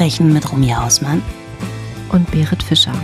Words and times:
Verbrechen 0.00 0.32
mit 0.32 0.50
Rumja 0.50 0.82
Hausmann 0.82 1.20
und 2.08 2.30
Berit 2.30 2.62
Fischer. 2.62 2.94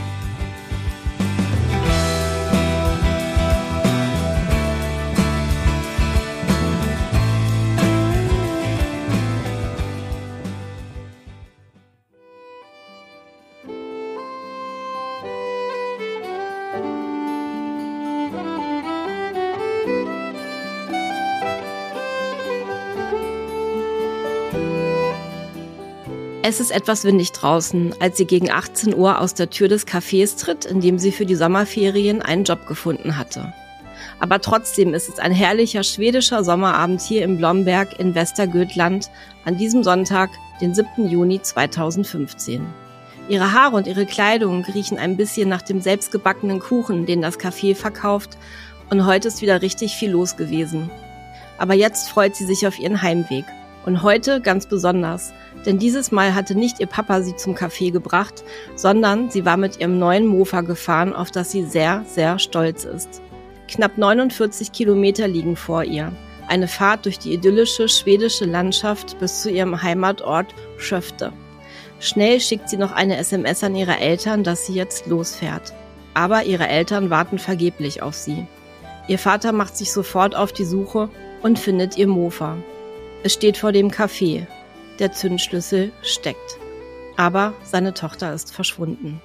Es 26.56 26.60
ist 26.60 26.70
etwas 26.70 27.04
windig 27.04 27.32
draußen, 27.32 27.94
als 28.00 28.16
sie 28.16 28.24
gegen 28.24 28.50
18 28.50 28.94
Uhr 28.94 29.20
aus 29.20 29.34
der 29.34 29.50
Tür 29.50 29.68
des 29.68 29.86
Cafés 29.86 30.38
tritt, 30.38 30.64
in 30.64 30.80
dem 30.80 30.98
sie 30.98 31.12
für 31.12 31.26
die 31.26 31.34
Sommerferien 31.34 32.22
einen 32.22 32.44
Job 32.44 32.66
gefunden 32.66 33.18
hatte. 33.18 33.52
Aber 34.20 34.40
trotzdem 34.40 34.94
ist 34.94 35.10
es 35.10 35.18
ein 35.18 35.32
herrlicher 35.32 35.82
schwedischer 35.82 36.44
Sommerabend 36.44 37.02
hier 37.02 37.24
im 37.24 37.36
Blomberg 37.36 38.00
in 38.00 38.14
Westergötland 38.14 39.10
an 39.44 39.58
diesem 39.58 39.84
Sonntag, 39.84 40.30
den 40.62 40.74
7. 40.74 41.10
Juni 41.10 41.42
2015. 41.42 42.66
Ihre 43.28 43.52
Haare 43.52 43.76
und 43.76 43.86
ihre 43.86 44.06
Kleidung 44.06 44.64
riechen 44.64 44.96
ein 44.96 45.18
bisschen 45.18 45.50
nach 45.50 45.60
dem 45.60 45.82
selbstgebackenen 45.82 46.60
Kuchen, 46.60 47.04
den 47.04 47.20
das 47.20 47.38
Café 47.38 47.74
verkauft, 47.74 48.38
und 48.88 49.04
heute 49.04 49.28
ist 49.28 49.42
wieder 49.42 49.60
richtig 49.60 49.94
viel 49.94 50.12
los 50.12 50.38
gewesen. 50.38 50.90
Aber 51.58 51.74
jetzt 51.74 52.08
freut 52.08 52.34
sie 52.34 52.46
sich 52.46 52.66
auf 52.66 52.78
ihren 52.78 53.02
Heimweg. 53.02 53.44
Und 53.84 54.02
heute 54.02 54.40
ganz 54.40 54.66
besonders, 54.66 55.32
denn 55.64 55.78
dieses 55.78 56.12
Mal 56.12 56.34
hatte 56.34 56.54
nicht 56.54 56.80
ihr 56.80 56.86
Papa 56.86 57.22
sie 57.22 57.36
zum 57.36 57.54
Café 57.54 57.90
gebracht, 57.90 58.44
sondern 58.74 59.30
sie 59.30 59.44
war 59.44 59.56
mit 59.56 59.80
ihrem 59.80 59.98
neuen 59.98 60.26
Mofa 60.26 60.60
gefahren, 60.60 61.14
auf 61.14 61.30
das 61.30 61.50
sie 61.50 61.64
sehr, 61.64 62.04
sehr 62.06 62.38
stolz 62.38 62.84
ist. 62.84 63.22
Knapp 63.68 63.98
49 63.98 64.72
Kilometer 64.72 65.26
liegen 65.26 65.56
vor 65.56 65.82
ihr. 65.82 66.12
Eine 66.48 66.68
Fahrt 66.68 67.04
durch 67.04 67.18
die 67.18 67.32
idyllische 67.32 67.88
schwedische 67.88 68.44
Landschaft 68.44 69.18
bis 69.18 69.42
zu 69.42 69.50
ihrem 69.50 69.82
Heimatort 69.82 70.54
Schöfte. 70.78 71.32
Schnell 71.98 72.40
schickt 72.40 72.68
sie 72.68 72.76
noch 72.76 72.92
eine 72.92 73.16
SMS 73.16 73.64
an 73.64 73.74
ihre 73.74 73.98
Eltern, 73.98 74.44
dass 74.44 74.66
sie 74.66 74.74
jetzt 74.74 75.06
losfährt. 75.06 75.72
Aber 76.14 76.44
ihre 76.44 76.68
Eltern 76.68 77.10
warten 77.10 77.38
vergeblich 77.38 78.02
auf 78.02 78.14
sie. 78.14 78.46
Ihr 79.08 79.18
Vater 79.18 79.52
macht 79.52 79.76
sich 79.76 79.92
sofort 79.92 80.36
auf 80.36 80.52
die 80.52 80.64
Suche 80.64 81.08
und 81.42 81.58
findet 81.58 81.96
ihr 81.96 82.06
Mofa. 82.06 82.56
Es 83.22 83.32
steht 83.32 83.56
vor 83.56 83.72
dem 83.72 83.90
Café, 83.90 84.46
der 84.98 85.12
Zündschlüssel 85.12 85.92
steckt. 86.02 86.58
Aber 87.16 87.54
seine 87.64 87.94
Tochter 87.94 88.32
ist 88.32 88.54
verschwunden. 88.54 89.20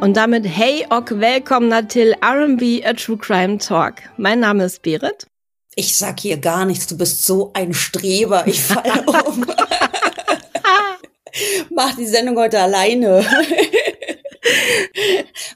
Und 0.00 0.18
damit 0.18 0.44
hey 0.46 0.86
ok, 0.90 1.12
willkommen 1.12 1.88
till 1.88 2.14
R&B 2.20 2.84
A 2.84 2.92
True 2.92 3.16
Crime 3.16 3.56
Talk. 3.56 4.02
Mein 4.18 4.40
Name 4.40 4.64
ist 4.64 4.82
Berit. 4.82 5.26
Ich 5.76 5.96
sag 5.96 6.20
hier 6.20 6.36
gar 6.36 6.66
nichts, 6.66 6.86
du 6.86 6.98
bist 6.98 7.24
so 7.24 7.52
ein 7.54 7.72
Streber, 7.72 8.46
ich 8.46 8.62
fall 8.62 8.82
um. 9.26 9.46
Mach 11.70 11.96
die 11.96 12.06
Sendung 12.06 12.36
heute 12.36 12.60
alleine. 12.60 13.24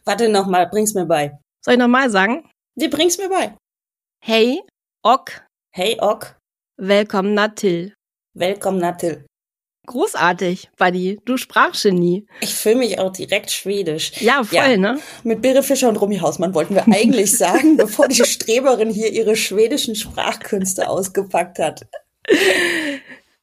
Warte 0.05 0.29
noch 0.31 0.47
mal, 0.47 0.67
bring's 0.67 0.95
mir 0.95 1.05
bei. 1.05 1.39
Soll 1.61 1.75
ich 1.75 1.81
noch 1.81 1.89
mal 1.89 2.09
sagen? 2.09 2.49
Die 2.81 2.87
bring's 2.87 3.19
mir 3.19 3.29
bei. 3.29 3.57
Hey, 4.25 4.63
ok. 5.03 5.45
Hey, 5.75 5.97
ok. 6.01 6.37
Willkommen, 6.77 7.35
Natil. 7.35 7.93
Willkommen, 8.35 8.79
Natil. 8.79 9.27
Großartig, 9.89 10.71
Buddy. 10.77 11.19
Du 11.25 11.37
Sprachgenie. 11.37 12.25
Ich 12.41 12.55
fühle 12.55 12.77
mich 12.77 13.01
auch 13.01 13.11
direkt 13.11 13.51
schwedisch. 13.51 14.13
Ja, 14.21 14.45
voll, 14.45 14.59
ja. 14.59 14.77
ne? 14.77 15.01
Mit 15.25 15.43
Birre 15.43 15.65
Fischer 15.65 15.89
und 15.89 15.97
Romy 15.97 16.19
Hausmann 16.19 16.55
wollten 16.55 16.77
wir 16.77 16.87
eigentlich 16.87 17.37
sagen, 17.37 17.77
bevor 17.77 18.07
die 18.07 18.25
Streberin 18.25 18.91
hier 18.91 19.11
ihre 19.11 19.35
schwedischen 19.35 19.97
Sprachkünste 19.97 20.89
ausgepackt 20.89 21.59
hat. 21.59 21.85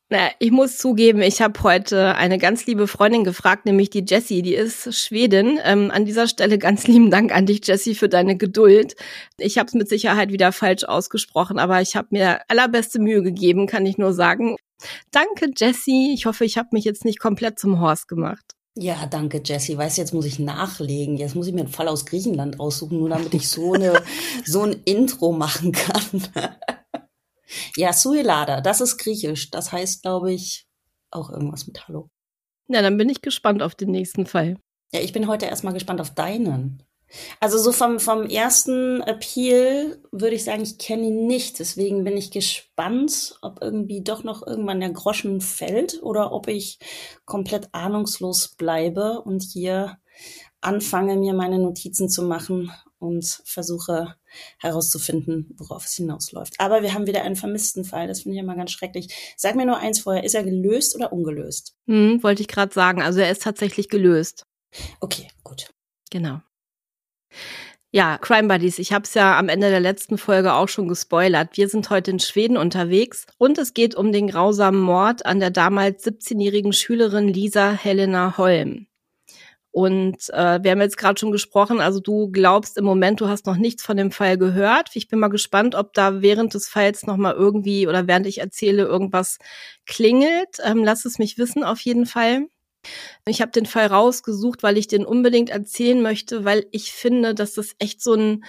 Na, 0.10 0.30
ich 0.38 0.52
muss 0.52 0.78
zugeben, 0.78 1.24
ich 1.24 1.42
habe 1.42 1.64
heute 1.64 2.14
eine 2.14 2.38
ganz 2.38 2.68
liebe 2.68 2.88
Freundin 2.88 3.24
gefragt, 3.24 3.66
nämlich 3.66 3.90
die 3.90 4.06
Jessie, 4.08 4.44
die 4.44 4.54
ist 4.54 4.94
Schwedin. 4.94 5.60
Ähm, 5.64 5.90
an 5.90 6.06
dieser 6.06 6.28
Stelle 6.28 6.60
ganz 6.60 6.86
lieben 6.88 7.10
Dank 7.10 7.34
an 7.34 7.48
dich, 7.48 7.66
Jessie, 7.66 7.96
für 7.96 8.08
deine 8.08 8.38
Geduld. 8.38 8.96
Ich 9.40 9.58
habe 9.58 9.68
es 9.68 9.74
mit 9.74 9.90
Sicherheit 9.90 10.32
wieder 10.32 10.52
falsch 10.52 10.84
ausgesprochen, 10.84 11.58
aber 11.58 11.82
ich 11.82 11.96
habe 11.96 12.10
mir 12.12 12.42
allerbeste 12.50 13.00
Mühe 13.00 13.24
gegeben, 13.24 13.66
kann 13.66 13.88
ich 13.88 13.98
nur 13.98 14.14
sagen. 14.14 14.58
Danke, 15.10 15.52
Jessie. 15.58 16.14
Ich 16.14 16.28
hoffe, 16.28 16.46
ich 16.46 16.60
habe 16.60 16.70
mich 16.74 16.84
jetzt 16.84 17.04
nicht 17.04 17.20
komplett 17.20 17.58
zum 17.58 17.80
Horst 17.80 18.08
gemacht. 18.08 18.56
Ja, 18.78 19.08
danke, 19.08 19.42
Jessie. 19.44 19.76
Weißt 19.76 19.98
du, 19.98 20.02
jetzt 20.02 20.14
muss 20.14 20.26
ich 20.26 20.38
nachlegen. 20.38 21.18
Jetzt 21.18 21.34
muss 21.34 21.48
ich 21.48 21.54
mir 21.54 21.62
einen 21.62 21.70
Fall 21.70 21.88
aus 21.88 22.06
Griechenland 22.06 22.60
raussuchen, 22.60 23.00
nur 23.00 23.10
damit 23.10 23.34
ich 23.34 23.50
so 23.50 23.74
eine 23.74 24.04
so 24.46 24.62
ein 24.62 24.76
Intro 24.86 25.32
machen 25.32 25.72
kann. 25.72 26.28
Ja, 27.76 27.94
Suelada, 27.94 28.62
das 28.62 28.82
ist 28.82 28.98
griechisch. 28.98 29.52
Das 29.52 29.72
heißt, 29.72 30.02
glaube 30.02 30.34
ich, 30.34 30.68
auch 31.12 31.30
irgendwas 31.30 31.68
mit 31.68 31.88
Hallo. 31.88 32.10
Ja, 32.68 32.82
dann 32.82 32.98
bin 32.98 33.10
ich 33.10 33.22
gespannt 33.22 33.62
auf 33.62 33.76
den 33.76 33.92
nächsten 33.92 34.26
Fall. 34.26 34.58
Ja, 34.92 35.02
ich 35.02 35.14
bin 35.14 35.28
heute 35.28 35.46
erstmal 35.46 35.74
gespannt 35.74 36.02
auf 36.02 36.14
deinen. 36.14 36.84
Also 37.40 37.58
so 37.58 37.72
vom, 37.72 38.00
vom 38.00 38.26
ersten 38.26 39.02
Appeal 39.02 40.02
würde 40.12 40.36
ich 40.36 40.44
sagen, 40.44 40.64
ich 40.64 40.78
kenne 40.78 41.08
ihn 41.08 41.28
nicht. 41.28 41.60
Deswegen 41.60 42.04
bin 42.04 42.18
ich 42.18 42.32
gespannt, 42.32 43.38
ob 43.42 43.62
irgendwie 43.62 44.02
doch 44.02 44.24
noch 44.24 44.46
irgendwann 44.46 44.80
der 44.80 44.92
Groschen 44.92 45.42
fällt 45.42 46.02
oder 46.02 46.32
ob 46.32 46.48
ich 46.48 46.80
komplett 47.26 47.70
ahnungslos 47.74 48.56
bleibe 48.56 49.22
und 49.22 49.44
hier 49.44 49.98
anfange, 50.62 51.16
mir 51.16 51.34
meine 51.34 51.60
Notizen 51.60 52.10
zu 52.10 52.24
machen 52.24 52.72
und 53.00 53.26
versuche 53.46 54.16
herauszufinden, 54.58 55.54
worauf 55.58 55.86
es 55.86 55.94
hinausläuft. 55.94 56.56
Aber 56.60 56.82
wir 56.82 56.94
haben 56.94 57.08
wieder 57.08 57.24
einen 57.24 57.36
vermissten 57.36 57.84
Fall. 57.84 58.08
Das 58.08 58.22
finde 58.22 58.38
ich 58.38 58.44
immer 58.44 58.56
ganz 58.56 58.72
schrecklich. 58.72 59.34
Sag 59.38 59.56
mir 59.56 59.66
nur 59.66 59.78
eins 59.78 60.00
vorher, 60.00 60.24
ist 60.24 60.36
er 60.36 60.44
gelöst 60.44 60.96
oder 60.96 61.12
ungelöst? 61.14 61.76
Hm, 61.88 62.24
wollte 62.24 62.42
ich 62.42 62.48
gerade 62.48 62.74
sagen. 62.74 63.02
Also 63.02 63.20
er 63.20 63.32
ist 63.32 63.44
tatsächlich 63.44 63.90
gelöst. 63.90 64.46
Okay, 65.00 65.28
gut. 65.44 65.70
Genau. 66.12 66.42
Ja, 67.92 68.18
Crime 68.18 68.50
Buddies, 68.50 68.78
ich 68.78 68.92
habe 68.92 69.06
es 69.06 69.14
ja 69.14 69.40
am 69.40 69.48
Ende 69.48 69.70
der 69.70 69.80
letzten 69.80 70.18
Folge 70.18 70.54
auch 70.54 70.68
schon 70.68 70.90
gespoilert. 70.90 71.56
Wir 71.56 71.70
sind 71.70 71.90
heute 71.90 72.12
in 72.12 72.20
Schweden 72.20 72.58
unterwegs 72.58 73.26
und 73.38 73.58
es 73.58 73.74
geht 73.74 73.96
um 73.96 74.12
den 74.12 74.28
grausamen 74.28 74.82
Mord 74.82 75.26
an 75.26 75.40
der 75.40 75.50
damals 75.50 76.06
17-jährigen 76.06 76.74
Schülerin 76.74 77.30
Lisa 77.30 77.72
Helena 77.72 78.38
Holm. 78.38 78.88
Und 79.76 80.30
äh, 80.30 80.64
wir 80.64 80.72
haben 80.72 80.80
jetzt 80.80 80.96
gerade 80.96 81.20
schon 81.20 81.34
gesprochen, 81.34 81.82
also 81.82 82.00
du 82.00 82.32
glaubst 82.32 82.78
im 82.78 82.86
Moment, 82.86 83.20
du 83.20 83.28
hast 83.28 83.46
noch 83.46 83.58
nichts 83.58 83.84
von 83.84 83.98
dem 83.98 84.10
Fall 84.10 84.38
gehört. 84.38 84.92
Ich 84.94 85.10
bin 85.10 85.20
mal 85.20 85.28
gespannt, 85.28 85.76
ob 85.76 85.92
da 85.92 86.22
während 86.22 86.54
des 86.54 86.70
Falls 86.70 87.06
noch 87.06 87.18
mal 87.18 87.34
irgendwie 87.34 87.86
oder 87.86 88.08
während 88.08 88.26
ich 88.26 88.38
erzähle 88.38 88.84
irgendwas 88.84 89.38
klingelt. 89.86 90.60
Ähm, 90.64 90.86
lass 90.86 91.04
es 91.04 91.20
mich 91.20 91.38
wissen 91.38 91.66
auf 91.66 91.82
jeden 91.82 92.06
Fall. 92.06 92.46
Ich 93.28 93.42
habe 93.42 93.52
den 93.52 93.66
Fall 93.66 93.88
rausgesucht, 93.88 94.64
weil 94.64 94.78
ich 94.78 94.88
den 94.88 95.06
unbedingt 95.06 95.50
erzählen 95.50 96.02
möchte, 96.02 96.46
weil 96.46 96.68
ich 96.72 96.94
finde, 96.94 97.36
dass 97.36 97.56
das 97.56 97.76
echt 97.78 98.02
so 98.02 98.14
ein 98.14 98.46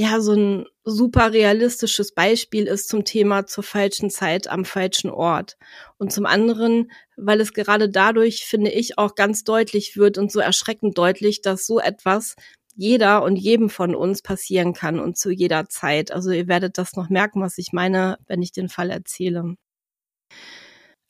ja 0.00 0.20
so 0.20 0.32
ein 0.32 0.66
super 0.82 1.32
realistisches 1.32 2.12
Beispiel 2.14 2.66
ist 2.66 2.88
zum 2.88 3.04
Thema 3.04 3.46
zur 3.46 3.62
falschen 3.62 4.08
Zeit 4.08 4.48
am 4.48 4.64
falschen 4.64 5.10
Ort. 5.10 5.58
Und 5.98 6.10
zum 6.10 6.24
anderen, 6.24 6.90
weil 7.16 7.40
es 7.40 7.52
gerade 7.52 7.90
dadurch, 7.90 8.46
finde 8.46 8.70
ich, 8.70 8.96
auch 8.96 9.14
ganz 9.14 9.44
deutlich 9.44 9.96
wird 9.96 10.16
und 10.16 10.32
so 10.32 10.40
erschreckend 10.40 10.96
deutlich, 10.96 11.42
dass 11.42 11.66
so 11.66 11.80
etwas 11.80 12.34
jeder 12.74 13.22
und 13.22 13.36
jedem 13.36 13.68
von 13.68 13.94
uns 13.94 14.22
passieren 14.22 14.72
kann 14.72 15.00
und 15.00 15.18
zu 15.18 15.30
jeder 15.30 15.68
Zeit. 15.68 16.12
Also 16.12 16.30
ihr 16.30 16.48
werdet 16.48 16.78
das 16.78 16.96
noch 16.96 17.10
merken, 17.10 17.42
was 17.42 17.58
ich 17.58 17.72
meine, 17.72 18.16
wenn 18.26 18.40
ich 18.40 18.52
den 18.52 18.70
Fall 18.70 18.88
erzähle. 18.88 19.56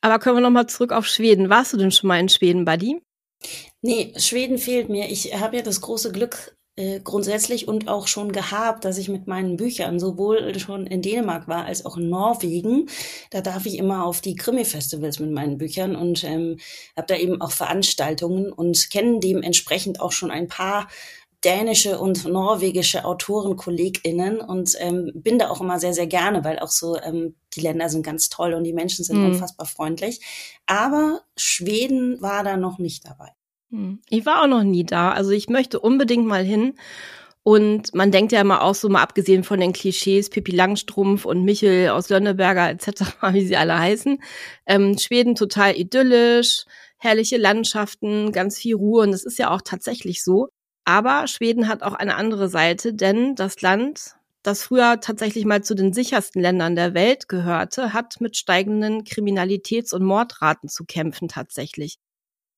Aber 0.01 0.19
kommen 0.19 0.37
wir 0.37 0.41
nochmal 0.41 0.67
zurück 0.67 0.91
auf 0.91 1.05
Schweden. 1.05 1.49
Warst 1.49 1.71
du 1.71 1.77
denn 1.77 1.91
schon 1.91 2.09
mal 2.09 2.19
in 2.19 2.27
Schweden, 2.27 2.65
Buddy? 2.65 3.01
Nee, 3.81 4.13
Schweden 4.17 4.57
fehlt 4.57 4.89
mir. 4.89 5.09
Ich 5.09 5.33
habe 5.39 5.55
ja 5.55 5.61
das 5.61 5.79
große 5.79 6.11
Glück, 6.11 6.57
äh, 6.81 6.99
grundsätzlich 7.03 7.67
und 7.67 7.87
auch 7.87 8.07
schon 8.07 8.31
gehabt, 8.31 8.85
dass 8.85 8.97
ich 8.97 9.07
mit 9.07 9.27
meinen 9.27 9.55
Büchern 9.55 9.99
sowohl 9.99 10.57
schon 10.57 10.87
in 10.87 11.03
Dänemark 11.03 11.47
war 11.47 11.65
als 11.65 11.85
auch 11.85 11.97
in 11.97 12.09
Norwegen. 12.09 12.89
Da 13.29 13.41
darf 13.41 13.67
ich 13.67 13.77
immer 13.77 14.03
auf 14.03 14.19
die 14.21 14.35
Krimi-Festivals 14.35 15.19
mit 15.19 15.31
meinen 15.31 15.59
Büchern 15.59 15.95
und 15.95 16.23
ähm, 16.23 16.57
habe 16.97 17.07
da 17.07 17.15
eben 17.15 17.39
auch 17.39 17.51
Veranstaltungen 17.51 18.51
und 18.51 18.89
kenne 18.89 19.19
dementsprechend 19.19 20.01
auch 20.01 20.11
schon 20.11 20.31
ein 20.31 20.47
paar 20.47 20.87
dänische 21.43 21.99
und 21.99 22.25
norwegische 22.25 23.05
Autoren, 23.05 23.57
KollegInnen 23.57 24.41
und 24.41 24.75
ähm, 24.79 25.11
bin 25.13 25.37
da 25.37 25.49
auch 25.49 25.61
immer 25.61 25.79
sehr, 25.79 25.93
sehr 25.93 26.07
gerne, 26.07 26.43
weil 26.43 26.59
auch 26.59 26.69
so 26.69 26.99
ähm, 26.99 27.35
die 27.55 27.61
Länder 27.61 27.89
sind 27.89 28.03
ganz 28.03 28.29
toll 28.29 28.53
und 28.53 28.63
die 28.63 28.73
Menschen 28.73 29.05
sind 29.05 29.19
mhm. 29.19 29.33
unfassbar 29.33 29.67
freundlich. 29.67 30.19
Aber 30.65 31.21
Schweden 31.37 32.21
war 32.21 32.43
da 32.43 32.57
noch 32.57 32.79
nicht 32.79 33.05
dabei. 33.05 33.31
Hm. 33.71 33.99
Ich 34.09 34.25
war 34.25 34.43
auch 34.43 34.47
noch 34.47 34.63
nie 34.63 34.85
da. 34.85 35.11
Also 35.11 35.31
ich 35.31 35.49
möchte 35.49 35.79
unbedingt 35.79 36.27
mal 36.27 36.43
hin. 36.43 36.75
Und 37.43 37.95
man 37.95 38.11
denkt 38.11 38.31
ja 38.31 38.41
immer 38.41 38.61
auch 38.61 38.75
so, 38.75 38.87
mal 38.87 39.01
abgesehen 39.01 39.43
von 39.43 39.59
den 39.59 39.73
Klischees, 39.73 40.29
Pippi 40.29 40.51
Langstrumpf 40.51 41.25
und 41.25 41.43
Michel 41.43 41.89
aus 41.89 42.09
Lönneberger 42.09 42.69
etc., 42.69 43.03
wie 43.33 43.45
sie 43.45 43.57
alle 43.57 43.79
heißen, 43.79 44.21
ähm, 44.67 44.97
Schweden 44.99 45.33
total 45.33 45.75
idyllisch, 45.75 46.65
herrliche 46.97 47.37
Landschaften, 47.37 48.31
ganz 48.31 48.59
viel 48.59 48.75
Ruhe 48.75 49.01
und 49.01 49.11
das 49.11 49.23
ist 49.23 49.39
ja 49.39 49.49
auch 49.49 49.61
tatsächlich 49.63 50.23
so. 50.23 50.49
Aber 50.85 51.25
Schweden 51.27 51.67
hat 51.67 51.81
auch 51.81 51.93
eine 51.93 52.15
andere 52.15 52.47
Seite, 52.47 52.93
denn 52.93 53.33
das 53.33 53.61
Land, 53.61 54.15
das 54.43 54.63
früher 54.63 54.99
tatsächlich 54.99 55.45
mal 55.45 55.63
zu 55.63 55.73
den 55.73 55.93
sichersten 55.93 56.43
Ländern 56.43 56.75
der 56.75 56.93
Welt 56.93 57.27
gehörte, 57.27 57.93
hat 57.93 58.21
mit 58.21 58.37
steigenden 58.37 59.03
Kriminalitäts- 59.03 59.95
und 59.95 60.03
Mordraten 60.03 60.69
zu 60.69 60.85
kämpfen 60.85 61.27
tatsächlich. 61.27 61.97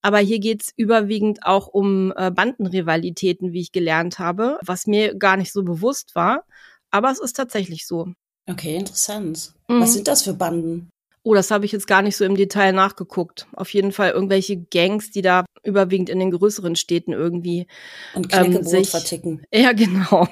Aber 0.04 0.20
hier 0.20 0.40
geht's 0.40 0.72
überwiegend 0.76 1.46
auch 1.46 1.68
um 1.68 2.14
äh, 2.16 2.30
Bandenrivalitäten, 2.30 3.54
wie 3.54 3.62
ich 3.62 3.72
gelernt 3.72 4.20
habe, 4.20 4.60
was 4.64 4.86
mir 4.86 5.16
gar 5.16 5.38
nicht 5.38 5.54
so 5.54 5.64
bewusst 5.64 6.14
war. 6.14 6.44
Aber 6.92 7.10
es 7.10 7.20
ist 7.20 7.38
tatsächlich 7.38 7.88
so. 7.88 8.10
Okay, 8.48 8.76
interessant. 8.76 9.54
Mhm. 9.70 9.80
Was 9.80 9.94
sind 9.94 10.08
das 10.08 10.22
für 10.24 10.34
Banden? 10.34 10.90
Oh, 11.24 11.34
das 11.34 11.52
habe 11.52 11.66
ich 11.66 11.72
jetzt 11.72 11.88
gar 11.88 12.02
nicht 12.02 12.18
so 12.18 12.26
im 12.26 12.36
Detail 12.36 12.74
nachgeguckt. 12.74 13.48
Auf 13.54 13.74
jeden 13.74 13.94
Fall 13.94 14.12
irgendwelche 14.12 14.58
Gangs, 14.58 15.10
die 15.10 15.22
da 15.22 15.46
überwiegend 15.64 16.10
in 16.10 16.20
den 16.20 16.32
größeren 16.32 16.76
Städten 16.76 17.14
irgendwie 17.14 17.66
und 18.14 18.28
Knäckebrot 18.28 18.62
ähm, 18.62 18.68
sich, 18.68 18.90
verticken. 18.90 19.46
Ja, 19.54 19.72
genau. 19.74 20.28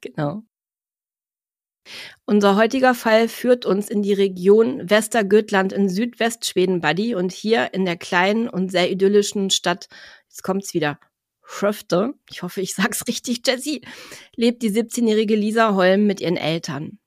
genau. 0.00 0.44
Unser 2.24 2.56
heutiger 2.56 2.94
Fall 2.94 3.28
führt 3.28 3.66
uns 3.66 3.88
in 3.88 4.02
die 4.02 4.12
Region 4.12 4.88
Westergötland 4.88 5.72
in 5.72 5.88
Südwestschweden, 5.88 6.80
Buddy, 6.80 7.14
und 7.14 7.32
hier 7.32 7.74
in 7.74 7.84
der 7.84 7.96
kleinen 7.96 8.48
und 8.48 8.70
sehr 8.70 8.90
idyllischen 8.90 9.50
Stadt, 9.50 9.88
jetzt 10.28 10.42
kommt's 10.42 10.74
wieder, 10.74 10.98
Schröfte, 11.44 12.14
ich 12.30 12.42
hoffe, 12.42 12.60
ich 12.60 12.74
sag's 12.74 13.04
richtig, 13.08 13.42
Jessie, 13.46 13.82
lebt 14.36 14.62
die 14.62 14.70
17-jährige 14.70 15.34
Lisa 15.34 15.74
Holm 15.74 16.06
mit 16.06 16.20
ihren 16.20 16.36
Eltern. 16.36 16.98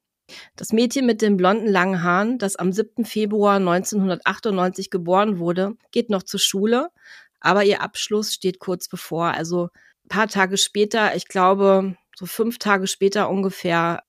Das 0.56 0.74
Mädchen 0.74 1.06
mit 1.06 1.21
den 1.21 1.38
blonden 1.38 1.68
langen 1.68 2.03
Haaren, 2.03 2.38
das 2.38 2.56
am 2.56 2.71
7. 2.71 3.06
Februar 3.06 3.57
1998 3.57 4.89
geboren 4.89 5.38
wurde, 5.39 5.75
geht 5.91 6.09
noch 6.09 6.24
zur 6.24 6.39
Schule, 6.39 6.89
aber 7.39 7.63
ihr 7.63 7.81
Abschluss 7.81 8.33
steht 8.33 8.59
kurz 8.59 8.88
bevor. 8.88 9.27
Also 9.27 9.69
ein 10.06 10.09
paar 10.09 10.27
Tage 10.27 10.57
später, 10.57 11.15
ich 11.15 11.27
glaube 11.27 11.95
so 12.15 12.25
fünf 12.25 12.57
Tage 12.57 12.88
später 12.88 13.29
ungefähr, 13.29 14.03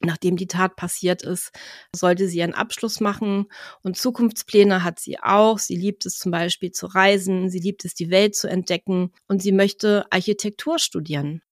nachdem 0.00 0.36
die 0.36 0.46
Tat 0.46 0.76
passiert 0.76 1.22
ist, 1.22 1.52
sollte 1.94 2.28
sie 2.28 2.38
ihren 2.38 2.54
Abschluss 2.54 3.00
machen 3.00 3.46
und 3.82 3.96
Zukunftspläne 3.96 4.82
hat 4.84 4.98
sie 4.98 5.18
auch. 5.20 5.58
Sie 5.58 5.76
liebt 5.76 6.06
es 6.06 6.18
zum 6.18 6.32
Beispiel 6.32 6.72
zu 6.72 6.86
reisen, 6.86 7.50
sie 7.50 7.60
liebt 7.60 7.84
es 7.84 7.94
die 7.94 8.10
Welt 8.10 8.34
zu 8.34 8.48
entdecken 8.48 9.12
und 9.28 9.42
sie 9.42 9.52
möchte 9.52 10.06
Architektur 10.10 10.78
studieren. 10.78 11.42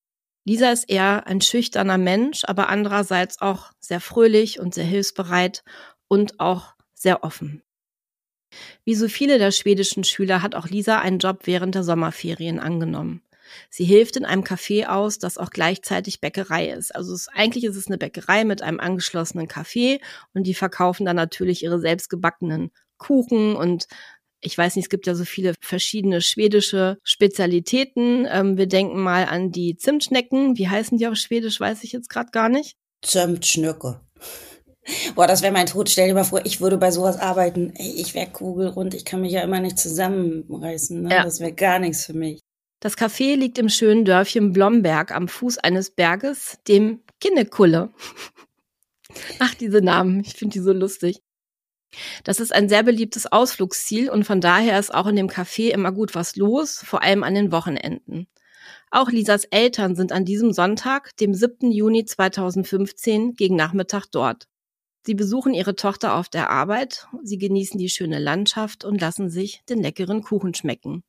Lisa 0.44 0.72
ist 0.72 0.88
eher 0.88 1.26
ein 1.26 1.42
schüchterner 1.42 1.98
Mensch, 1.98 2.44
aber 2.44 2.70
andererseits 2.70 3.40
auch 3.40 3.70
sehr 3.80 4.00
fröhlich 4.00 4.60
und 4.60 4.72
sehr 4.74 4.84
hilfsbereit 4.84 5.62
und 6.08 6.40
auch 6.40 6.74
sehr 6.94 7.22
offen. 7.22 7.62
Wie 8.84 8.94
so 8.94 9.08
viele 9.08 9.38
der 9.38 9.50
schwedischen 9.50 10.04
Schüler 10.04 10.40
hat 10.40 10.54
auch 10.54 10.68
Lisa 10.68 11.00
einen 11.00 11.18
Job 11.18 11.40
während 11.44 11.74
der 11.74 11.84
Sommerferien 11.84 12.58
angenommen. 12.58 13.22
Sie 13.70 13.84
hilft 13.84 14.16
in 14.16 14.24
einem 14.24 14.42
Café 14.42 14.86
aus, 14.86 15.18
das 15.18 15.38
auch 15.38 15.50
gleichzeitig 15.50 16.20
Bäckerei 16.20 16.70
ist. 16.70 16.94
Also 16.94 17.14
es, 17.14 17.28
eigentlich 17.28 17.64
ist 17.64 17.76
es 17.76 17.88
eine 17.88 17.98
Bäckerei 17.98 18.44
mit 18.44 18.62
einem 18.62 18.80
angeschlossenen 18.80 19.48
Café 19.48 20.00
und 20.34 20.46
die 20.46 20.54
verkaufen 20.54 21.06
dann 21.06 21.16
natürlich 21.16 21.62
ihre 21.62 21.80
selbstgebackenen 21.80 22.70
Kuchen 22.98 23.56
und 23.56 23.86
ich 24.40 24.56
weiß 24.56 24.76
nicht, 24.76 24.84
es 24.84 24.90
gibt 24.90 25.06
ja 25.06 25.14
so 25.14 25.24
viele 25.24 25.54
verschiedene 25.60 26.20
schwedische 26.20 26.98
Spezialitäten. 27.02 28.26
Ähm, 28.30 28.56
wir 28.56 28.66
denken 28.66 29.00
mal 29.00 29.24
an 29.24 29.50
die 29.50 29.76
Zimtschnecken. 29.76 30.56
Wie 30.56 30.68
heißen 30.68 30.96
die 30.96 31.08
auf 31.08 31.16
Schwedisch, 31.16 31.58
weiß 31.58 31.82
ich 31.82 31.92
jetzt 31.92 32.08
gerade 32.08 32.30
gar 32.30 32.48
nicht. 32.48 32.76
Zimtschnücke. 33.02 34.00
Boah, 35.14 35.26
das 35.26 35.42
wäre 35.42 35.52
mein 35.52 35.66
Tod. 35.66 35.90
Stell 35.90 36.08
dir 36.08 36.14
mal 36.14 36.24
vor, 36.24 36.44
ich 36.44 36.60
würde 36.60 36.78
bei 36.78 36.90
sowas 36.90 37.18
arbeiten. 37.18 37.72
Ey, 37.76 37.92
ich 37.96 38.14
wäre 38.14 38.28
kugelrund. 38.30 38.94
Ich 38.94 39.04
kann 39.04 39.20
mich 39.20 39.32
ja 39.32 39.42
immer 39.42 39.60
nicht 39.60 39.78
zusammenreißen. 39.78 41.02
Ne? 41.02 41.10
Ja. 41.10 41.24
Das 41.24 41.40
wäre 41.40 41.52
gar 41.52 41.78
nichts 41.78 42.06
für 42.06 42.14
mich. 42.14 42.40
Das 42.80 42.96
Café 42.96 43.34
liegt 43.34 43.58
im 43.58 43.68
schönen 43.68 44.04
Dörfchen 44.04 44.52
Blomberg 44.52 45.10
am 45.10 45.26
Fuß 45.26 45.58
eines 45.58 45.90
Berges, 45.90 46.58
dem 46.68 47.02
Kinnekulle. 47.20 47.92
Ach, 49.40 49.54
diese 49.54 49.80
Namen. 49.80 50.20
Ich 50.20 50.34
finde 50.34 50.52
die 50.52 50.60
so 50.60 50.72
lustig. 50.72 51.20
Das 52.22 52.38
ist 52.38 52.54
ein 52.54 52.68
sehr 52.68 52.84
beliebtes 52.84 53.26
Ausflugsziel 53.26 54.10
und 54.10 54.24
von 54.24 54.40
daher 54.40 54.78
ist 54.78 54.94
auch 54.94 55.06
in 55.06 55.16
dem 55.16 55.28
Café 55.28 55.70
immer 55.70 55.90
gut 55.90 56.14
was 56.14 56.36
los, 56.36 56.82
vor 56.84 57.02
allem 57.02 57.24
an 57.24 57.34
den 57.34 57.50
Wochenenden. 57.50 58.28
Auch 58.90 59.10
Lisas 59.10 59.44
Eltern 59.44 59.96
sind 59.96 60.12
an 60.12 60.24
diesem 60.24 60.52
Sonntag, 60.52 61.16
dem 61.16 61.34
7. 61.34 61.72
Juni 61.72 62.04
2015, 62.04 63.34
gegen 63.34 63.56
Nachmittag 63.56 64.06
dort. 64.12 64.46
Sie 65.04 65.14
besuchen 65.14 65.54
ihre 65.54 65.74
Tochter 65.74 66.14
auf 66.14 66.28
der 66.28 66.50
Arbeit, 66.50 67.08
sie 67.22 67.38
genießen 67.38 67.78
die 67.78 67.88
schöne 67.88 68.18
Landschaft 68.18 68.84
und 68.84 69.00
lassen 69.00 69.30
sich 69.30 69.62
den 69.68 69.82
leckeren 69.82 70.22
Kuchen 70.22 70.54
schmecken. 70.54 71.02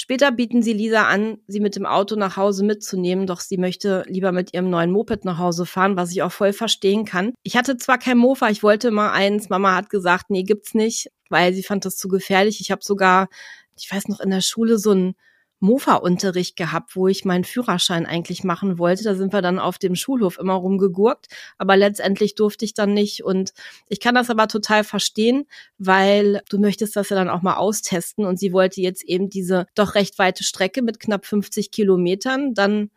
Später 0.00 0.30
bieten 0.30 0.62
sie 0.62 0.74
Lisa 0.74 1.08
an, 1.08 1.38
sie 1.48 1.58
mit 1.58 1.74
dem 1.74 1.84
Auto 1.84 2.14
nach 2.14 2.36
Hause 2.36 2.64
mitzunehmen, 2.64 3.26
doch 3.26 3.40
sie 3.40 3.56
möchte 3.56 4.04
lieber 4.06 4.30
mit 4.30 4.54
ihrem 4.54 4.70
neuen 4.70 4.92
Moped 4.92 5.24
nach 5.24 5.38
Hause 5.38 5.66
fahren, 5.66 5.96
was 5.96 6.12
ich 6.12 6.22
auch 6.22 6.30
voll 6.30 6.52
verstehen 6.52 7.04
kann. 7.04 7.34
Ich 7.42 7.56
hatte 7.56 7.76
zwar 7.78 7.98
kein 7.98 8.16
Mofa, 8.16 8.48
ich 8.48 8.62
wollte 8.62 8.92
mal 8.92 9.10
eins. 9.10 9.48
Mama 9.48 9.74
hat 9.74 9.90
gesagt, 9.90 10.30
nee, 10.30 10.44
gibt's 10.44 10.72
nicht, 10.72 11.10
weil 11.30 11.52
sie 11.52 11.64
fand 11.64 11.84
das 11.84 11.96
zu 11.96 12.06
gefährlich. 12.06 12.60
Ich 12.60 12.70
habe 12.70 12.84
sogar, 12.84 13.28
ich 13.76 13.92
weiß 13.92 14.06
noch, 14.06 14.20
in 14.20 14.30
der 14.30 14.40
Schule 14.40 14.78
so 14.78 14.92
ein 14.92 15.16
Mofa-Unterricht 15.60 16.56
gehabt, 16.56 16.94
wo 16.94 17.08
ich 17.08 17.24
meinen 17.24 17.44
Führerschein 17.44 18.06
eigentlich 18.06 18.44
machen 18.44 18.78
wollte. 18.78 19.04
Da 19.04 19.14
sind 19.14 19.32
wir 19.32 19.42
dann 19.42 19.58
auf 19.58 19.78
dem 19.78 19.94
Schulhof 19.94 20.38
immer 20.38 20.54
rumgegurkt, 20.54 21.26
aber 21.56 21.76
letztendlich 21.76 22.34
durfte 22.34 22.64
ich 22.64 22.74
dann 22.74 22.94
nicht. 22.94 23.24
Und 23.24 23.52
ich 23.88 24.00
kann 24.00 24.14
das 24.14 24.30
aber 24.30 24.48
total 24.48 24.84
verstehen, 24.84 25.46
weil 25.78 26.42
du 26.48 26.58
möchtest 26.58 26.96
das 26.96 27.08
ja 27.10 27.16
dann 27.16 27.30
auch 27.30 27.42
mal 27.42 27.56
austesten. 27.56 28.24
Und 28.24 28.38
sie 28.38 28.52
wollte 28.52 28.80
jetzt 28.80 29.04
eben 29.04 29.28
diese 29.28 29.66
doch 29.74 29.94
recht 29.94 30.18
weite 30.18 30.44
Strecke 30.44 30.82
mit 30.82 31.00
knapp 31.00 31.26
50 31.26 31.70
Kilometern 31.70 32.54
dann 32.54 32.90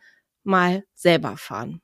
mal 0.44 0.84
selber 0.94 1.38
fahren. 1.38 1.82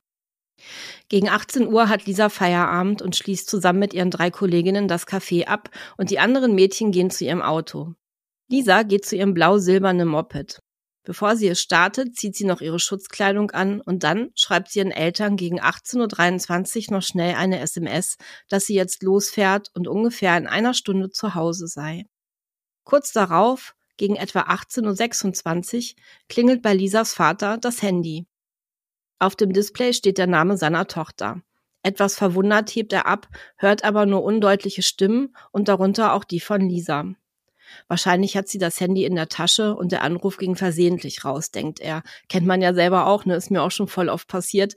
Gegen 1.08 1.28
18 1.28 1.68
Uhr 1.68 1.88
hat 1.88 2.06
Lisa 2.06 2.28
Feierabend 2.28 3.02
und 3.02 3.16
schließt 3.16 3.48
zusammen 3.48 3.78
mit 3.78 3.94
ihren 3.94 4.10
drei 4.10 4.30
Kolleginnen 4.30 4.88
das 4.88 5.06
Café 5.06 5.46
ab 5.46 5.70
und 5.96 6.10
die 6.10 6.18
anderen 6.18 6.54
Mädchen 6.54 6.90
gehen 6.90 7.10
zu 7.10 7.24
ihrem 7.24 7.42
Auto. 7.42 7.94
Lisa 8.50 8.82
geht 8.82 9.04
zu 9.04 9.16
ihrem 9.16 9.34
blau-silbernen 9.34 10.08
Moped. 10.08 10.60
Bevor 11.08 11.36
sie 11.36 11.48
es 11.48 11.62
startet, 11.62 12.16
zieht 12.16 12.36
sie 12.36 12.44
noch 12.44 12.60
ihre 12.60 12.78
Schutzkleidung 12.78 13.50
an 13.52 13.80
und 13.80 14.04
dann 14.04 14.28
schreibt 14.34 14.70
sie 14.70 14.80
ihren 14.80 14.90
Eltern 14.90 15.38
gegen 15.38 15.58
18.23 15.58 16.88
Uhr 16.88 16.96
noch 16.98 17.02
schnell 17.02 17.34
eine 17.34 17.60
SMS, 17.60 18.18
dass 18.50 18.66
sie 18.66 18.74
jetzt 18.74 19.02
losfährt 19.02 19.70
und 19.72 19.88
ungefähr 19.88 20.36
in 20.36 20.46
einer 20.46 20.74
Stunde 20.74 21.08
zu 21.08 21.34
Hause 21.34 21.66
sei. 21.66 22.04
Kurz 22.84 23.10
darauf, 23.12 23.74
gegen 23.96 24.16
etwa 24.16 24.40
18.26 24.40 25.94
Uhr, 25.94 26.02
klingelt 26.28 26.60
bei 26.60 26.74
Lisas 26.74 27.14
Vater 27.14 27.56
das 27.56 27.80
Handy. 27.80 28.26
Auf 29.18 29.34
dem 29.34 29.54
Display 29.54 29.94
steht 29.94 30.18
der 30.18 30.26
Name 30.26 30.58
seiner 30.58 30.88
Tochter. 30.88 31.40
Etwas 31.82 32.16
verwundert 32.16 32.68
hebt 32.68 32.92
er 32.92 33.06
ab, 33.06 33.28
hört 33.56 33.82
aber 33.82 34.04
nur 34.04 34.24
undeutliche 34.24 34.82
Stimmen 34.82 35.34
und 35.52 35.68
darunter 35.68 36.12
auch 36.12 36.24
die 36.24 36.40
von 36.40 36.60
Lisa. 36.60 37.06
Wahrscheinlich 37.88 38.36
hat 38.36 38.48
sie 38.48 38.58
das 38.58 38.80
Handy 38.80 39.04
in 39.04 39.14
der 39.14 39.28
Tasche 39.28 39.74
und 39.74 39.92
der 39.92 40.02
Anruf 40.02 40.36
ging 40.36 40.56
versehentlich 40.56 41.24
raus, 41.24 41.50
denkt 41.50 41.80
er. 41.80 42.02
Kennt 42.28 42.46
man 42.46 42.62
ja 42.62 42.74
selber 42.74 43.06
auch, 43.06 43.24
ne? 43.24 43.36
Ist 43.36 43.50
mir 43.50 43.62
auch 43.62 43.70
schon 43.70 43.88
voll 43.88 44.08
oft 44.08 44.28
passiert, 44.28 44.74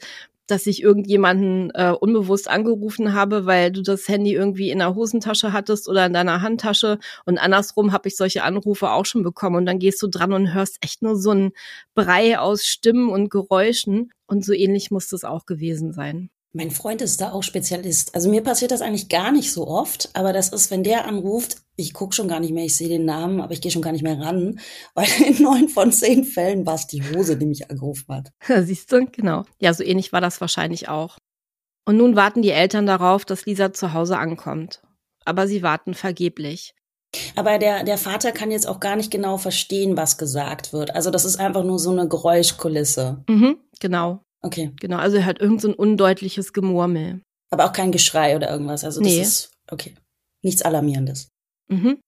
dass 0.51 0.67
ich 0.67 0.83
irgendjemanden 0.83 1.71
äh, 1.73 1.93
unbewusst 1.97 2.49
angerufen 2.49 3.13
habe, 3.13 3.45
weil 3.45 3.71
du 3.71 3.81
das 3.81 4.07
Handy 4.07 4.33
irgendwie 4.33 4.69
in 4.69 4.79
der 4.79 4.95
Hosentasche 4.95 5.53
hattest 5.53 5.87
oder 5.87 6.05
in 6.05 6.13
deiner 6.13 6.41
Handtasche. 6.41 6.99
Und 7.25 7.37
andersrum 7.37 7.93
habe 7.93 8.09
ich 8.09 8.17
solche 8.17 8.43
Anrufe 8.43 8.91
auch 8.91 9.05
schon 9.05 9.23
bekommen. 9.23 9.55
Und 9.55 9.65
dann 9.65 9.79
gehst 9.79 10.01
du 10.01 10.07
dran 10.07 10.33
und 10.33 10.53
hörst 10.53 10.77
echt 10.81 11.01
nur 11.01 11.15
so 11.15 11.31
ein 11.31 11.51
Brei 11.95 12.37
aus 12.37 12.65
Stimmen 12.65 13.09
und 13.09 13.29
Geräuschen. 13.29 14.11
Und 14.27 14.43
so 14.45 14.53
ähnlich 14.53 14.91
muss 14.91 15.07
das 15.07 15.23
auch 15.23 15.45
gewesen 15.45 15.93
sein. 15.93 16.29
Mein 16.53 16.71
Freund 16.71 17.01
ist 17.01 17.21
da 17.21 17.31
auch 17.31 17.43
Spezialist. 17.43 18.13
Also 18.13 18.29
mir 18.29 18.43
passiert 18.43 18.71
das 18.71 18.81
eigentlich 18.81 19.07
gar 19.07 19.31
nicht 19.31 19.53
so 19.53 19.67
oft, 19.67 20.09
aber 20.13 20.33
das 20.33 20.49
ist, 20.49 20.69
wenn 20.69 20.83
der 20.83 21.05
anruft, 21.05 21.57
ich 21.81 21.93
gucke 21.93 22.15
schon 22.15 22.27
gar 22.27 22.39
nicht 22.39 22.53
mehr, 22.53 22.65
ich 22.65 22.75
sehe 22.75 22.89
den 22.89 23.05
Namen, 23.05 23.41
aber 23.41 23.53
ich 23.53 23.61
gehe 23.61 23.71
schon 23.71 23.81
gar 23.81 23.91
nicht 23.91 24.03
mehr 24.03 24.19
ran, 24.19 24.59
weil 24.93 25.07
in 25.25 25.41
neun 25.41 25.69
von 25.69 25.91
zehn 25.91 26.23
Fällen 26.23 26.65
war 26.65 26.75
es 26.75 26.87
die 26.87 27.03
Hose, 27.03 27.37
die 27.37 27.45
mich 27.45 27.69
angerufen 27.69 28.15
hat. 28.15 28.31
Siehst 28.65 28.91
du, 28.91 29.05
genau. 29.05 29.45
Ja, 29.59 29.73
so 29.73 29.83
ähnlich 29.83 30.13
war 30.13 30.21
das 30.21 30.41
wahrscheinlich 30.41 30.89
auch. 30.89 31.17
Und 31.85 31.97
nun 31.97 32.15
warten 32.15 32.41
die 32.41 32.51
Eltern 32.51 32.85
darauf, 32.85 33.25
dass 33.25 33.45
Lisa 33.45 33.73
zu 33.73 33.93
Hause 33.93 34.17
ankommt. 34.17 34.81
Aber 35.25 35.47
sie 35.47 35.63
warten 35.63 35.93
vergeblich. 35.93 36.73
Aber 37.35 37.57
der, 37.57 37.83
der 37.83 37.97
Vater 37.97 38.31
kann 38.31 38.51
jetzt 38.51 38.67
auch 38.67 38.79
gar 38.79 38.95
nicht 38.95 39.11
genau 39.11 39.37
verstehen, 39.37 39.97
was 39.97 40.17
gesagt 40.17 40.73
wird. 40.73 40.95
Also 40.95 41.11
das 41.11 41.25
ist 41.25 41.39
einfach 41.39 41.63
nur 41.63 41.79
so 41.79 41.91
eine 41.91 42.07
Geräuschkulisse. 42.07 43.23
Mhm, 43.27 43.57
genau. 43.79 44.23
Okay. 44.41 44.71
Genau, 44.79 44.97
also 44.97 45.17
er 45.17 45.25
hört 45.25 45.41
irgend 45.41 45.61
so 45.61 45.67
ein 45.67 45.73
undeutliches 45.73 46.53
Gemurmel. 46.53 47.21
Aber 47.51 47.65
auch 47.65 47.73
kein 47.73 47.91
Geschrei 47.91 48.35
oder 48.35 48.49
irgendwas. 48.49 48.83
Also 48.83 49.01
das 49.01 49.11
nee. 49.11 49.21
ist 49.21 49.51
okay. 49.69 49.95
Nichts 50.41 50.61
Alarmierendes. 50.61 51.27
Mhm. 51.67 51.99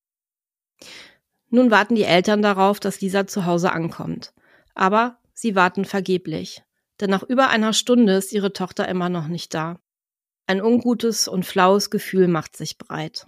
Nun 1.49 1.71
warten 1.71 1.95
die 1.95 2.03
Eltern 2.03 2.41
darauf, 2.41 2.79
dass 2.79 3.01
Lisa 3.01 3.27
zu 3.27 3.45
Hause 3.45 3.71
ankommt. 3.71 4.33
Aber 4.73 5.19
Sie 5.33 5.55
warten 5.55 5.85
vergeblich. 5.85 6.63
Denn 7.01 7.09
nach 7.09 7.23
über 7.23 7.49
einer 7.49 7.73
Stunde 7.73 8.13
ist 8.13 8.31
ihre 8.33 8.53
Tochter 8.53 8.87
immer 8.87 9.09
noch 9.09 9.27
nicht 9.27 9.53
da. 9.53 9.79
Ein 10.47 10.61
ungutes 10.61 11.27
und 11.27 11.45
flaues 11.45 11.89
Gefühl 11.89 12.27
macht 12.27 12.55
sich 12.55 12.77
breit. 12.77 13.27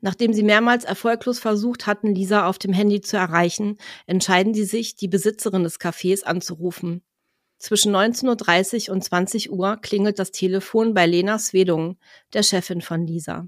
Nachdem 0.00 0.32
sie 0.32 0.42
mehrmals 0.42 0.84
erfolglos 0.84 1.38
versucht 1.38 1.86
hatten, 1.86 2.14
Lisa 2.14 2.46
auf 2.46 2.58
dem 2.58 2.72
Handy 2.72 3.02
zu 3.02 3.18
erreichen, 3.18 3.76
entscheiden 4.06 4.54
sie 4.54 4.64
sich, 4.64 4.96
die 4.96 5.08
Besitzerin 5.08 5.64
des 5.64 5.78
Cafés 5.78 6.22
anzurufen. 6.24 7.02
Zwischen 7.58 7.94
19.30 7.94 8.88
Uhr 8.88 8.94
und 8.94 9.04
20 9.04 9.52
Uhr 9.52 9.76
klingelt 9.76 10.18
das 10.18 10.30
Telefon 10.30 10.94
bei 10.94 11.04
Lena 11.04 11.38
Swedung, 11.38 11.98
der 12.32 12.42
Chefin 12.42 12.80
von 12.80 13.06
Lisa. 13.06 13.46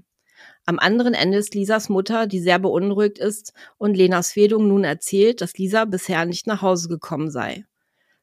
Am 0.65 0.79
anderen 0.79 1.13
Ende 1.13 1.37
ist 1.37 1.55
Lisas 1.55 1.89
Mutter, 1.89 2.25
die 2.25 2.39
sehr 2.39 2.59
beunruhigt 2.59 3.19
ist 3.19 3.53
und 3.77 3.97
Lena 3.97 4.23
Swedung 4.23 4.67
nun 4.67 4.83
erzählt, 4.85 5.41
dass 5.41 5.57
Lisa 5.57 5.85
bisher 5.85 6.25
nicht 6.25 6.47
nach 6.47 6.61
Hause 6.61 6.87
gekommen 6.87 7.29
sei. 7.29 7.65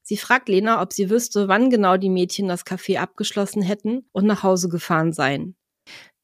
Sie 0.02 0.16
fragt 0.16 0.48
Lena, 0.48 0.80
ob 0.80 0.92
sie 0.92 1.10
wüsste, 1.10 1.48
wann 1.48 1.68
genau 1.68 1.96
die 1.98 2.08
Mädchen 2.08 2.48
das 2.48 2.64
Café 2.64 2.98
abgeschlossen 2.98 3.62
hätten 3.62 4.06
und 4.12 4.26
nach 4.26 4.42
Hause 4.42 4.68
gefahren 4.68 5.12
seien. 5.12 5.54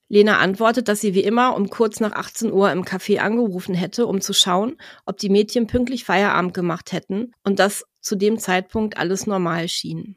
Lena 0.09 0.39
antwortet, 0.39 0.89
dass 0.89 1.01
sie 1.01 1.15
wie 1.15 1.25
immer 1.25 1.55
um 1.57 1.69
kurz 1.69 2.01
nach 2.01 2.13
18 2.13 2.53
Uhr 2.53 2.71
im 2.71 2.85
Café 2.85 3.19
angerufen 3.19 3.75
hätte, 3.75 4.07
um 4.07 4.21
zu 4.21 4.33
schauen, 4.33 4.77
ob 5.05 5.19
die 5.19 5.29
Mädchen 5.29 5.67
pünktlich 5.67 6.05
Feierabend 6.05 6.55
gemacht 6.55 6.93
hätten 6.93 7.33
und 7.43 7.59
dass 7.59 7.85
zu 8.01 8.17
dem 8.17 8.39
Zeitpunkt 8.39 8.97
alles 8.99 9.27
normal 9.27 9.69
schien. 9.69 10.17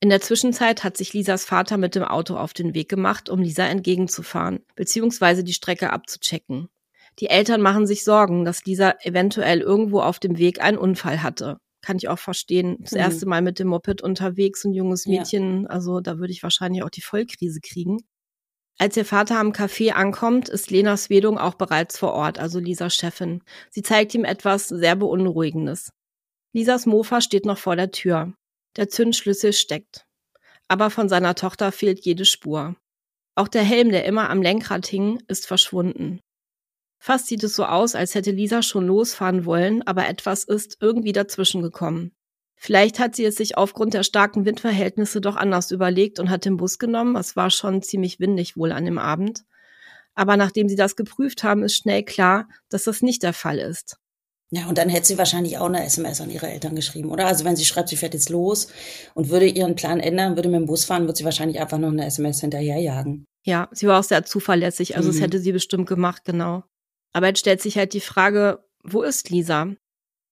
In 0.00 0.08
der 0.08 0.20
Zwischenzeit 0.20 0.84
hat 0.84 0.96
sich 0.96 1.12
Lisas 1.12 1.44
Vater 1.44 1.76
mit 1.76 1.94
dem 1.94 2.04
Auto 2.04 2.36
auf 2.36 2.52
den 2.52 2.74
Weg 2.74 2.88
gemacht, 2.88 3.28
um 3.28 3.40
Lisa 3.40 3.66
entgegenzufahren, 3.66 4.60
beziehungsweise 4.76 5.42
die 5.42 5.52
Strecke 5.52 5.92
abzuchecken. 5.92 6.68
Die 7.18 7.30
Eltern 7.30 7.60
machen 7.60 7.86
sich 7.86 8.04
Sorgen, 8.04 8.44
dass 8.44 8.64
Lisa 8.64 8.94
eventuell 9.02 9.60
irgendwo 9.60 10.00
auf 10.00 10.20
dem 10.20 10.38
Weg 10.38 10.62
einen 10.62 10.78
Unfall 10.78 11.22
hatte. 11.22 11.58
Kann 11.82 11.96
ich 11.96 12.08
auch 12.08 12.18
verstehen. 12.18 12.76
Das 12.80 12.92
mhm. 12.92 12.98
erste 12.98 13.26
Mal 13.26 13.42
mit 13.42 13.58
dem 13.58 13.68
Moped 13.68 14.02
unterwegs, 14.02 14.64
ein 14.64 14.72
junges 14.72 15.06
Mädchen, 15.06 15.62
ja. 15.62 15.68
also 15.68 16.00
da 16.00 16.18
würde 16.18 16.32
ich 16.32 16.42
wahrscheinlich 16.42 16.82
auch 16.82 16.90
die 16.90 17.02
Vollkrise 17.02 17.60
kriegen. 17.60 17.98
Als 18.80 18.96
ihr 18.96 19.04
Vater 19.04 19.40
am 19.40 19.50
Café 19.50 19.90
ankommt, 19.90 20.48
ist 20.48 20.70
Lena 20.70 20.96
Swedung 20.96 21.36
auch 21.36 21.54
bereits 21.54 21.98
vor 21.98 22.12
Ort, 22.12 22.38
also 22.38 22.60
Lisas 22.60 22.94
Chefin. 22.94 23.42
Sie 23.70 23.82
zeigt 23.82 24.14
ihm 24.14 24.24
etwas 24.24 24.68
sehr 24.68 24.94
Beunruhigendes. 24.94 25.90
Lisas 26.52 26.86
Mofa 26.86 27.20
steht 27.20 27.44
noch 27.44 27.58
vor 27.58 27.74
der 27.74 27.90
Tür. 27.90 28.34
Der 28.76 28.88
Zündschlüssel 28.88 29.52
steckt. 29.52 30.06
Aber 30.68 30.90
von 30.90 31.08
seiner 31.08 31.34
Tochter 31.34 31.72
fehlt 31.72 32.04
jede 32.04 32.24
Spur. 32.24 32.76
Auch 33.34 33.48
der 33.48 33.62
Helm, 33.62 33.90
der 33.90 34.04
immer 34.04 34.30
am 34.30 34.42
Lenkrad 34.42 34.86
hing, 34.86 35.22
ist 35.28 35.46
verschwunden. 35.46 36.20
Fast 36.98 37.28
sieht 37.28 37.44
es 37.44 37.54
so 37.54 37.64
aus, 37.64 37.94
als 37.94 38.14
hätte 38.14 38.32
Lisa 38.32 38.62
schon 38.62 38.86
losfahren 38.86 39.44
wollen, 39.44 39.86
aber 39.86 40.08
etwas 40.08 40.44
ist 40.44 40.78
irgendwie 40.80 41.12
dazwischen 41.12 41.62
gekommen. 41.62 42.12
Vielleicht 42.56 42.98
hat 42.98 43.14
sie 43.14 43.24
es 43.24 43.36
sich 43.36 43.56
aufgrund 43.56 43.94
der 43.94 44.02
starken 44.02 44.44
Windverhältnisse 44.44 45.20
doch 45.20 45.36
anders 45.36 45.70
überlegt 45.70 46.18
und 46.18 46.28
hat 46.28 46.44
den 46.44 46.56
Bus 46.56 46.80
genommen. 46.80 47.14
Es 47.14 47.36
war 47.36 47.50
schon 47.50 47.82
ziemlich 47.82 48.18
windig 48.18 48.56
wohl 48.56 48.72
an 48.72 48.84
dem 48.84 48.98
Abend. 48.98 49.44
Aber 50.14 50.36
nachdem 50.36 50.68
sie 50.68 50.74
das 50.74 50.96
geprüft 50.96 51.44
haben, 51.44 51.62
ist 51.62 51.76
schnell 51.76 52.02
klar, 52.02 52.48
dass 52.68 52.84
das 52.84 53.00
nicht 53.00 53.22
der 53.22 53.32
Fall 53.32 53.58
ist. 53.60 53.98
Ja, 54.50 54.66
und 54.66 54.78
dann 54.78 54.88
hätte 54.88 55.06
sie 55.06 55.18
wahrscheinlich 55.18 55.58
auch 55.58 55.66
eine 55.66 55.84
SMS 55.84 56.22
an 56.22 56.30
ihre 56.30 56.48
Eltern 56.48 56.74
geschrieben, 56.74 57.10
oder? 57.10 57.26
Also 57.26 57.44
wenn 57.44 57.56
sie 57.56 57.66
schreibt, 57.66 57.90
sie 57.90 57.96
fährt 57.96 58.14
jetzt 58.14 58.30
los 58.30 58.68
und 59.14 59.28
würde 59.28 59.46
ihren 59.46 59.74
Plan 59.74 60.00
ändern, 60.00 60.36
würde 60.36 60.48
mit 60.48 60.60
dem 60.60 60.66
Bus 60.66 60.86
fahren, 60.86 61.02
würde 61.02 61.16
sie 61.16 61.24
wahrscheinlich 61.24 61.60
einfach 61.60 61.78
noch 61.78 61.88
eine 61.88 62.06
SMS 62.06 62.40
hinterherjagen. 62.40 63.26
Ja, 63.44 63.68
sie 63.72 63.86
war 63.86 64.00
auch 64.00 64.04
sehr 64.04 64.24
zuverlässig, 64.24 64.96
also 64.96 65.10
mhm. 65.10 65.14
es 65.16 65.20
hätte 65.20 65.38
sie 65.38 65.52
bestimmt 65.52 65.86
gemacht, 65.86 66.24
genau. 66.24 66.64
Aber 67.12 67.28
jetzt 67.28 67.40
stellt 67.40 67.60
sich 67.60 67.76
halt 67.76 67.92
die 67.92 68.00
Frage, 68.00 68.64
wo 68.82 69.02
ist 69.02 69.28
Lisa? 69.28 69.74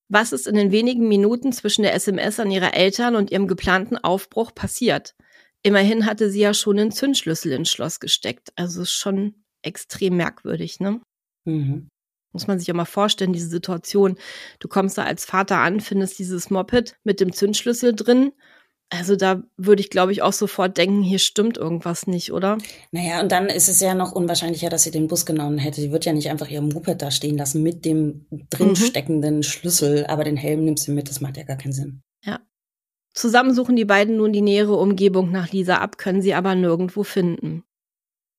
Was 0.08 0.32
ist 0.32 0.46
in 0.46 0.54
den 0.54 0.70
wenigen 0.70 1.08
Minuten 1.08 1.52
zwischen 1.52 1.82
der 1.82 1.94
SMS 1.94 2.38
an 2.40 2.50
ihre 2.50 2.72
Eltern 2.72 3.16
und 3.16 3.30
ihrem 3.30 3.48
geplanten 3.48 3.98
Aufbruch 3.98 4.54
passiert? 4.54 5.14
Immerhin 5.62 6.06
hatte 6.06 6.30
sie 6.30 6.40
ja 6.40 6.54
schon 6.54 6.78
einen 6.78 6.92
Zündschlüssel 6.92 7.52
ins 7.52 7.70
Schloss 7.70 7.98
gesteckt. 7.98 8.52
Also 8.54 8.84
schon 8.84 9.34
extrem 9.62 10.16
merkwürdig, 10.16 10.78
ne? 10.78 11.00
Mhm. 11.44 11.88
Muss 12.36 12.46
man 12.46 12.58
sich 12.58 12.68
ja 12.68 12.74
mal 12.74 12.84
vorstellen, 12.84 13.32
diese 13.32 13.48
Situation. 13.48 14.16
Du 14.60 14.68
kommst 14.68 14.98
da 14.98 15.04
als 15.04 15.24
Vater 15.24 15.58
an, 15.58 15.80
findest 15.80 16.18
dieses 16.18 16.50
Moped 16.50 16.96
mit 17.02 17.20
dem 17.20 17.32
Zündschlüssel 17.32 17.94
drin 17.94 18.32
also 18.90 19.16
da 19.16 19.42
würde 19.56 19.80
ich, 19.80 19.90
glaube 19.90 20.12
ich, 20.12 20.22
auch 20.22 20.32
sofort 20.32 20.76
denken, 20.78 21.02
hier 21.02 21.18
stimmt 21.18 21.58
irgendwas 21.58 22.06
nicht, 22.06 22.32
oder? 22.32 22.58
Naja, 22.92 23.20
und 23.20 23.32
dann 23.32 23.46
ist 23.46 23.68
es 23.68 23.80
ja 23.80 23.94
noch 23.94 24.12
unwahrscheinlicher, 24.12 24.68
dass 24.68 24.84
sie 24.84 24.92
den 24.92 25.08
Bus 25.08 25.26
genommen 25.26 25.58
hätte. 25.58 25.80
Sie 25.80 25.90
wird 25.90 26.04
ja 26.04 26.12
nicht 26.12 26.30
einfach 26.30 26.48
ihr 26.48 26.62
Moped 26.62 27.02
da 27.02 27.10
stehen 27.10 27.36
lassen 27.36 27.62
mit 27.62 27.84
dem 27.84 28.26
drinsteckenden 28.50 29.38
mhm. 29.38 29.42
Schlüssel, 29.42 30.06
aber 30.06 30.22
den 30.22 30.36
Helm 30.36 30.64
nimmt 30.64 30.78
sie 30.78 30.92
mit, 30.92 31.08
das 31.08 31.20
macht 31.20 31.36
ja 31.36 31.42
gar 31.42 31.56
keinen 31.56 31.72
Sinn. 31.72 32.02
Ja. 32.24 32.40
Zusammen 33.12 33.54
suchen 33.54 33.74
die 33.74 33.84
beiden 33.84 34.18
nun 34.18 34.32
die 34.32 34.42
nähere 34.42 34.76
Umgebung 34.76 35.32
nach 35.32 35.50
Lisa 35.50 35.78
ab, 35.78 35.98
können 35.98 36.22
sie 36.22 36.34
aber 36.34 36.54
nirgendwo 36.54 37.02
finden. 37.02 37.64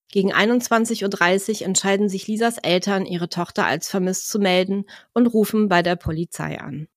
Gegen 0.09 0.33
21.30 0.33 1.61
Uhr 1.61 1.67
entscheiden 1.67 2.07
sich 2.07 2.27
Lisas 2.27 2.57
Eltern, 2.57 3.05
ihre 3.05 3.29
Tochter 3.29 3.65
als 3.65 3.89
vermisst 3.89 4.29
zu 4.29 4.39
melden 4.39 4.85
und 5.13 5.27
rufen 5.27 5.67
bei 5.67 5.81
der 5.81 5.97
Polizei 5.97 6.59
an. 6.59 6.87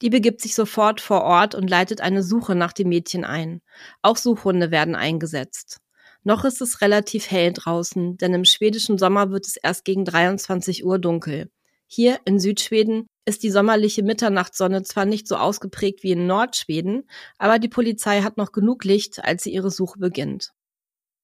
Die 0.00 0.10
begibt 0.10 0.40
sich 0.40 0.54
sofort 0.54 1.00
vor 1.00 1.22
Ort 1.22 1.54
und 1.54 1.70
leitet 1.70 2.00
eine 2.00 2.22
Suche 2.22 2.54
nach 2.56 2.72
dem 2.72 2.88
Mädchen 2.88 3.24
ein. 3.24 3.62
Auch 4.02 4.16
Suchhunde 4.16 4.70
werden 4.70 4.96
eingesetzt. 4.96 5.78
Noch 6.24 6.44
ist 6.44 6.60
es 6.60 6.80
relativ 6.80 7.30
hell 7.30 7.52
draußen, 7.52 8.16
denn 8.16 8.34
im 8.34 8.44
schwedischen 8.44 8.98
Sommer 8.98 9.30
wird 9.30 9.46
es 9.46 9.56
erst 9.56 9.84
gegen 9.84 10.04
23 10.04 10.84
Uhr 10.84 10.98
dunkel. 10.98 11.50
Hier 11.86 12.20
in 12.24 12.38
Südschweden 12.38 13.06
ist 13.24 13.42
die 13.42 13.50
sommerliche 13.50 14.02
Mitternachtssonne 14.02 14.82
zwar 14.82 15.04
nicht 15.04 15.28
so 15.28 15.36
ausgeprägt 15.36 16.02
wie 16.02 16.12
in 16.12 16.26
Nordschweden, 16.26 17.08
aber 17.38 17.58
die 17.58 17.68
Polizei 17.68 18.22
hat 18.22 18.36
noch 18.36 18.52
genug 18.52 18.84
Licht, 18.84 19.22
als 19.24 19.44
sie 19.44 19.52
ihre 19.52 19.70
Suche 19.70 19.98
beginnt. 19.98 20.52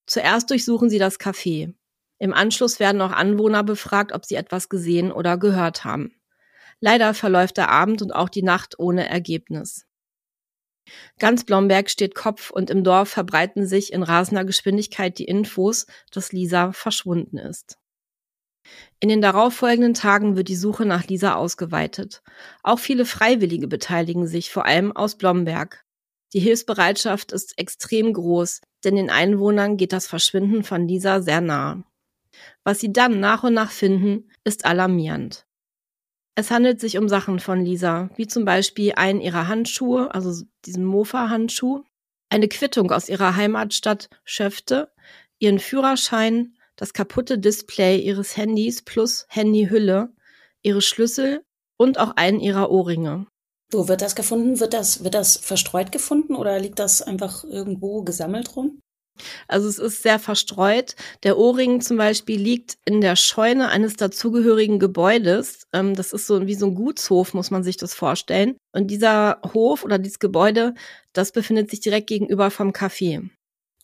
Zuerst 0.09 0.51
durchsuchen 0.51 0.89
sie 0.89 0.99
das 0.99 1.21
Café. 1.21 1.75
Im 2.19 2.33
Anschluss 2.33 2.81
werden 2.81 3.01
auch 3.03 3.13
Anwohner 3.13 3.63
befragt, 3.63 4.13
ob 4.13 4.25
sie 4.25 4.37
etwas 4.37 4.71
gesehen 4.71 5.13
oder 5.13 5.37
gehört 5.37 5.85
haben. 5.85 6.15
Leider 6.81 7.13
verläuft 7.13 7.59
der 7.59 7.69
Abend 7.69 8.01
und 8.01 8.13
auch 8.13 8.31
die 8.31 8.43
Nacht 8.43 8.79
ohne 8.79 9.07
Ergebnis. 9.07 9.87
Ganz 11.19 11.45
Blomberg 11.45 11.91
steht 11.91 12.15
Kopf 12.15 12.51
und 12.51 12.71
im 12.71 12.83
Dorf 12.83 13.11
verbreiten 13.11 13.67
sich 13.67 13.93
in 13.93 14.03
rasender 14.03 14.47
Geschwindigkeit 14.47 15.19
die 15.19 15.27
Infos, 15.27 15.87
dass 16.11 16.33
Lisa 16.33 16.73
verschwunden 16.73 17.37
ist. 17.37 17.79
In 19.01 19.11
den 19.11 19.21
darauffolgenden 19.21 19.93
Tagen 19.93 20.37
wird 20.37 20.49
die 20.49 20.57
Suche 20.57 20.87
nach 20.87 21.07
Lisa 21.07 21.35
ausgeweitet. 21.35 22.23
Auch 22.63 22.79
viele 22.79 23.05
Freiwillige 23.05 23.69
beteiligen 23.69 24.27
sich, 24.27 24.51
vor 24.51 24.65
allem 24.65 24.91
aus 24.93 25.19
Blomberg. 25.19 25.85
Die 26.33 26.41
Hilfsbereitschaft 26.41 27.33
ist 27.33 27.59
extrem 27.59 28.13
groß, 28.13 28.61
denn 28.85 28.97
den 28.97 29.11
Einwohnern 29.11 29.77
geht 29.77 29.93
das 29.93 30.07
Verschwinden 30.07 30.63
von 30.63 30.87
Lisa 30.87 31.21
sehr 31.21 31.41
nahe. 31.41 31.85
Was 32.65 32.81
sie 32.81 32.93
dann 32.93 33.21
nach 33.21 33.45
und 33.45 33.55
nach 33.55 33.71
finden, 33.71 34.31
ist 34.45 34.65
alarmierend. 34.65 35.47
Es 36.35 36.51
handelt 36.51 36.81
sich 36.81 36.99
um 36.99 37.09
Sachen 37.09 37.41
von 37.41 37.65
Lisa, 37.65 38.11
wie 38.17 38.29
zum 38.29 38.45
Beispiel 38.45 38.93
einen 38.93 39.21
ihrer 39.21 39.49
Handschuhe, 39.49 40.15
also 40.15 40.45
diesen 40.67 40.85
Mofa-Handschuh, 40.85 41.83
eine 42.29 42.49
Quittung 42.49 42.93
aus 42.93 43.09
ihrer 43.09 43.35
Heimatstadt 43.35 44.09
Schöfte, 44.25 44.93
ihren 45.39 45.59
Führerschein, 45.59 46.55
das 46.77 46.93
kaputte 46.93 47.39
Display 47.39 47.99
ihres 47.99 48.37
Handys 48.37 48.83
plus 48.83 49.27
Handyhülle, 49.31 50.13
ihre 50.63 50.83
Schlüssel 50.83 51.45
und 51.77 51.99
auch 51.99 52.13
einen 52.17 52.39
ihrer 52.39 52.71
Ohrringe. 52.71 53.27
Wo 53.71 53.89
wird 53.89 54.01
das 54.01 54.17
gefunden? 54.17 54.61
Wird 54.61 54.73
das, 54.73 55.05
wird 55.05 55.15
das 55.15 55.37
verstreut 55.37 55.93
gefunden 55.93 56.35
oder 56.35 56.59
liegt 56.59 56.79
das 56.79 57.03
einfach 57.03 57.45
irgendwo 57.45 58.03
gesammelt 58.03 58.57
rum? 58.57 58.81
Also 59.47 59.69
es 59.69 59.79
ist 59.79 60.03
sehr 60.03 60.19
verstreut. 60.19 60.95
Der 61.23 61.39
Ohrring 61.39 61.81
zum 61.81 61.97
Beispiel 61.97 62.41
liegt 62.41 62.79
in 62.85 63.01
der 63.01 63.17
Scheune 63.17 63.69
eines 63.69 63.97
dazugehörigen 63.97 64.79
Gebäudes. 64.79 65.67
Ähm, 65.73 65.95
das 65.95 66.13
ist 66.13 66.27
so 66.27 66.47
wie 66.47 66.55
so 66.55 66.67
ein 66.67 66.75
Gutshof, 66.75 67.35
muss 67.35 67.51
man 67.51 67.65
sich 67.65 67.77
das 67.77 67.95
vorstellen. 67.95 68.57
Und 68.73 68.89
dieser 68.89 69.41
Hof 69.55 69.85
oder 69.85 69.99
dieses 69.99 70.19
Gebäude, 70.19 70.75
das 71.13 71.33
befindet 71.33 71.71
sich 71.71 71.81
direkt 71.81 72.07
gegenüber 72.07 72.51
vom 72.51 72.71
Café. 72.71 73.29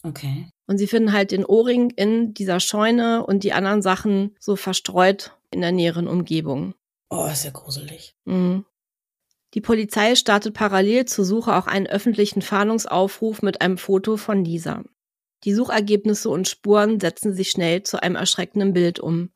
Okay. 0.02 0.48
Und 0.66 0.78
sie 0.78 0.86
finden 0.86 1.12
halt 1.12 1.30
den 1.30 1.44
Ohrring 1.44 1.90
in 1.90 2.34
dieser 2.34 2.60
Scheune 2.60 3.24
und 3.26 3.42
die 3.42 3.52
anderen 3.52 3.82
Sachen 3.82 4.34
so 4.38 4.56
verstreut 4.56 5.36
in 5.50 5.60
der 5.60 5.72
näheren 5.72 6.08
Umgebung. 6.08 6.74
Oh, 7.10 7.26
ist 7.26 7.44
ja 7.44 7.50
gruselig. 7.50 8.14
Mhm. 8.24 8.64
Die 9.54 9.60
Polizei 9.60 10.16
startet 10.16 10.54
parallel 10.54 11.04
zur 11.04 11.24
Suche 11.24 11.54
auch 11.54 11.68
einen 11.68 11.86
öffentlichen 11.86 12.42
Fahndungsaufruf 12.42 13.40
mit 13.40 13.60
einem 13.60 13.78
Foto 13.78 14.16
von 14.16 14.44
Lisa. 14.44 14.82
Die 15.44 15.54
Suchergebnisse 15.54 16.28
und 16.28 16.48
Spuren 16.48 16.98
setzen 16.98 17.34
sich 17.34 17.50
schnell 17.50 17.84
zu 17.84 18.02
einem 18.02 18.16
erschreckenden 18.16 18.72
Bild 18.72 18.98
um. 18.98 19.30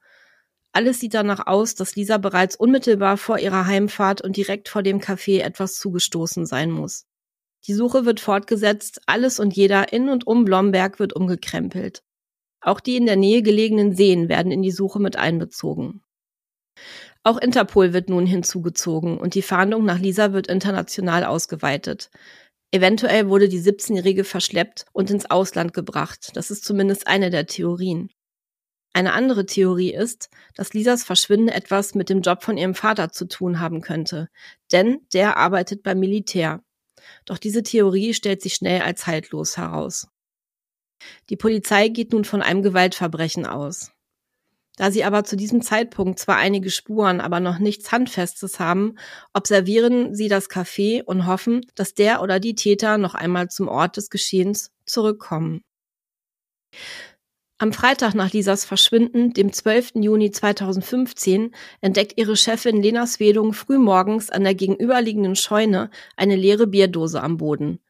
Alles 0.72 0.98
sieht 0.98 1.14
danach 1.14 1.46
aus, 1.46 1.76
dass 1.76 1.94
Lisa 1.94 2.18
bereits 2.18 2.56
unmittelbar 2.56 3.16
vor 3.16 3.38
ihrer 3.38 3.66
Heimfahrt 3.66 4.20
und 4.20 4.36
direkt 4.36 4.68
vor 4.68 4.82
dem 4.82 5.00
Café 5.00 5.40
etwas 5.40 5.76
zugestoßen 5.76 6.46
sein 6.46 6.70
muss. 6.70 7.06
Die 7.66 7.74
Suche 7.74 8.04
wird 8.04 8.20
fortgesetzt, 8.20 9.00
alles 9.06 9.38
und 9.38 9.54
jeder 9.54 9.92
in 9.92 10.08
und 10.08 10.26
um 10.26 10.44
Blomberg 10.44 10.98
wird 10.98 11.12
umgekrempelt. 11.12 12.02
Auch 12.60 12.80
die 12.80 12.96
in 12.96 13.06
der 13.06 13.16
Nähe 13.16 13.42
gelegenen 13.42 13.94
Seen 13.94 14.28
werden 14.28 14.50
in 14.50 14.62
die 14.62 14.72
Suche 14.72 14.98
mit 14.98 15.16
einbezogen. 15.16 16.02
Auch 17.28 17.36
Interpol 17.36 17.92
wird 17.92 18.08
nun 18.08 18.24
hinzugezogen 18.24 19.18
und 19.18 19.34
die 19.34 19.42
Fahndung 19.42 19.84
nach 19.84 19.98
Lisa 19.98 20.32
wird 20.32 20.46
international 20.46 21.24
ausgeweitet. 21.26 22.08
Eventuell 22.70 23.28
wurde 23.28 23.50
die 23.50 23.60
17-Jährige 23.60 24.24
verschleppt 24.24 24.86
und 24.94 25.10
ins 25.10 25.30
Ausland 25.30 25.74
gebracht. 25.74 26.30
Das 26.32 26.50
ist 26.50 26.64
zumindest 26.64 27.06
eine 27.06 27.28
der 27.28 27.44
Theorien. 27.44 28.08
Eine 28.94 29.12
andere 29.12 29.44
Theorie 29.44 29.92
ist, 29.92 30.30
dass 30.54 30.72
Lisas 30.72 31.04
Verschwinden 31.04 31.50
etwas 31.50 31.94
mit 31.94 32.08
dem 32.08 32.22
Job 32.22 32.42
von 32.42 32.56
ihrem 32.56 32.74
Vater 32.74 33.12
zu 33.12 33.28
tun 33.28 33.60
haben 33.60 33.82
könnte, 33.82 34.30
denn 34.72 35.00
der 35.12 35.36
arbeitet 35.36 35.82
beim 35.82 35.98
Militär. 35.98 36.62
Doch 37.26 37.36
diese 37.36 37.62
Theorie 37.62 38.14
stellt 38.14 38.40
sich 38.40 38.54
schnell 38.54 38.80
als 38.80 39.06
haltlos 39.06 39.58
heraus. 39.58 40.08
Die 41.28 41.36
Polizei 41.36 41.88
geht 41.88 42.12
nun 42.12 42.24
von 42.24 42.40
einem 42.40 42.62
Gewaltverbrechen 42.62 43.44
aus. 43.44 43.92
Da 44.78 44.92
sie 44.92 45.02
aber 45.02 45.24
zu 45.24 45.36
diesem 45.36 45.60
Zeitpunkt 45.60 46.20
zwar 46.20 46.36
einige 46.36 46.70
Spuren, 46.70 47.20
aber 47.20 47.40
noch 47.40 47.58
nichts 47.58 47.90
Handfestes 47.90 48.60
haben, 48.60 48.94
observieren 49.34 50.14
sie 50.14 50.28
das 50.28 50.48
Café 50.48 51.02
und 51.02 51.26
hoffen, 51.26 51.66
dass 51.74 51.94
der 51.94 52.22
oder 52.22 52.38
die 52.38 52.54
Täter 52.54 52.96
noch 52.96 53.16
einmal 53.16 53.48
zum 53.48 53.66
Ort 53.66 53.96
des 53.96 54.08
Geschehens 54.08 54.70
zurückkommen. 54.86 55.64
Am 57.58 57.72
Freitag 57.72 58.14
nach 58.14 58.32
Lisas 58.32 58.64
Verschwinden, 58.64 59.32
dem 59.32 59.52
12. 59.52 59.94
Juni 59.96 60.30
2015, 60.30 61.56
entdeckt 61.80 62.12
ihre 62.16 62.36
Chefin 62.36 62.80
Lena 62.80 63.04
Swedung 63.08 63.54
frühmorgens 63.54 64.30
an 64.30 64.44
der 64.44 64.54
gegenüberliegenden 64.54 65.34
Scheune 65.34 65.90
eine 66.16 66.36
leere 66.36 66.68
Bierdose 66.68 67.20
am 67.20 67.36
Boden. 67.36 67.80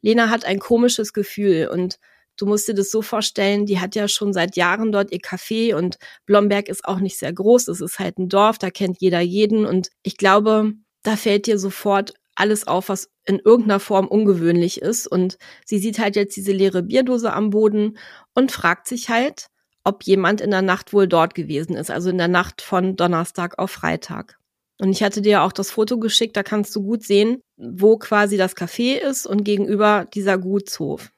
Lena 0.00 0.30
hat 0.30 0.44
ein 0.44 0.58
komisches 0.58 1.12
Gefühl 1.12 1.68
und 1.72 2.00
du 2.38 2.46
musst 2.46 2.68
dir 2.68 2.74
das 2.74 2.90
so 2.90 3.02
vorstellen, 3.02 3.66
die 3.66 3.80
hat 3.80 3.94
ja 3.94 4.08
schon 4.08 4.32
seit 4.32 4.56
Jahren 4.56 4.92
dort 4.92 5.12
ihr 5.12 5.20
Café 5.20 5.74
und 5.74 5.98
Blomberg 6.24 6.68
ist 6.68 6.84
auch 6.86 7.00
nicht 7.00 7.18
sehr 7.18 7.32
groß, 7.32 7.68
es 7.68 7.80
ist 7.80 7.98
halt 7.98 8.18
ein 8.18 8.28
Dorf, 8.28 8.58
da 8.58 8.70
kennt 8.70 9.00
jeder 9.00 9.20
jeden 9.20 9.66
und 9.66 9.90
ich 10.02 10.16
glaube, 10.16 10.72
da 11.02 11.16
fällt 11.16 11.46
dir 11.46 11.58
sofort 11.58 12.14
alles 12.38 12.66
auf, 12.66 12.88
was 12.88 13.10
in 13.24 13.40
irgendeiner 13.40 13.80
Form 13.80 14.06
ungewöhnlich 14.06 14.80
ist. 14.80 15.06
Und 15.06 15.38
sie 15.64 15.78
sieht 15.78 15.98
halt 15.98 16.16
jetzt 16.16 16.36
diese 16.36 16.52
leere 16.52 16.82
Bierdose 16.82 17.32
am 17.32 17.50
Boden 17.50 17.98
und 18.34 18.52
fragt 18.52 18.86
sich 18.86 19.08
halt, 19.08 19.48
ob 19.84 20.04
jemand 20.04 20.40
in 20.40 20.50
der 20.50 20.62
Nacht 20.62 20.92
wohl 20.92 21.08
dort 21.08 21.34
gewesen 21.34 21.76
ist, 21.76 21.90
also 21.90 22.10
in 22.10 22.18
der 22.18 22.28
Nacht 22.28 22.62
von 22.62 22.94
Donnerstag 22.96 23.58
auf 23.58 23.70
Freitag. 23.70 24.38
Und 24.80 24.90
ich 24.90 25.02
hatte 25.02 25.22
dir 25.22 25.42
auch 25.42 25.52
das 25.52 25.72
Foto 25.72 25.98
geschickt, 25.98 26.36
da 26.36 26.42
kannst 26.42 26.74
du 26.76 26.82
gut 26.82 27.02
sehen, 27.02 27.40
wo 27.56 27.96
quasi 27.96 28.36
das 28.36 28.56
Café 28.56 28.96
ist 28.96 29.26
und 29.26 29.42
gegenüber 29.42 30.06
dieser 30.14 30.38
Gutshof. 30.38 31.10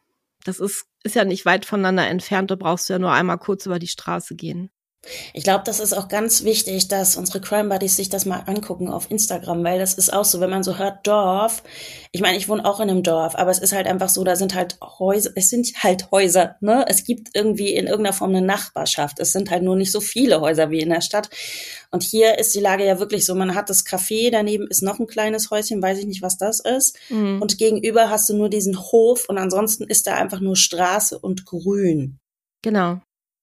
Das 0.44 0.60
ist, 0.60 0.86
ist 1.02 1.16
ja 1.16 1.24
nicht 1.24 1.44
weit 1.44 1.66
voneinander 1.66 2.06
entfernt, 2.06 2.50
da 2.50 2.56
brauchst 2.56 2.88
du 2.88 2.94
ja 2.94 2.98
nur 2.98 3.12
einmal 3.12 3.38
kurz 3.38 3.66
über 3.66 3.78
die 3.78 3.88
Straße 3.88 4.36
gehen. 4.36 4.70
Ich 5.32 5.44
glaube, 5.44 5.62
das 5.64 5.80
ist 5.80 5.94
auch 5.94 6.08
ganz 6.08 6.44
wichtig, 6.44 6.88
dass 6.88 7.16
unsere 7.16 7.40
Crime 7.40 7.70
Buddies 7.70 7.96
sich 7.96 8.10
das 8.10 8.26
mal 8.26 8.42
angucken 8.46 8.88
auf 8.88 9.10
Instagram, 9.10 9.64
weil 9.64 9.78
das 9.78 9.94
ist 9.94 10.12
auch 10.12 10.26
so, 10.26 10.40
wenn 10.40 10.50
man 10.50 10.62
so 10.62 10.76
hört 10.76 11.06
Dorf. 11.06 11.62
Ich 12.12 12.20
meine, 12.20 12.36
ich 12.36 12.50
wohne 12.50 12.66
auch 12.66 12.80
in 12.80 12.90
einem 12.90 13.02
Dorf, 13.02 13.34
aber 13.34 13.50
es 13.50 13.60
ist 13.60 13.72
halt 13.72 13.86
einfach 13.86 14.10
so, 14.10 14.24
da 14.24 14.36
sind 14.36 14.54
halt 14.54 14.78
Häuser, 14.82 15.30
es 15.36 15.48
sind 15.48 15.72
halt 15.82 16.10
Häuser, 16.10 16.56
ne? 16.60 16.84
Es 16.86 17.04
gibt 17.04 17.30
irgendwie 17.32 17.74
in 17.74 17.86
irgendeiner 17.86 18.12
Form 18.12 18.30
eine 18.30 18.42
Nachbarschaft. 18.42 19.20
Es 19.20 19.32
sind 19.32 19.50
halt 19.50 19.62
nur 19.62 19.74
nicht 19.74 19.90
so 19.90 20.00
viele 20.00 20.42
Häuser 20.42 20.70
wie 20.70 20.80
in 20.80 20.90
der 20.90 21.00
Stadt. 21.00 21.30
Und 21.90 22.02
hier 22.02 22.38
ist 22.38 22.54
die 22.54 22.60
Lage 22.60 22.84
ja 22.84 22.98
wirklich 22.98 23.24
so, 23.24 23.34
man 23.34 23.54
hat 23.54 23.70
das 23.70 23.86
Café, 23.86 24.30
daneben 24.30 24.66
ist 24.68 24.82
noch 24.82 24.98
ein 24.98 25.06
kleines 25.06 25.50
Häuschen, 25.50 25.82
weiß 25.82 25.98
ich 25.98 26.06
nicht, 26.06 26.22
was 26.22 26.36
das 26.36 26.60
ist. 26.60 26.98
Mhm. 27.08 27.40
Und 27.40 27.56
gegenüber 27.56 28.10
hast 28.10 28.28
du 28.28 28.36
nur 28.36 28.50
diesen 28.50 28.78
Hof 28.78 29.28
und 29.30 29.38
ansonsten 29.38 29.84
ist 29.84 30.06
da 30.06 30.14
einfach 30.14 30.40
nur 30.40 30.56
Straße 30.56 31.18
und 31.18 31.46
Grün. 31.46 32.18
Genau. 32.62 33.00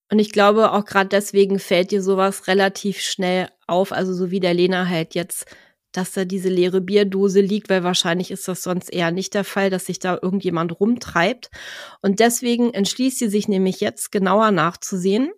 Und 0.09 0.19
ich 0.19 0.31
glaube, 0.31 0.71
auch 0.71 0.85
gerade 0.85 1.09
deswegen 1.09 1.59
fällt 1.59 1.91
dir 1.91 2.01
sowas 2.01 2.47
relativ 2.47 3.01
schnell 3.01 3.49
auf, 3.67 3.91
also 3.91 4.13
so 4.13 4.31
wie 4.31 4.39
der 4.39 4.53
Lena 4.53 4.87
halt 4.87 5.15
jetzt, 5.15 5.45
dass 5.91 6.11
da 6.11 6.25
diese 6.25 6.49
leere 6.49 6.79
Bierdose 6.79 7.41
liegt, 7.41 7.69
weil 7.69 7.83
wahrscheinlich 7.83 8.31
ist 8.31 8.47
das 8.47 8.63
sonst 8.63 8.93
eher 8.93 9.11
nicht 9.11 9.33
der 9.33 9.43
Fall, 9.43 9.69
dass 9.69 9.85
sich 9.85 9.99
da 9.99 10.17
irgendjemand 10.21 10.79
rumtreibt. 10.79 11.49
Und 12.01 12.19
deswegen 12.19 12.73
entschließt 12.73 13.19
sie 13.19 13.29
sich 13.29 13.47
nämlich 13.47 13.79
jetzt 13.79 14.11
genauer 14.11 14.51
nachzusehen. 14.51 15.31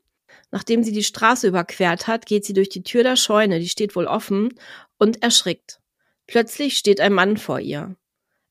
Nachdem 0.52 0.84
sie 0.84 0.92
die 0.92 1.04
Straße 1.04 1.48
überquert 1.48 2.08
hat, 2.08 2.26
geht 2.26 2.46
sie 2.46 2.54
durch 2.54 2.70
die 2.70 2.84
Tür 2.84 3.04
der 3.04 3.16
Scheune, 3.16 3.60
die 3.60 3.70
steht 3.70 3.96
wohl 3.96 4.06
offen, 4.06 4.50
und 4.98 5.24
erschrickt. 5.24 5.80
Plötzlich 6.28 6.78
steht 6.78 7.00
ein 7.00 7.14
Mann 7.14 7.38
vor 7.38 7.60
ihr. 7.60 7.96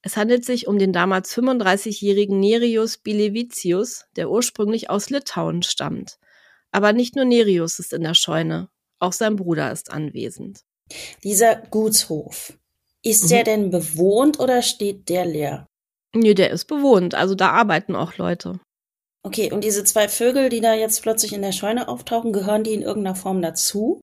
Es 0.02 0.16
handelt 0.16 0.44
sich 0.44 0.68
um 0.68 0.78
den 0.78 0.92
damals 0.92 1.34
35-jährigen 1.36 2.38
Nerius 2.38 2.98
Bilevicius, 2.98 4.04
der 4.16 4.30
ursprünglich 4.30 4.90
aus 4.90 5.10
Litauen 5.10 5.62
stammt. 5.62 6.18
Aber 6.70 6.92
nicht 6.92 7.16
nur 7.16 7.24
Nerius 7.24 7.78
ist 7.78 7.92
in 7.92 8.02
der 8.02 8.14
Scheune, 8.14 8.68
auch 9.00 9.12
sein 9.12 9.36
Bruder 9.36 9.72
ist 9.72 9.90
anwesend. 9.90 10.60
Dieser 11.24 11.56
Gutshof, 11.56 12.52
ist 13.02 13.24
mhm. 13.24 13.28
der 13.28 13.44
denn 13.44 13.70
bewohnt 13.70 14.40
oder 14.40 14.62
steht 14.62 15.08
der 15.08 15.24
leer? 15.24 15.66
Nee, 16.14 16.34
der 16.34 16.50
ist 16.50 16.66
bewohnt, 16.66 17.14
also 17.14 17.34
da 17.34 17.50
arbeiten 17.50 17.94
auch 17.94 18.16
Leute. 18.16 18.60
Okay, 19.24 19.52
und 19.52 19.64
diese 19.64 19.84
zwei 19.84 20.08
Vögel, 20.08 20.48
die 20.48 20.60
da 20.60 20.74
jetzt 20.74 21.02
plötzlich 21.02 21.32
in 21.32 21.42
der 21.42 21.52
Scheune 21.52 21.88
auftauchen, 21.88 22.32
gehören 22.32 22.64
die 22.64 22.72
in 22.72 22.82
irgendeiner 22.82 23.16
Form 23.16 23.42
dazu? 23.42 24.00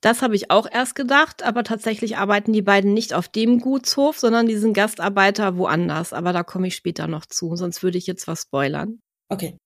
Das 0.00 0.22
habe 0.22 0.36
ich 0.36 0.50
auch 0.50 0.66
erst 0.70 0.94
gedacht, 0.94 1.42
aber 1.42 1.64
tatsächlich 1.64 2.16
arbeiten 2.16 2.52
die 2.52 2.62
beiden 2.62 2.92
nicht 2.92 3.14
auf 3.14 3.28
dem 3.28 3.60
Gutshof, 3.60 4.18
sondern 4.18 4.46
die 4.46 4.56
sind 4.56 4.74
Gastarbeiter 4.74 5.56
woanders. 5.56 6.12
Aber 6.12 6.32
da 6.32 6.42
komme 6.42 6.68
ich 6.68 6.76
später 6.76 7.06
noch 7.06 7.26
zu, 7.26 7.56
sonst 7.56 7.82
würde 7.82 7.98
ich 7.98 8.06
jetzt 8.06 8.28
was 8.28 8.42
spoilern. 8.42 9.00
Okay. 9.28 9.56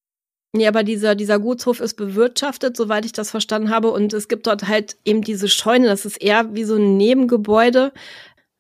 Nee, 0.53 0.67
aber 0.67 0.83
dieser, 0.83 1.15
dieser 1.15 1.39
Gutshof 1.39 1.81
ist 1.81 1.95
bewirtschaftet, 1.95 2.77
soweit 2.77 3.05
ich 3.05 3.13
das 3.13 3.31
verstanden 3.31 3.71
habe. 3.71 3.91
Und 3.91 4.13
es 4.13 4.27
gibt 4.27 4.47
dort 4.47 4.67
halt 4.67 4.97
eben 5.05 5.23
diese 5.23 5.49
Scheune, 5.49 5.87
das 5.87 6.05
ist 6.05 6.21
eher 6.21 6.55
wie 6.55 6.65
so 6.65 6.77
ein 6.77 6.97
Nebengebäude 6.97 7.93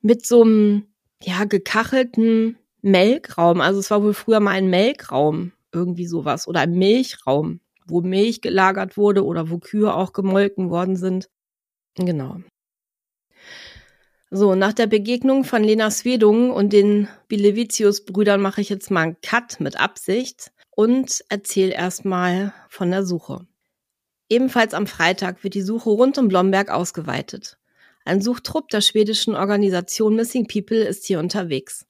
mit 0.00 0.24
so 0.24 0.42
einem, 0.42 0.86
ja, 1.22 1.44
gekachelten 1.44 2.58
Melkraum. 2.80 3.60
Also 3.60 3.80
es 3.80 3.90
war 3.90 4.02
wohl 4.02 4.14
früher 4.14 4.40
mal 4.40 4.52
ein 4.52 4.70
Melkraum, 4.70 5.52
irgendwie 5.72 6.06
sowas. 6.06 6.46
Oder 6.46 6.60
ein 6.60 6.72
Milchraum, 6.72 7.60
wo 7.86 8.00
Milch 8.00 8.40
gelagert 8.40 8.96
wurde 8.96 9.24
oder 9.24 9.50
wo 9.50 9.58
Kühe 9.58 9.92
auch 9.92 10.12
gemolken 10.12 10.70
worden 10.70 10.96
sind. 10.96 11.28
Genau. 11.96 12.38
So, 14.30 14.54
nach 14.54 14.72
der 14.72 14.86
Begegnung 14.86 15.42
von 15.42 15.64
Lena 15.64 15.90
Swedung 15.90 16.52
und 16.52 16.72
den 16.72 17.08
Bilevicius-Brüdern 17.28 18.40
mache 18.40 18.60
ich 18.60 18.68
jetzt 18.68 18.90
mal 18.90 19.02
einen 19.02 19.20
Cut 19.22 19.58
mit 19.58 19.80
Absicht 19.80 20.52
und 20.70 21.24
erzähle 21.28 21.72
erstmal 21.72 22.54
von 22.68 22.90
der 22.92 23.04
Suche. 23.04 23.46
Ebenfalls 24.28 24.72
am 24.72 24.86
Freitag 24.86 25.42
wird 25.42 25.54
die 25.54 25.62
Suche 25.62 25.90
rund 25.90 26.16
um 26.16 26.28
Blomberg 26.28 26.70
ausgeweitet. 26.70 27.58
Ein 28.04 28.22
Suchtrupp 28.22 28.68
der 28.68 28.80
schwedischen 28.80 29.34
Organisation 29.34 30.14
Missing 30.14 30.46
People 30.46 30.78
ist 30.78 31.06
hier 31.06 31.18
unterwegs. 31.18 31.84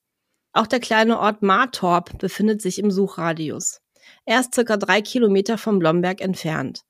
Auch 0.53 0.67
der 0.67 0.81
kleine 0.81 1.19
Ort 1.19 1.43
Martorp 1.43 2.19
befindet 2.19 2.63
sich 2.63 2.79
im 2.79 2.91
Suchradius. 2.91 3.83
Er 4.25 4.41
ist 4.41 4.55
circa 4.55 4.79
drei 4.79 5.03
Kilometer 5.03 5.59
vom 5.59 5.79
Blomberg 5.79 6.23
entfernt. 6.23 6.81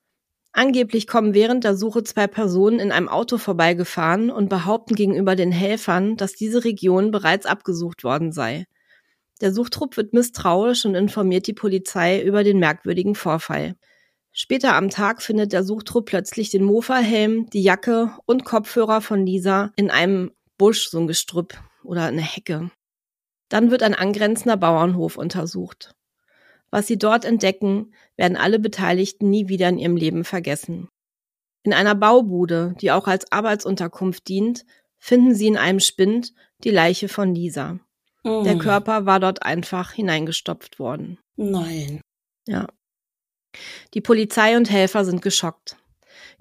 Angeblich 0.53 1.07
kommen 1.07 1.33
während 1.33 1.63
der 1.63 1.77
Suche 1.77 2.03
zwei 2.03 2.27
Personen 2.27 2.79
in 2.79 2.91
einem 2.91 3.07
Auto 3.07 3.37
vorbeigefahren 3.37 4.29
und 4.29 4.49
behaupten 4.49 4.95
gegenüber 4.95 5.35
den 5.35 5.51
Helfern, 5.51 6.17
dass 6.17 6.33
diese 6.33 6.65
Region 6.65 7.11
bereits 7.11 7.45
abgesucht 7.45 8.03
worden 8.03 8.33
sei. 8.33 8.65
Der 9.39 9.53
Suchtrupp 9.53 9.95
wird 9.95 10.13
misstrauisch 10.13 10.85
und 10.85 10.95
informiert 10.95 11.47
die 11.47 11.53
Polizei 11.53 12.21
über 12.21 12.43
den 12.43 12.59
merkwürdigen 12.59 13.15
Vorfall. 13.15 13.75
Später 14.33 14.75
am 14.75 14.89
Tag 14.89 15.21
findet 15.21 15.51
der 15.53 15.63
Suchtrupp 15.63 16.05
plötzlich 16.05 16.51
den 16.51 16.63
Mofa-Helm, 16.63 17.49
die 17.49 17.63
Jacke 17.63 18.11
und 18.25 18.45
Kopfhörer 18.45 19.01
von 19.01 19.25
Lisa 19.25 19.71
in 19.75 19.89
einem 19.89 20.31
Busch, 20.57 20.89
so 20.89 20.99
ein 20.99 21.07
Gestrüpp 21.07 21.57
oder 21.83 22.05
eine 22.05 22.21
Hecke. 22.21 22.71
Dann 23.49 23.71
wird 23.71 23.83
ein 23.83 23.95
angrenzender 23.95 24.57
Bauernhof 24.57 25.17
untersucht. 25.17 25.95
Was 26.71 26.87
sie 26.87 26.97
dort 26.97 27.25
entdecken, 27.25 27.93
werden 28.15 28.37
alle 28.37 28.57
Beteiligten 28.57 29.29
nie 29.29 29.49
wieder 29.49 29.69
in 29.69 29.77
ihrem 29.77 29.97
Leben 29.97 30.23
vergessen. 30.23 30.87
In 31.63 31.73
einer 31.73 31.95
Baubude, 31.95 32.73
die 32.81 32.91
auch 32.91 33.07
als 33.07 33.31
Arbeitsunterkunft 33.31 34.27
dient, 34.27 34.65
finden 34.97 35.35
sie 35.35 35.47
in 35.47 35.57
einem 35.57 35.79
Spind 35.79 36.33
die 36.63 36.71
Leiche 36.71 37.09
von 37.09 37.35
Lisa. 37.35 37.79
Mm. 38.23 38.43
Der 38.43 38.57
Körper 38.57 39.05
war 39.05 39.19
dort 39.19 39.43
einfach 39.43 39.91
hineingestopft 39.91 40.79
worden. 40.79 41.19
Nein. 41.35 42.01
Ja. 42.47 42.67
Die 43.93 44.01
Polizei 44.01 44.55
und 44.55 44.71
Helfer 44.71 45.03
sind 45.05 45.21
geschockt. 45.21 45.77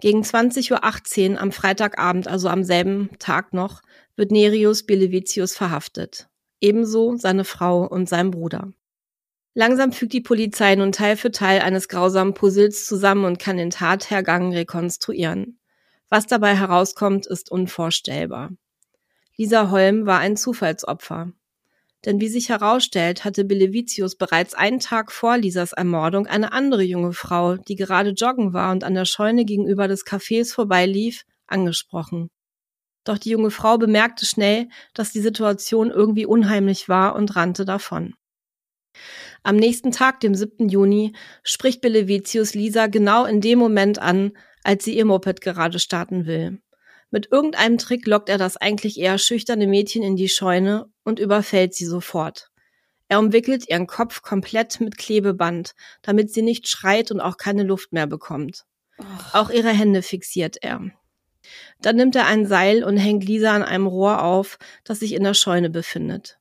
Gegen 0.01 0.23
20.18 0.23 1.33
Uhr 1.33 1.41
am 1.41 1.53
Freitagabend, 1.53 2.29
also 2.29 2.49
am 2.49 2.65
selben 2.65 3.11
Tag 3.19 3.53
noch, 3.53 3.83
wird 4.17 4.31
Nerius 4.31 4.85
Bilevicius 4.85 5.57
verhaftet. 5.57 6.29
Ebenso 6.61 7.17
seine 7.17 7.45
Frau 7.45 7.87
und 7.87 8.09
sein 8.09 8.31
Bruder. 8.31 8.73
Langsam 9.55 9.93
fügt 9.93 10.13
die 10.13 10.21
Polizei 10.21 10.77
nun 10.77 10.93
Teil 10.93 11.17
für 11.17 11.33
Teil 11.33 11.61
eines 11.61 11.89
grausamen 11.89 12.35
Puzzles 12.35 12.87
zusammen 12.87 13.25
und 13.25 13.39
kann 13.39 13.57
den 13.57 13.71
Tathergang 13.71 14.53
rekonstruieren. 14.53 15.59
Was 16.09 16.27
dabei 16.27 16.57
herauskommt, 16.57 17.27
ist 17.27 17.51
unvorstellbar. 17.51 18.51
Lisa 19.37 19.71
Holm 19.71 20.07
war 20.07 20.19
ein 20.19 20.37
Zufallsopfer. 20.37 21.33
Denn 22.05 22.21
wie 22.21 22.29
sich 22.29 22.49
herausstellt, 22.49 23.25
hatte 23.25 23.45
Bilevicius 23.45 24.17
bereits 24.17 24.55
einen 24.55 24.81
Tag 24.81 25.13
vor 25.13 25.37
Lisas 25.37 25.73
Ermordung 25.73 26.27
eine 26.27 26.53
andere 26.53 26.83
junge 26.83 27.13
Frau, 27.13 27.57
die 27.57 27.75
gerade 27.75 28.11
joggen 28.11 28.53
war 28.53 28.73
und 28.73 28.85
an 28.85 28.95
der 28.95 29.05
Scheune 29.05 29.45
gegenüber 29.45 29.87
des 29.87 30.07
Cafés 30.07 30.55
vorbeilief, 30.55 31.25
angesprochen. 31.47 32.31
Doch 33.05 33.19
die 33.19 33.31
junge 33.31 33.51
Frau 33.51 33.79
bemerkte 33.79 34.25
schnell, 34.25 34.69
dass 34.95 35.13
die 35.13 35.21
Situation 35.21 35.91
irgendwie 35.91 36.27
unheimlich 36.27 36.89
war 36.89 37.17
und 37.17 37.35
rannte 37.37 37.65
davon. 37.65 38.15
Am 39.43 39.57
nächsten 39.57 39.91
Tag, 39.91 40.21
dem 40.21 40.35
7. 40.35 40.69
Juni, 40.69 41.15
spricht 41.43 41.81
Belevicius 41.81 42.55
Lisa 42.55 42.89
genau 42.89 43.25
in 43.25 43.41
dem 43.41 43.59
Moment 43.59 43.99
an, 43.99 44.33
als 44.65 44.85
sie 44.85 44.97
ihr 44.97 45.07
Moped 45.07 45.41
gerade 45.41 45.79
starten 45.79 46.27
will. 46.27 46.61
Mit 47.11 47.33
irgendeinem 47.33 47.79
Trick 47.79 48.07
lockt 48.07 48.29
er 48.29 48.39
das 48.39 48.57
eigentlich 48.57 49.01
eher 49.01 49.19
schüchterne 49.19 49.67
Mädchen 49.67 50.03
in 50.03 50.17
die 50.17 50.29
Scheune 50.29 50.87
und 51.05 51.19
überfällt 51.19 51.75
sie 51.75 51.87
sofort. 51.87 52.51
Er 53.09 53.19
umwickelt 53.19 53.69
ihren 53.69 53.87
Kopf 53.87 54.23
komplett 54.23 54.81
mit 54.81 54.97
Klebeband, 54.97 55.75
damit 56.03 56.33
sie 56.33 56.43
nicht 56.43 56.69
schreit 56.69 57.11
und 57.11 57.21
auch 57.21 57.37
keine 57.37 57.65
Luft 57.65 57.93
mehr 57.93 58.07
bekommt. 58.07 58.65
Auch 59.33 59.51
ihre 59.51 59.71
Hände 59.71 60.03
fixiert 60.03 60.59
er. 60.63 60.91
Dann 61.81 61.97
nimmt 61.97 62.15
er 62.15 62.27
ein 62.27 62.47
Seil 62.47 62.85
und 62.85 62.99
hängt 62.99 63.25
Lisa 63.25 63.53
an 63.55 63.63
einem 63.63 63.87
Rohr 63.87 64.23
auf, 64.23 64.59
das 64.85 65.01
sich 65.01 65.15
in 65.15 65.25
der 65.25 65.35
Scheune 65.35 65.71
befindet. 65.71 66.40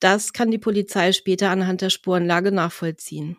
Das 0.00 0.32
kann 0.32 0.50
die 0.50 0.58
Polizei 0.58 1.12
später 1.12 1.50
anhand 1.50 1.82
der 1.82 1.90
Spurenlage 1.90 2.52
nachvollziehen. 2.52 3.36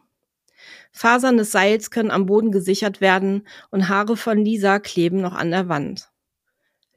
Fasern 0.91 1.37
des 1.37 1.51
Seils 1.51 1.89
können 1.89 2.11
am 2.11 2.27
Boden 2.27 2.51
gesichert 2.51 3.01
werden 3.01 3.47
und 3.71 3.89
Haare 3.89 4.15
von 4.15 4.37
Lisa 4.43 4.79
kleben 4.79 5.21
noch 5.21 5.33
an 5.33 5.51
der 5.51 5.67
Wand. 5.69 6.09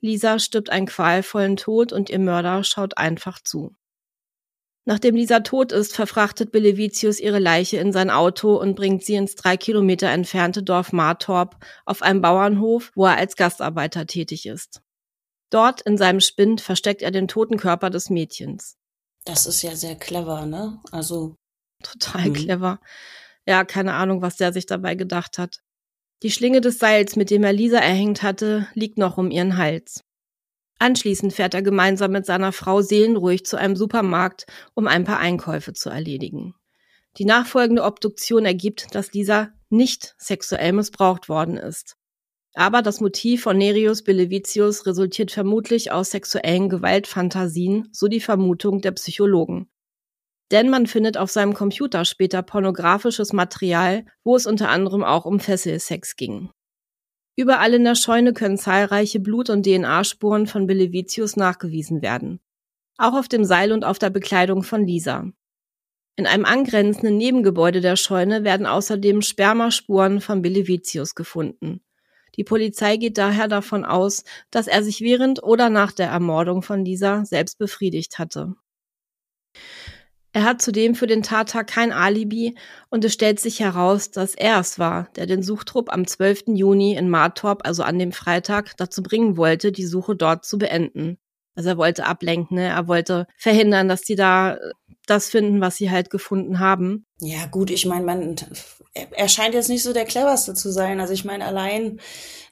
Lisa 0.01 0.39
stirbt 0.39 0.69
einen 0.69 0.87
qualvollen 0.87 1.57
Tod 1.57 1.93
und 1.93 2.11
ihr 2.11 2.19
Mörder 2.19 2.63
schaut 2.63 2.99
einfach 2.99 3.41
zu. 3.43 3.75
Nachdem 4.85 5.17
Lisa 5.17 5.41
tot 5.41 5.73
ist, 5.73 5.97
verfrachtet 5.97 6.53
Belevicius 6.53 7.19
ihre 7.19 7.39
Leiche 7.39 7.79
in 7.79 7.91
sein 7.91 8.11
Auto 8.11 8.55
und 8.57 8.75
bringt 8.75 9.03
sie 9.03 9.15
ins 9.15 9.35
drei 9.35 9.57
Kilometer 9.57 10.11
entfernte 10.11 10.63
Dorf 10.63 10.93
Martorp 10.93 11.57
auf 11.87 12.03
einem 12.03 12.21
Bauernhof, 12.21 12.93
wo 12.95 13.07
er 13.07 13.17
als 13.17 13.37
Gastarbeiter 13.37 14.07
tätig 14.07 14.45
ist. 14.45 14.83
Dort 15.49 15.81
in 15.81 15.97
seinem 15.97 16.21
Spind 16.21 16.61
versteckt 16.61 17.01
er 17.01 17.11
den 17.11 17.29
toten 17.29 17.57
Körper 17.57 17.89
des 17.89 18.11
Mädchens. 18.11 18.77
Das 19.25 19.47
ist 19.47 19.63
ja 19.63 19.75
sehr 19.75 19.97
clever, 19.97 20.47
ne? 20.47 20.81
Also. 20.93 21.37
Total 21.83 22.31
mh. 22.31 22.39
clever. 22.39 22.81
Ja, 23.47 23.65
keine 23.65 23.95
Ahnung, 23.95 24.23
was 24.23 24.37
der 24.37 24.53
sich 24.53 24.67
dabei 24.67 24.95
gedacht 24.95 25.39
hat. 25.39 25.61
Die 26.23 26.31
Schlinge 26.31 26.61
des 26.61 26.79
Seils, 26.79 27.17
mit 27.17 27.31
dem 27.31 27.45
er 27.45 27.53
Lisa 27.53 27.79
erhängt 27.79 28.23
hatte, 28.23 28.69
liegt 28.75 28.97
noch 28.97 29.19
um 29.19 29.31
ihren 29.31 29.57
Hals. 29.59 30.01
Anschließend 30.79 31.33
fährt 31.33 31.55
er 31.55 31.63
gemeinsam 31.63 32.13
mit 32.13 32.27
seiner 32.27 32.53
Frau 32.53 32.83
seelenruhig 32.83 33.45
zu 33.45 33.57
einem 33.57 33.77
Supermarkt, 33.77 34.47
um 34.75 34.87
ein 34.87 35.05
paar 35.05 35.19
Einkäufe 35.19 35.73
zu 35.73 35.91
erledigen. 35.91 36.55
Die 37.19 37.25
nachfolgende 37.25 37.85
Obduktion 37.85 38.45
ergibt, 38.45 38.95
dass 38.95 39.13
Lisa 39.13 39.51
nicht 39.71 40.15
sexuell 40.19 40.73
missbraucht 40.73 41.29
worden 41.29 41.57
ist. 41.57 41.97
Aber 42.55 42.83
das 42.83 43.01
Motiv 43.01 43.43
von 43.43 43.59
Nerius 43.59 44.03
Belevicius 44.03 44.87
resultiert 44.87 45.33
vermutlich 45.33 45.91
aus 45.91 46.13
sexuellen 46.13 46.69
Gewaltfantasien, 46.69 47.89
so 47.93 48.07
die 48.07 48.21
Vermutung 48.21 48.81
der 48.81 48.93
Psychologen. 48.93 49.69
Denn 50.53 50.71
man 50.71 50.87
findet 50.87 51.17
auf 51.17 51.31
seinem 51.31 51.55
Computer 51.55 52.05
später 52.05 52.43
pornografisches 52.43 53.33
Material, 53.33 54.07
wo 54.23 54.37
es 54.37 54.47
unter 54.47 54.69
anderem 54.69 55.03
auch 55.03 55.25
um 55.25 55.41
Fesselsex 55.41 56.15
ging. 56.15 56.51
Überall 57.37 57.75
in 57.75 57.83
der 57.83 57.97
Scheune 57.97 58.33
können 58.33 58.57
zahlreiche 58.57 59.19
Blut- 59.19 59.51
und 59.51 59.67
DNA-Spuren 59.67 60.47
von 60.47 60.69
Belevicius 60.69 61.35
nachgewiesen 61.35 62.03
werden. 62.03 62.41
Auch 62.97 63.15
auf 63.15 63.27
dem 63.27 63.45
Seil 63.45 63.73
und 63.73 63.85
auf 63.85 63.99
der 63.99 64.11
Bekleidung 64.11 64.63
von 64.63 64.87
Lisa. 64.87 65.33
In 66.17 66.29
einem 66.29 66.45
angrenzenden 66.45 67.17
Nebengebäude 67.17 67.81
der 67.81 67.97
Scheune 67.97 68.45
werden 68.45 68.67
außerdem 68.67 69.21
Spermaspuren 69.21 70.21
von 70.21 70.43
Belevicius 70.43 71.17
gefunden. 71.17 71.84
Die 72.37 72.45
Polizei 72.45 72.97
geht 72.97 73.19
daher 73.19 73.49
davon 73.49 73.85
aus, 73.85 74.25
dass 74.51 74.67
er 74.67 74.83
sich 74.83 75.01
während 75.01 75.43
oder 75.43 75.71
nach 75.71 75.93
der 75.93 76.09
Ermordung 76.09 76.63
von 76.63 76.85
Lisa 76.85 77.25
selbst 77.25 77.59
befriedigt 77.59 78.19
hatte. 78.19 78.55
Er 80.33 80.43
hat 80.43 80.61
zudem 80.61 80.97
für 80.97 81.07
den 81.07 81.23
Tattag 81.23 81.69
kein 81.69 81.93
Alibi 81.93 82.57
und 82.91 83.05
es 83.05 83.13
stellt 83.13 83.39
sich 83.39 83.61
heraus, 83.61 84.11
dass 84.11 84.35
er 84.35 84.59
es 84.59 84.81
war, 84.81 85.09
der 85.15 85.27
den 85.27 85.45
Suchtrupp 85.45 85.93
am 85.93 86.09
12. 86.09 86.45
Juni 86.49 86.97
in 86.97 87.09
Martorp, 87.09 87.65
also 87.65 87.85
an 87.85 88.01
dem 88.01 88.11
Freitag, 88.11 88.77
dazu 88.77 89.01
bringen 89.01 89.37
wollte, 89.37 89.71
die 89.71 89.87
Suche 89.87 90.17
dort 90.17 90.45
zu 90.45 90.59
beenden. 90.59 91.19
Also 91.55 91.71
er 91.71 91.79
wollte 91.79 92.07
ablenken, 92.07 92.57
ne? 92.57 92.67
er 92.67 92.89
wollte 92.89 93.29
verhindern, 93.39 93.89
dass 93.89 94.03
die 94.03 94.17
da 94.17 94.55
äh, 94.55 94.73
das 95.07 95.31
finden, 95.31 95.61
was 95.61 95.77
sie 95.77 95.91
halt 95.91 96.11
gefunden 96.11 96.59
haben. 96.59 97.07
Ja, 97.21 97.47
gut, 97.47 97.71
ich 97.71 97.87
meine, 97.87 98.05
man, 98.05 98.35
er 98.95 99.29
scheint 99.29 99.55
jetzt 99.55 99.69
nicht 99.69 99.83
so 99.83 99.93
der 99.93 100.05
cleverste 100.05 100.55
zu 100.55 100.71
sein. 100.71 101.01
Also 101.01 101.13
ich 101.13 101.25
meine, 101.25 101.45
allein 101.45 102.01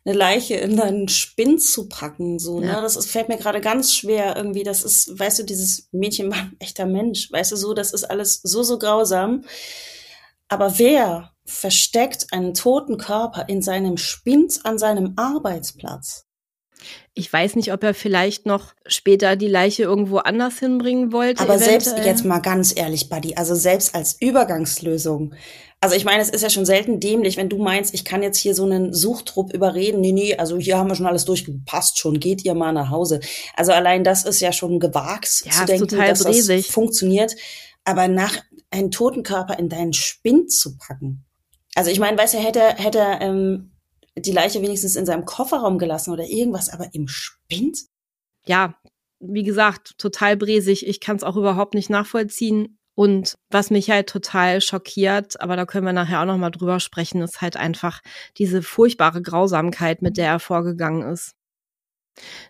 eine 0.04 0.16
Leiche 0.16 0.54
in 0.54 0.76
deinen 0.76 1.08
Spind 1.08 1.62
zu 1.62 1.88
packen, 1.88 2.40
so, 2.40 2.58
ne? 2.58 2.72
Das 2.82 2.96
ist, 2.96 3.10
fällt 3.10 3.28
mir 3.28 3.38
gerade 3.38 3.60
ganz 3.60 3.94
schwer 3.94 4.36
irgendwie. 4.36 4.64
Das 4.64 4.82
ist, 4.82 5.16
weißt 5.18 5.40
du, 5.40 5.42
dieses 5.44 5.88
Mädchen 5.92 6.30
war 6.30 6.38
ein 6.38 6.56
echter 6.58 6.86
Mensch, 6.86 7.30
weißt 7.30 7.52
du, 7.52 7.56
so, 7.56 7.72
das 7.72 7.92
ist 7.92 8.04
alles 8.04 8.40
so, 8.42 8.64
so 8.64 8.78
grausam. 8.78 9.44
Aber 10.48 10.78
wer 10.78 11.32
versteckt 11.44 12.26
einen 12.32 12.54
toten 12.54 12.98
Körper 12.98 13.48
in 13.48 13.62
seinem 13.62 13.96
Spind 13.96 14.60
an 14.64 14.78
seinem 14.78 15.14
Arbeitsplatz? 15.16 16.26
Ich 17.14 17.32
weiß 17.32 17.54
nicht, 17.54 17.72
ob 17.72 17.84
er 17.84 17.94
vielleicht 17.94 18.44
noch 18.44 18.74
später 18.86 19.36
die 19.36 19.48
Leiche 19.48 19.84
irgendwo 19.84 20.18
anders 20.18 20.58
hinbringen 20.58 21.12
wollte. 21.12 21.42
Aber 21.42 21.54
eventuell. 21.54 21.80
selbst 21.80 22.04
jetzt 22.04 22.24
mal 22.24 22.40
ganz 22.40 22.74
ehrlich, 22.76 23.08
Buddy, 23.08 23.36
also 23.36 23.54
selbst 23.54 23.94
als 23.94 24.20
Übergangslösung 24.20 25.34
also 25.82 25.96
ich 25.96 26.04
meine, 26.04 26.22
es 26.22 26.30
ist 26.30 26.42
ja 26.42 26.48
schon 26.48 26.64
selten 26.64 27.00
dämlich, 27.00 27.36
wenn 27.36 27.48
du 27.48 27.58
meinst, 27.58 27.92
ich 27.92 28.04
kann 28.04 28.22
jetzt 28.22 28.38
hier 28.38 28.54
so 28.54 28.64
einen 28.64 28.94
Suchtrupp 28.94 29.52
überreden. 29.52 30.00
Nee, 30.00 30.12
nee, 30.12 30.36
also 30.36 30.56
hier 30.56 30.78
haben 30.78 30.88
wir 30.88 30.94
schon 30.94 31.08
alles 31.08 31.24
durchgepasst, 31.24 31.98
schon 31.98 32.20
geht 32.20 32.44
ihr 32.44 32.54
mal 32.54 32.72
nach 32.72 32.90
Hause. 32.90 33.18
Also 33.56 33.72
allein 33.72 34.04
das 34.04 34.24
ist 34.24 34.38
ja 34.38 34.52
schon 34.52 34.78
gewagt 34.78 35.42
ja, 35.44 35.50
zu 35.50 35.64
denken, 35.64 35.96
dass 35.98 36.22
bresig. 36.22 36.66
das 36.66 36.72
funktioniert. 36.72 37.34
Aber 37.82 38.06
nach 38.06 38.36
einen 38.70 38.92
toten 38.92 39.24
Körper 39.24 39.58
in 39.58 39.68
deinen 39.68 39.92
Spind 39.92 40.52
zu 40.52 40.78
packen. 40.78 41.24
Also 41.74 41.90
ich 41.90 41.98
meine, 41.98 42.16
weißt 42.16 42.34
du, 42.34 42.38
hätte, 42.38 42.60
hätte 42.60 43.18
ähm, 43.20 43.72
die 44.16 44.30
Leiche 44.30 44.62
wenigstens 44.62 44.94
in 44.94 45.04
seinem 45.04 45.24
Kofferraum 45.24 45.78
gelassen 45.78 46.12
oder 46.12 46.24
irgendwas, 46.24 46.68
aber 46.68 46.94
im 46.94 47.08
Spind? 47.08 47.78
Ja, 48.46 48.76
wie 49.18 49.42
gesagt, 49.42 49.98
total 49.98 50.36
bresig. 50.36 50.86
Ich 50.86 51.00
kann 51.00 51.16
es 51.16 51.24
auch 51.24 51.36
überhaupt 51.36 51.74
nicht 51.74 51.90
nachvollziehen. 51.90 52.78
Und 52.94 53.34
was 53.50 53.70
mich 53.70 53.90
halt 53.90 54.08
total 54.08 54.60
schockiert, 54.60 55.40
aber 55.40 55.56
da 55.56 55.64
können 55.64 55.86
wir 55.86 55.92
nachher 55.92 56.20
auch 56.20 56.26
noch 56.26 56.36
mal 56.36 56.50
drüber 56.50 56.78
sprechen, 56.78 57.22
ist 57.22 57.40
halt 57.40 57.56
einfach 57.56 58.00
diese 58.36 58.62
furchtbare 58.62 59.22
Grausamkeit, 59.22 60.02
mit 60.02 60.18
der 60.18 60.26
er 60.26 60.40
vorgegangen 60.40 61.10
ist. 61.10 61.32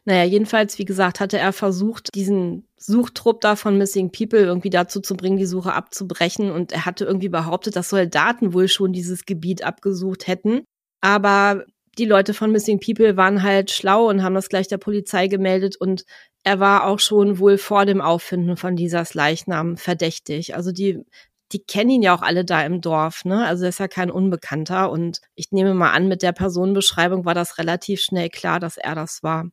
Naja, 0.05 0.25
jedenfalls, 0.25 0.79
wie 0.79 0.85
gesagt, 0.85 1.21
hatte 1.21 1.39
er 1.39 1.53
versucht, 1.53 2.15
diesen 2.15 2.67
Suchtrupp 2.77 3.41
da 3.41 3.55
von 3.55 3.79
Missing 3.79 4.11
People 4.11 4.41
irgendwie 4.41 4.71
dazu 4.71 5.01
zu 5.01 5.17
bringen, 5.17 5.37
die 5.37 5.47
Suche 5.47 5.73
abzubrechen. 5.73 6.51
Und 6.51 6.73
er 6.73 6.85
hatte 6.85 7.05
irgendwie 7.05 7.29
behauptet, 7.29 7.77
dass 7.77 7.91
Soldaten 7.91 8.53
wohl 8.55 8.69
schon 8.69 8.93
dieses 8.93 9.25
Gebiet 9.25 9.63
abgesucht 9.63 10.27
hätten. 10.27 10.65
Aber 11.01 11.65
die 11.99 12.07
Leute 12.07 12.35
von 12.35 12.51
Missing 12.51 12.81
People 12.81 13.17
waren 13.17 13.43
halt 13.43 13.71
schlau 13.71 14.09
und 14.09 14.23
haben 14.23 14.35
das 14.35 14.49
gleich 14.49 14.67
der 14.67 14.79
Polizei 14.79 15.29
gemeldet 15.29 15.77
und 15.77 16.05
er 16.45 16.61
war 16.61 16.87
auch 16.87 16.99
schon 17.01 17.39
wohl 17.39 17.59
vor 17.59 17.87
dem 17.87 18.01
Auffinden 18.01 18.57
von 18.57 18.77
Lisas 18.77 19.15
Leichnam 19.15 19.77
verdächtig. 19.77 20.55
Also 20.57 20.73
die, 20.73 21.05
die 21.53 21.61
kennen 21.65 21.91
ihn 21.91 22.03
ja 22.03 22.15
auch 22.15 22.23
alle 22.23 22.45
da 22.45 22.63
im 22.65 22.81
Dorf, 22.81 23.25
ne? 23.25 23.47
Also 23.47 23.65
er 23.65 23.69
ist 23.71 23.79
ja 23.81 23.89
kein 23.89 24.11
Unbekannter 24.11 24.91
und 24.91 25.21
ich 25.35 25.53
nehme 25.53 25.75
mal 25.75 25.93
an, 25.93 26.09
mit 26.09 26.23
der 26.23 26.33
Personenbeschreibung 26.33 27.25
war 27.25 27.35
das 27.35 27.59
relativ 27.59 28.01
schnell 28.01 28.29
klar, 28.31 28.59
dass 28.61 28.77
er 28.77 28.95
das 28.95 29.23
war. 29.23 29.47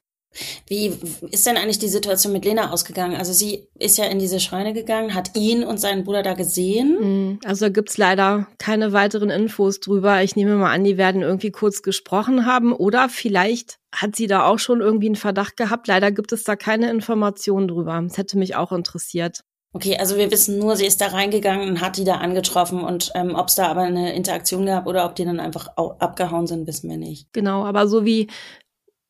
Wie 0.68 0.94
ist 1.32 1.46
denn 1.46 1.58
eigentlich 1.58 1.80
die 1.80 1.88
Situation 1.88 2.34
mit 2.34 2.46
Lena 2.46 2.72
ausgegangen? 2.72 3.16
Also 3.16 3.34
sie 3.34 3.68
ist 3.78 3.98
ja 3.98 4.06
in 4.06 4.20
diese 4.20 4.40
Scheune 4.40 4.74
gegangen, 4.74 5.16
hat 5.16 5.36
ihn 5.36 5.64
und 5.64 5.80
seinen 5.80 6.04
Bruder 6.04 6.24
da 6.24 6.34
gesehen. 6.34 7.34
Mm, 7.34 7.40
also 7.46 7.66
da 7.66 7.70
gibt's 7.70 7.98
leider 7.98 8.48
keine 8.58 8.94
weiteren 8.94 9.30
Infos 9.30 9.80
drüber. 9.80 10.22
Ich 10.24 10.36
nehme 10.36 10.56
mal 10.56 10.72
an, 10.72 10.84
die 10.84 10.98
werden 10.98 11.22
irgendwie 11.22 11.52
kurz 11.52 11.82
gesprochen 11.82 12.46
haben 12.46 12.74
oder 12.74 13.10
vielleicht 13.10 13.80
hat 13.92 14.16
sie 14.16 14.28
da 14.28 14.46
auch 14.46 14.60
schon 14.60 14.82
irgendwie 14.82 15.08
einen 15.08 15.16
Verdacht 15.16 15.58
gehabt. 15.58 15.88
Leider 15.88 16.12
gibt 16.12 16.32
es 16.32 16.44
da 16.44 16.56
keine 16.56 16.92
Informationen 16.92 17.68
drüber. 17.68 18.00
Das 18.08 18.18
hätte 18.18 18.38
mich 18.38 18.56
auch 18.56 18.72
interessiert. 18.72 19.42
Okay, 19.72 19.98
also 19.98 20.18
wir 20.18 20.32
wissen 20.32 20.58
nur, 20.58 20.76
sie 20.76 20.88
ist 20.88 21.00
da 21.00 21.08
reingegangen 21.08 21.70
und 21.70 21.82
hat 21.82 21.98
die 21.98 22.04
da 22.04 22.16
angetroffen 22.16 22.82
und 22.82 23.12
ähm, 23.14 23.36
ob 23.36 23.50
es 23.50 23.56
da 23.56 23.68
aber 23.68 23.82
eine 23.82 24.16
Interaktion 24.16 24.66
gab 24.66 24.88
oder 24.88 25.06
ob 25.06 25.14
die 25.14 25.26
dann 25.26 25.40
einfach 25.40 25.68
abgehauen 25.78 26.48
sind, 26.48 26.66
wissen 26.66 26.90
wir 26.90 26.98
nicht. 26.98 27.32
Genau, 27.34 27.66
aber 27.66 27.88
so 27.88 28.04
wie 28.04 28.30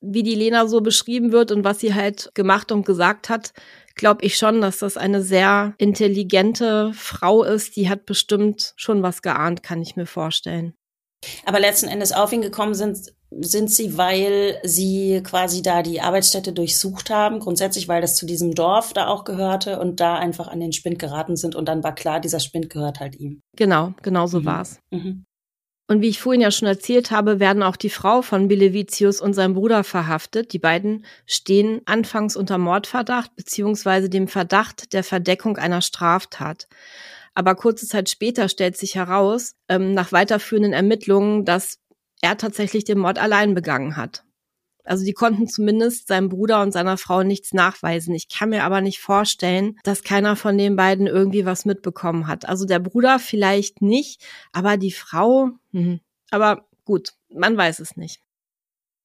wie 0.01 0.23
die 0.23 0.35
Lena 0.35 0.67
so 0.67 0.81
beschrieben 0.81 1.31
wird 1.31 1.51
und 1.51 1.63
was 1.63 1.79
sie 1.79 1.93
halt 1.93 2.31
gemacht 2.33 2.71
und 2.71 2.85
gesagt 2.85 3.29
hat, 3.29 3.53
glaube 3.95 4.25
ich 4.25 4.37
schon, 4.37 4.61
dass 4.61 4.79
das 4.79 4.97
eine 4.97 5.21
sehr 5.21 5.73
intelligente 5.77 6.91
Frau 6.93 7.43
ist. 7.43 7.75
Die 7.75 7.89
hat 7.89 8.05
bestimmt 8.05 8.73
schon 8.77 9.03
was 9.03 9.21
geahnt, 9.21 9.61
kann 9.61 9.81
ich 9.81 9.95
mir 9.95 10.05
vorstellen. 10.05 10.73
Aber 11.45 11.59
letzten 11.59 11.89
Endes 11.89 12.13
auf 12.13 12.31
ihn 12.31 12.41
gekommen 12.41 12.73
sind, 12.73 13.13
sind 13.31 13.69
sie, 13.69 13.97
weil 13.97 14.59
sie 14.63 15.21
quasi 15.23 15.61
da 15.61 15.83
die 15.83 16.01
Arbeitsstätte 16.01 16.53
durchsucht 16.53 17.09
haben, 17.09 17.39
grundsätzlich, 17.39 17.87
weil 17.87 18.01
das 18.01 18.15
zu 18.15 18.25
diesem 18.25 18.55
Dorf 18.55 18.93
da 18.93 19.07
auch 19.07 19.23
gehörte 19.23 19.79
und 19.79 19.99
da 19.99 20.15
einfach 20.15 20.47
an 20.47 20.59
den 20.59 20.73
Spind 20.73 20.97
geraten 20.97 21.35
sind 21.35 21.55
und 21.55 21.67
dann 21.67 21.83
war 21.83 21.93
klar, 21.93 22.19
dieser 22.19 22.39
Spind 22.39 22.69
gehört 22.69 22.99
halt 22.99 23.15
ihm. 23.19 23.41
Genau, 23.55 23.93
genau 24.01 24.25
so 24.27 24.39
mhm. 24.39 24.45
war's. 24.45 24.79
Mhm. 24.89 25.25
Und 25.89 26.03
wie 26.03 26.09
ich 26.09 26.19
vorhin 26.19 26.41
ja 26.41 26.51
schon 26.51 26.67
erzählt 26.67 27.09
habe, 27.09 27.39
werden 27.39 27.63
auch 27.63 27.75
die 27.75 27.89
Frau 27.89 28.21
von 28.21 28.47
Bilevicius 28.47 29.21
und 29.21 29.33
sein 29.33 29.55
Bruder 29.55 29.83
verhaftet. 29.83 30.53
Die 30.53 30.59
beiden 30.59 31.03
stehen 31.25 31.81
anfangs 31.85 32.35
unter 32.35 32.59
Mordverdacht 32.59 33.35
beziehungsweise 33.35 34.07
dem 34.07 34.27
Verdacht 34.27 34.93
der 34.93 35.03
Verdeckung 35.03 35.57
einer 35.57 35.81
Straftat. 35.81 36.67
Aber 37.33 37.55
kurze 37.55 37.87
Zeit 37.87 38.07
später 38.07 38.49
stellt 38.49 38.77
sich 38.77 38.93
heraus, 38.93 39.55
ähm, 39.67 39.95
nach 39.95 40.11
weiterführenden 40.11 40.73
Ermittlungen, 40.73 41.43
dass 41.43 41.79
er 42.21 42.37
tatsächlich 42.37 42.83
den 42.83 42.99
Mord 42.99 43.17
allein 43.17 43.55
begangen 43.55 43.97
hat. 43.97 44.23
Also 44.83 45.05
die 45.05 45.13
konnten 45.13 45.47
zumindest 45.47 46.07
seinem 46.07 46.29
Bruder 46.29 46.61
und 46.61 46.71
seiner 46.71 46.97
Frau 46.97 47.23
nichts 47.23 47.53
nachweisen. 47.53 48.15
Ich 48.15 48.27
kann 48.29 48.49
mir 48.49 48.63
aber 48.63 48.81
nicht 48.81 48.99
vorstellen, 48.99 49.77
dass 49.83 50.03
keiner 50.03 50.35
von 50.35 50.57
den 50.57 50.75
beiden 50.75 51.07
irgendwie 51.07 51.45
was 51.45 51.65
mitbekommen 51.65 52.27
hat. 52.27 52.47
Also 52.47 52.65
der 52.65 52.79
Bruder 52.79 53.19
vielleicht 53.19 53.81
nicht, 53.81 54.25
aber 54.51 54.77
die 54.77 54.91
Frau, 54.91 55.49
hm. 55.71 55.99
aber 56.31 56.67
gut, 56.85 57.13
man 57.29 57.55
weiß 57.55 57.79
es 57.79 57.97
nicht. 57.97 58.21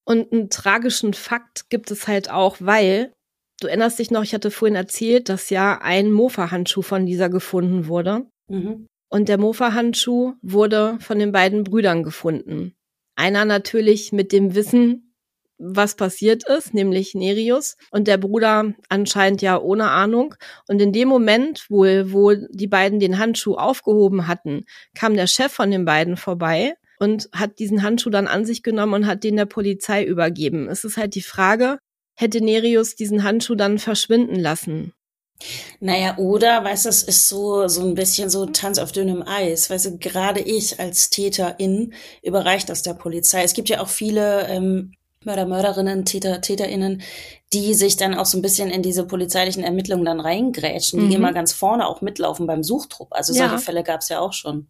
Und 0.04 0.32
einen 0.32 0.50
tragischen 0.50 1.14
Fakt 1.14 1.70
gibt 1.70 1.90
es 1.90 2.06
halt 2.06 2.30
auch, 2.30 2.56
weil 2.60 3.12
du 3.60 3.68
erinnerst 3.68 3.98
dich 3.98 4.10
noch, 4.10 4.22
ich 4.22 4.34
hatte 4.34 4.50
vorhin 4.50 4.76
erzählt, 4.76 5.28
dass 5.28 5.50
ja 5.50 5.80
ein 5.80 6.12
Mofa-Handschuh 6.12 6.82
von 6.82 7.06
dieser 7.06 7.28
gefunden 7.28 7.86
wurde. 7.86 8.26
Mhm. 8.48 8.86
Und 9.08 9.28
der 9.28 9.38
Mofa-Handschuh 9.38 10.34
wurde 10.42 10.98
von 11.00 11.18
den 11.18 11.32
beiden 11.32 11.64
Brüdern 11.64 12.02
gefunden. 12.02 12.74
Einer 13.16 13.44
natürlich 13.44 14.12
mit 14.12 14.32
dem 14.32 14.54
Wissen, 14.54 15.13
was 15.58 15.94
passiert 15.94 16.44
ist, 16.48 16.74
nämlich 16.74 17.14
Nerius 17.14 17.76
und 17.90 18.08
der 18.08 18.18
Bruder 18.18 18.74
anscheinend 18.88 19.42
ja 19.42 19.58
ohne 19.60 19.90
Ahnung. 19.90 20.34
Und 20.68 20.80
in 20.80 20.92
dem 20.92 21.08
Moment, 21.08 21.66
wo, 21.68 21.84
wo 21.84 22.34
die 22.34 22.66
beiden 22.66 23.00
den 23.00 23.18
Handschuh 23.18 23.54
aufgehoben 23.54 24.26
hatten, 24.26 24.64
kam 24.94 25.14
der 25.14 25.26
Chef 25.26 25.52
von 25.52 25.70
den 25.70 25.84
beiden 25.84 26.16
vorbei 26.16 26.74
und 26.98 27.28
hat 27.32 27.58
diesen 27.58 27.82
Handschuh 27.82 28.10
dann 28.10 28.26
an 28.26 28.44
sich 28.44 28.62
genommen 28.62 28.94
und 28.94 29.06
hat 29.06 29.24
den 29.24 29.36
der 29.36 29.46
Polizei 29.46 30.04
übergeben. 30.04 30.68
Es 30.68 30.84
ist 30.84 30.96
halt 30.96 31.14
die 31.14 31.22
Frage, 31.22 31.78
hätte 32.14 32.40
Nerius 32.40 32.94
diesen 32.94 33.24
Handschuh 33.24 33.54
dann 33.54 33.78
verschwinden 33.78 34.38
lassen? 34.38 34.92
Naja, 35.80 36.16
oder, 36.16 36.64
weißt 36.64 36.84
du, 36.84 36.88
es 36.88 37.02
ist 37.02 37.28
so, 37.28 37.66
so 37.66 37.82
ein 37.82 37.94
bisschen 37.94 38.30
so 38.30 38.46
Tanz 38.46 38.78
auf 38.78 38.92
dünnem 38.92 39.22
Eis. 39.26 39.68
Weißt 39.68 39.86
du, 39.86 39.98
gerade 39.98 40.40
ich 40.40 40.78
als 40.78 41.10
Täterin 41.10 41.92
überreicht 42.22 42.68
das 42.68 42.82
der 42.82 42.94
Polizei. 42.94 43.42
Es 43.42 43.54
gibt 43.54 43.68
ja 43.68 43.80
auch 43.80 43.88
viele 43.88 44.46
ähm, 44.48 44.92
Mörder, 45.24 45.46
Mörderinnen, 45.46 46.04
Täter, 46.04 46.40
TäterInnen, 46.40 47.02
die 47.52 47.74
sich 47.74 47.96
dann 47.96 48.14
auch 48.14 48.26
so 48.26 48.38
ein 48.38 48.42
bisschen 48.42 48.70
in 48.70 48.82
diese 48.82 49.06
polizeilichen 49.06 49.62
Ermittlungen 49.62 50.04
dann 50.04 50.20
reingrätschen, 50.20 51.00
die 51.00 51.06
mhm. 51.06 51.12
immer 51.12 51.32
ganz 51.32 51.52
vorne 51.52 51.86
auch 51.86 52.00
mitlaufen 52.00 52.46
beim 52.46 52.62
Suchtrupp. 52.62 53.08
Also 53.12 53.32
solche 53.32 53.54
ja. 53.54 53.58
Fälle 53.58 53.82
gab 53.82 54.00
es 54.00 54.08
ja 54.08 54.20
auch 54.20 54.32
schon. 54.32 54.68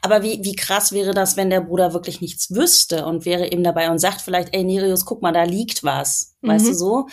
Aber 0.00 0.22
wie, 0.22 0.44
wie 0.44 0.54
krass 0.54 0.92
wäre 0.92 1.12
das, 1.12 1.36
wenn 1.36 1.50
der 1.50 1.60
Bruder 1.60 1.92
wirklich 1.92 2.20
nichts 2.20 2.54
wüsste 2.54 3.04
und 3.04 3.24
wäre 3.24 3.50
eben 3.50 3.64
dabei 3.64 3.90
und 3.90 3.98
sagt 3.98 4.20
vielleicht, 4.20 4.54
ey 4.54 4.64
Nerius, 4.64 5.04
guck 5.04 5.22
mal, 5.22 5.32
da 5.32 5.42
liegt 5.42 5.84
was. 5.84 6.36
Mhm. 6.40 6.48
Weißt 6.48 6.68
du 6.68 6.74
so? 6.74 7.06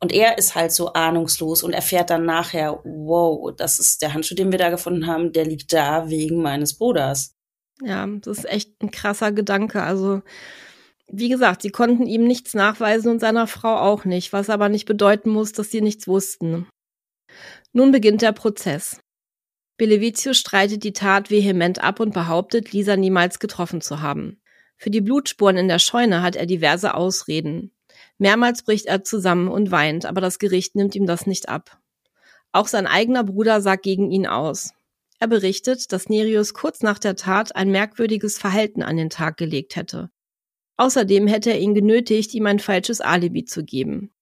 Und 0.00 0.12
er 0.12 0.36
ist 0.36 0.54
halt 0.56 0.72
so 0.72 0.94
ahnungslos 0.94 1.62
und 1.62 1.72
erfährt 1.72 2.10
dann 2.10 2.24
nachher, 2.24 2.80
wow, 2.84 3.52
das 3.56 3.78
ist 3.78 4.02
der 4.02 4.14
Handschuh, 4.14 4.34
den 4.34 4.50
wir 4.50 4.58
da 4.58 4.70
gefunden 4.70 5.06
haben, 5.06 5.32
der 5.32 5.44
liegt 5.44 5.72
da 5.72 6.08
wegen 6.08 6.42
meines 6.42 6.76
Bruders. 6.76 7.36
Ja, 7.80 8.06
das 8.06 8.38
ist 8.38 8.48
echt 8.48 8.82
ein 8.82 8.90
krasser 8.90 9.30
Gedanke. 9.32 9.82
Also 9.82 10.22
wie 11.12 11.28
gesagt, 11.28 11.62
sie 11.62 11.70
konnten 11.70 12.06
ihm 12.06 12.24
nichts 12.24 12.54
nachweisen 12.54 13.10
und 13.10 13.20
seiner 13.20 13.46
Frau 13.46 13.76
auch 13.76 14.04
nicht, 14.06 14.32
was 14.32 14.48
aber 14.48 14.70
nicht 14.70 14.86
bedeuten 14.86 15.28
muss, 15.30 15.52
dass 15.52 15.70
sie 15.70 15.82
nichts 15.82 16.08
wussten. 16.08 16.66
Nun 17.72 17.92
beginnt 17.92 18.22
der 18.22 18.32
Prozess. 18.32 18.98
Belevizio 19.76 20.32
streitet 20.32 20.84
die 20.84 20.92
Tat 20.92 21.30
vehement 21.30 21.82
ab 21.82 22.00
und 22.00 22.14
behauptet, 22.14 22.72
Lisa 22.72 22.96
niemals 22.96 23.38
getroffen 23.40 23.80
zu 23.80 24.00
haben. 24.00 24.40
Für 24.76 24.90
die 24.90 25.00
Blutspuren 25.00 25.56
in 25.56 25.68
der 25.68 25.78
Scheune 25.78 26.22
hat 26.22 26.34
er 26.34 26.46
diverse 26.46 26.94
Ausreden. 26.94 27.72
Mehrmals 28.16 28.62
bricht 28.62 28.86
er 28.86 29.04
zusammen 29.04 29.48
und 29.48 29.70
weint, 29.70 30.06
aber 30.06 30.20
das 30.20 30.38
Gericht 30.38 30.76
nimmt 30.76 30.94
ihm 30.94 31.06
das 31.06 31.26
nicht 31.26 31.48
ab. 31.48 31.78
Auch 32.52 32.68
sein 32.68 32.86
eigener 32.86 33.24
Bruder 33.24 33.60
sagt 33.60 33.82
gegen 33.82 34.10
ihn 34.10 34.26
aus. 34.26 34.72
Er 35.18 35.28
berichtet, 35.28 35.92
dass 35.92 36.08
Nerius 36.08 36.54
kurz 36.54 36.80
nach 36.80 36.98
der 36.98 37.16
Tat 37.16 37.54
ein 37.54 37.70
merkwürdiges 37.70 38.38
Verhalten 38.38 38.82
an 38.82 38.96
den 38.96 39.10
Tag 39.10 39.36
gelegt 39.36 39.76
hätte. 39.76 40.10
Außerdem 40.82 41.28
hätte 41.28 41.50
er 41.50 41.60
ihn 41.60 41.74
genötigt, 41.74 42.34
ihm 42.34 42.44
ein 42.46 42.58
falsches 42.58 43.00
Alibi 43.00 43.44
zu 43.44 43.62
geben. 43.64 44.12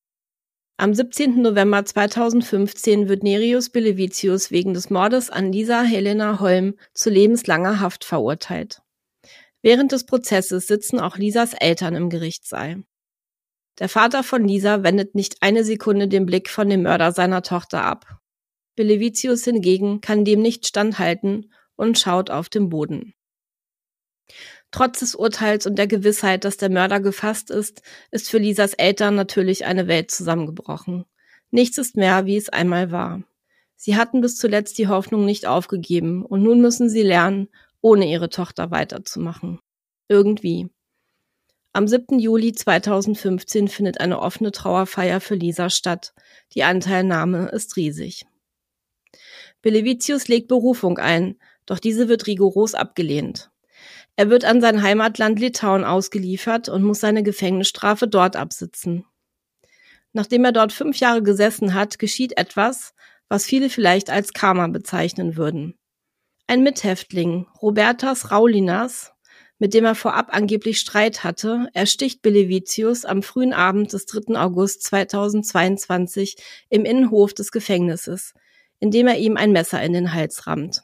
Am 0.76 0.92
17. 0.92 1.40
November 1.40 1.86
2015 1.86 3.08
wird 3.08 3.22
Nerius 3.22 3.70
Belevicius 3.70 4.50
wegen 4.50 4.74
des 4.74 4.90
Mordes 4.90 5.30
an 5.30 5.52
Lisa 5.52 5.80
Helena 5.80 6.38
Holm 6.38 6.74
zu 6.92 7.08
lebenslanger 7.08 7.80
Haft 7.80 8.04
verurteilt. 8.04 8.82
Während 9.62 9.92
des 9.92 10.04
Prozesses 10.04 10.66
sitzen 10.66 11.00
auch 11.00 11.16
Lisas 11.16 11.54
Eltern 11.54 11.94
im 11.94 12.10
Gerichtssaal. 12.10 12.84
Der 13.78 13.88
Vater 13.88 14.22
von 14.22 14.46
Lisa 14.46 14.82
wendet 14.82 15.14
nicht 15.14 15.36
eine 15.40 15.64
Sekunde 15.64 16.08
den 16.08 16.26
Blick 16.26 16.50
von 16.50 16.68
dem 16.68 16.82
Mörder 16.82 17.12
seiner 17.12 17.40
Tochter 17.40 17.84
ab. 17.84 18.18
Belevicius 18.76 19.44
hingegen 19.44 20.02
kann 20.02 20.26
dem 20.26 20.42
nicht 20.42 20.66
standhalten 20.66 21.54
und 21.76 21.98
schaut 21.98 22.28
auf 22.28 22.50
den 22.50 22.68
Boden. 22.68 23.14
Trotz 24.70 25.00
des 25.00 25.14
Urteils 25.14 25.66
und 25.66 25.76
der 25.76 25.88
Gewissheit, 25.88 26.44
dass 26.44 26.56
der 26.56 26.70
Mörder 26.70 27.00
gefasst 27.00 27.50
ist, 27.50 27.82
ist 28.10 28.30
für 28.30 28.38
Lisas 28.38 28.74
Eltern 28.74 29.16
natürlich 29.16 29.64
eine 29.64 29.88
Welt 29.88 30.10
zusammengebrochen. 30.10 31.04
Nichts 31.50 31.78
ist 31.78 31.96
mehr, 31.96 32.26
wie 32.26 32.36
es 32.36 32.48
einmal 32.48 32.92
war. 32.92 33.22
Sie 33.74 33.96
hatten 33.96 34.20
bis 34.20 34.36
zuletzt 34.36 34.78
die 34.78 34.88
Hoffnung 34.88 35.24
nicht 35.24 35.46
aufgegeben 35.46 36.24
und 36.24 36.42
nun 36.42 36.60
müssen 36.60 36.88
sie 36.88 37.02
lernen, 37.02 37.48
ohne 37.80 38.06
ihre 38.06 38.28
Tochter 38.28 38.70
weiterzumachen. 38.70 39.58
Irgendwie. 40.08 40.68
Am 41.72 41.88
7. 41.88 42.18
Juli 42.18 42.52
2015 42.52 43.68
findet 43.68 44.00
eine 44.00 44.20
offene 44.20 44.52
Trauerfeier 44.52 45.20
für 45.20 45.34
Lisa 45.34 45.70
statt. 45.70 46.14
Die 46.54 46.62
Anteilnahme 46.62 47.48
ist 47.48 47.76
riesig. 47.76 48.26
Belevicius 49.62 50.28
legt 50.28 50.48
Berufung 50.48 50.98
ein, 50.98 51.36
doch 51.66 51.78
diese 51.78 52.08
wird 52.08 52.26
rigoros 52.26 52.74
abgelehnt. 52.74 53.49
Er 54.20 54.28
wird 54.28 54.44
an 54.44 54.60
sein 54.60 54.82
Heimatland 54.82 55.40
Litauen 55.40 55.82
ausgeliefert 55.82 56.68
und 56.68 56.82
muss 56.82 57.00
seine 57.00 57.22
Gefängnisstrafe 57.22 58.06
dort 58.06 58.36
absitzen. 58.36 59.06
Nachdem 60.12 60.44
er 60.44 60.52
dort 60.52 60.74
fünf 60.74 61.00
Jahre 61.00 61.22
gesessen 61.22 61.72
hat, 61.72 61.98
geschieht 61.98 62.36
etwas, 62.36 62.92
was 63.30 63.46
viele 63.46 63.70
vielleicht 63.70 64.10
als 64.10 64.34
Karma 64.34 64.66
bezeichnen 64.66 65.38
würden. 65.38 65.78
Ein 66.46 66.62
Mithäftling, 66.62 67.46
Robertas 67.62 68.30
Raulinas, 68.30 69.14
mit 69.58 69.72
dem 69.72 69.86
er 69.86 69.94
vorab 69.94 70.36
angeblich 70.36 70.80
Streit 70.80 71.24
hatte, 71.24 71.68
ersticht 71.72 72.20
Belevicius 72.20 73.06
am 73.06 73.22
frühen 73.22 73.54
Abend 73.54 73.94
des 73.94 74.04
3. 74.04 74.38
August 74.38 74.82
2022 74.82 76.36
im 76.68 76.84
Innenhof 76.84 77.32
des 77.32 77.52
Gefängnisses, 77.52 78.34
indem 78.80 79.06
er 79.06 79.16
ihm 79.16 79.38
ein 79.38 79.52
Messer 79.52 79.82
in 79.82 79.94
den 79.94 80.12
Hals 80.12 80.46
rammt. 80.46 80.82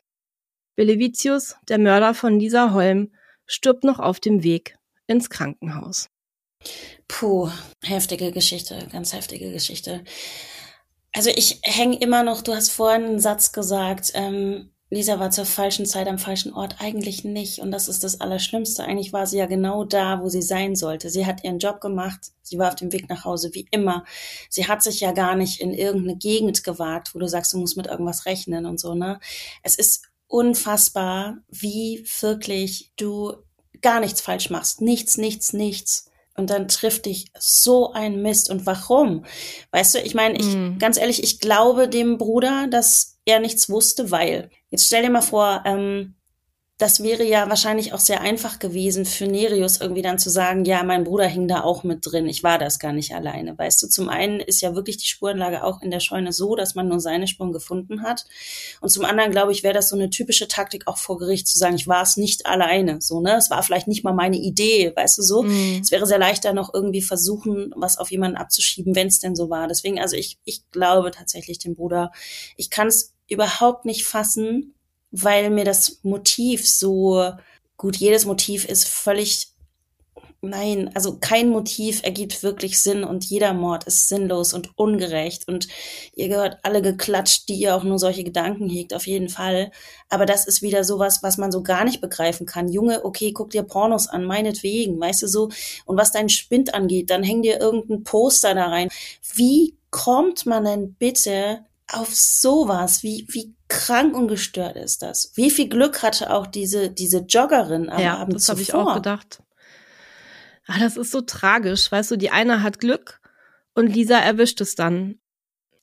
Belevicius, 0.74 1.56
der 1.68 1.76
Mörder 1.76 2.14
von 2.14 2.40
Lisa 2.40 2.72
Holm, 2.72 3.10
stirbt 3.46 3.84
noch 3.84 3.98
auf 3.98 4.20
dem 4.20 4.42
Weg 4.42 4.78
ins 5.06 5.30
Krankenhaus. 5.30 6.08
Puh, 7.08 7.50
heftige 7.82 8.32
Geschichte, 8.32 8.88
ganz 8.90 9.12
heftige 9.12 9.52
Geschichte. 9.52 10.02
Also 11.12 11.30
ich 11.30 11.60
hänge 11.62 11.98
immer 11.98 12.22
noch, 12.22 12.42
du 12.42 12.54
hast 12.54 12.70
vorhin 12.70 13.04
einen 13.04 13.20
Satz 13.20 13.52
gesagt, 13.52 14.12
ähm, 14.14 14.70
Lisa 14.88 15.18
war 15.18 15.32
zur 15.32 15.46
falschen 15.46 15.84
Zeit 15.84 16.06
am 16.06 16.18
falschen 16.18 16.52
Ort. 16.52 16.76
Eigentlich 16.78 17.24
nicht. 17.24 17.58
Und 17.58 17.72
das 17.72 17.88
ist 17.88 18.04
das 18.04 18.20
Allerschlimmste. 18.20 18.84
Eigentlich 18.84 19.12
war 19.12 19.26
sie 19.26 19.38
ja 19.38 19.46
genau 19.46 19.84
da, 19.84 20.22
wo 20.22 20.28
sie 20.28 20.42
sein 20.42 20.76
sollte. 20.76 21.10
Sie 21.10 21.26
hat 21.26 21.42
ihren 21.42 21.58
Job 21.58 21.80
gemacht. 21.80 22.32
Sie 22.42 22.56
war 22.58 22.68
auf 22.68 22.76
dem 22.76 22.92
Weg 22.92 23.08
nach 23.08 23.24
Hause, 23.24 23.50
wie 23.52 23.66
immer. 23.72 24.04
Sie 24.48 24.68
hat 24.68 24.84
sich 24.84 25.00
ja 25.00 25.10
gar 25.10 25.34
nicht 25.34 25.60
in 25.60 25.72
irgendeine 25.72 26.16
Gegend 26.16 26.62
gewagt, 26.62 27.14
wo 27.14 27.18
du 27.18 27.26
sagst, 27.26 27.52
du 27.52 27.58
musst 27.58 27.76
mit 27.76 27.88
irgendwas 27.88 28.26
rechnen 28.26 28.64
und 28.64 28.78
so, 28.78 28.94
ne? 28.94 29.18
Es 29.64 29.74
ist 29.74 30.04
unfassbar, 30.28 31.38
wie 31.48 32.06
wirklich 32.20 32.92
du 32.96 33.34
gar 33.82 34.00
nichts 34.00 34.20
falsch 34.20 34.50
machst. 34.50 34.80
Nichts, 34.80 35.16
nichts, 35.16 35.52
nichts. 35.52 36.10
Und 36.36 36.50
dann 36.50 36.68
trifft 36.68 37.06
dich 37.06 37.30
so 37.38 37.92
ein 37.92 38.20
Mist. 38.20 38.50
Und 38.50 38.66
warum? 38.66 39.24
Weißt 39.70 39.94
du, 39.94 39.98
ich 40.00 40.14
meine, 40.14 40.38
ich, 40.38 40.46
mm. 40.46 40.78
ganz 40.78 40.98
ehrlich, 40.98 41.22
ich 41.22 41.40
glaube 41.40 41.88
dem 41.88 42.18
Bruder, 42.18 42.66
dass 42.68 43.18
er 43.24 43.40
nichts 43.40 43.70
wusste, 43.70 44.10
weil, 44.10 44.50
jetzt 44.70 44.86
stell 44.86 45.02
dir 45.02 45.10
mal 45.10 45.22
vor, 45.22 45.62
ähm, 45.64 46.14
das 46.78 47.02
wäre 47.02 47.24
ja 47.24 47.48
wahrscheinlich 47.48 47.94
auch 47.94 48.00
sehr 48.00 48.20
einfach 48.20 48.58
gewesen 48.58 49.06
für 49.06 49.26
Nerius 49.26 49.80
irgendwie 49.80 50.02
dann 50.02 50.18
zu 50.18 50.28
sagen, 50.28 50.66
ja, 50.66 50.82
mein 50.82 51.04
Bruder 51.04 51.26
hing 51.26 51.48
da 51.48 51.62
auch 51.62 51.84
mit 51.84 52.00
drin, 52.02 52.26
ich 52.26 52.42
war 52.42 52.58
das 52.58 52.78
gar 52.78 52.92
nicht 52.92 53.14
alleine. 53.14 53.56
Weißt 53.56 53.82
du, 53.82 53.88
zum 53.88 54.10
einen 54.10 54.40
ist 54.40 54.60
ja 54.60 54.74
wirklich 54.74 54.98
die 54.98 55.06
Spurenlage 55.06 55.64
auch 55.64 55.80
in 55.80 55.90
der 55.90 56.00
Scheune 56.00 56.34
so, 56.34 56.54
dass 56.54 56.74
man 56.74 56.88
nur 56.88 57.00
seine 57.00 57.28
Spuren 57.28 57.52
gefunden 57.52 58.02
hat. 58.02 58.26
Und 58.82 58.90
zum 58.90 59.06
anderen, 59.06 59.30
glaube 59.30 59.52
ich, 59.52 59.62
wäre 59.62 59.72
das 59.72 59.88
so 59.88 59.96
eine 59.96 60.10
typische 60.10 60.48
Taktik 60.48 60.86
auch 60.86 60.98
vor 60.98 61.16
Gericht 61.16 61.48
zu 61.48 61.58
sagen, 61.58 61.76
ich 61.76 61.88
war 61.88 62.02
es 62.02 62.18
nicht 62.18 62.44
alleine. 62.44 63.00
So, 63.00 63.22
ne? 63.22 63.36
Es 63.36 63.48
war 63.48 63.62
vielleicht 63.62 63.88
nicht 63.88 64.04
mal 64.04 64.12
meine 64.12 64.36
Idee, 64.36 64.92
weißt 64.94 65.16
du 65.16 65.22
so. 65.22 65.44
Mhm. 65.44 65.80
Es 65.80 65.90
wäre 65.90 66.06
sehr 66.06 66.18
leichter 66.18 66.52
noch 66.52 66.74
irgendwie 66.74 67.02
versuchen, 67.02 67.72
was 67.74 67.96
auf 67.96 68.10
jemanden 68.10 68.36
abzuschieben, 68.36 68.94
wenn 68.94 69.06
es 69.08 69.18
denn 69.18 69.34
so 69.34 69.48
war. 69.48 69.66
Deswegen, 69.66 69.98
also 69.98 70.16
ich, 70.16 70.38
ich 70.44 70.70
glaube 70.72 71.10
tatsächlich 71.10 71.58
dem 71.58 71.74
Bruder, 71.74 72.12
ich 72.58 72.68
kann 72.68 72.88
es 72.88 73.14
überhaupt 73.28 73.86
nicht 73.86 74.04
fassen, 74.04 74.74
weil 75.22 75.50
mir 75.50 75.64
das 75.64 76.00
Motiv 76.02 76.68
so 76.68 77.32
gut, 77.76 77.96
jedes 77.96 78.24
Motiv 78.24 78.64
ist 78.64 78.88
völlig 78.88 79.48
Nein, 80.42 80.90
also 80.94 81.18
kein 81.18 81.48
Motiv 81.48 82.02
ergibt 82.04 82.42
wirklich 82.42 82.80
Sinn 82.80 83.04
und 83.04 83.24
jeder 83.24 83.52
Mord 83.54 83.84
ist 83.84 84.08
sinnlos 84.08 84.52
und 84.52 84.70
ungerecht 84.78 85.48
und 85.48 85.66
ihr 86.14 86.28
gehört 86.28 86.58
alle 86.62 86.82
geklatscht, 86.82 87.48
die 87.48 87.54
ihr 87.54 87.74
auch 87.74 87.82
nur 87.82 87.98
solche 87.98 88.22
Gedanken 88.22 88.68
hegt, 88.68 88.94
auf 88.94 89.06
jeden 89.06 89.28
Fall. 89.28 89.72
Aber 90.08 90.26
das 90.26 90.46
ist 90.46 90.62
wieder 90.62 90.84
sowas, 90.84 91.22
was 91.22 91.38
man 91.38 91.50
so 91.50 91.62
gar 91.62 91.84
nicht 91.84 92.00
begreifen 92.00 92.46
kann. 92.46 92.68
Junge, 92.68 93.04
okay, 93.04 93.32
guck 93.32 93.50
dir 93.50 93.62
Pornos 93.62 94.08
an, 94.08 94.24
meinetwegen, 94.24 95.00
weißt 95.00 95.22
du 95.22 95.26
so. 95.26 95.48
Und 95.86 95.96
was 95.96 96.12
deinen 96.12 96.28
Spind 96.28 96.74
angeht, 96.74 97.10
dann 97.10 97.22
häng 97.22 97.42
dir 97.42 97.58
irgendein 97.58 98.04
Poster 98.04 98.54
da 98.54 98.66
rein. 98.66 98.88
Wie 99.34 99.74
kommt 99.90 100.46
man 100.46 100.64
denn 100.64 100.94
bitte 100.94 101.64
auf 101.92 102.14
sowas? 102.14 103.02
Wie, 103.02 103.26
wie 103.30 103.54
krank 103.68 104.14
und 104.14 104.28
gestört 104.28 104.76
ist 104.76 105.02
das? 105.02 105.32
Wie 105.34 105.50
viel 105.50 105.68
Glück 105.68 106.02
hatte 106.02 106.30
auch 106.32 106.46
diese, 106.46 106.90
diese 106.90 107.18
Joggerin 107.18 107.88
am 107.88 108.00
ja, 108.00 108.16
Abend 108.16 108.34
das 108.34 108.48
habe 108.48 108.60
ich 108.60 108.74
auch 108.74 108.94
gedacht. 108.94 109.42
Ah, 110.66 110.78
das 110.80 110.96
ist 110.96 111.12
so 111.12 111.20
tragisch. 111.20 111.90
Weißt 111.90 112.10
du, 112.10 112.16
die 112.16 112.30
eine 112.30 112.62
hat 112.62 112.80
Glück 112.80 113.20
und 113.74 113.86
Lisa 113.86 114.18
erwischt 114.18 114.60
es 114.60 114.74
dann. 114.74 115.20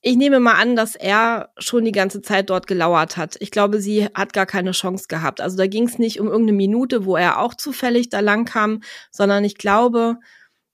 Ich 0.02 0.18
nehme 0.18 0.42
mal 0.42 0.56
an, 0.56 0.76
dass 0.76 0.96
er 0.96 1.54
schon 1.58 1.86
die 1.86 1.94
ganze 1.94 2.22
Zeit 2.22 2.50
dort 2.50 2.68
gelauert 2.68 3.16
hat. 3.16 3.38
Ich 3.40 3.52
glaube, 3.52 3.80
sie 3.80 4.08
hat 4.14 4.34
gar 4.34 4.46
keine 4.46 4.72
Chance 4.72 5.06
gehabt. 5.08 5.40
Also 5.40 5.56
da 5.56 5.66
ging 5.68 5.88
es 5.88 5.98
nicht 5.98 6.20
um 6.20 6.28
irgendeine 6.28 6.58
Minute, 6.58 7.06
wo 7.06 7.16
er 7.16 7.40
auch 7.40 7.54
zufällig 7.54 8.10
da 8.10 8.20
lang 8.20 8.44
kam, 8.44 8.82
sondern 9.12 9.46
ich 9.46 9.56
glaube, 9.56 10.18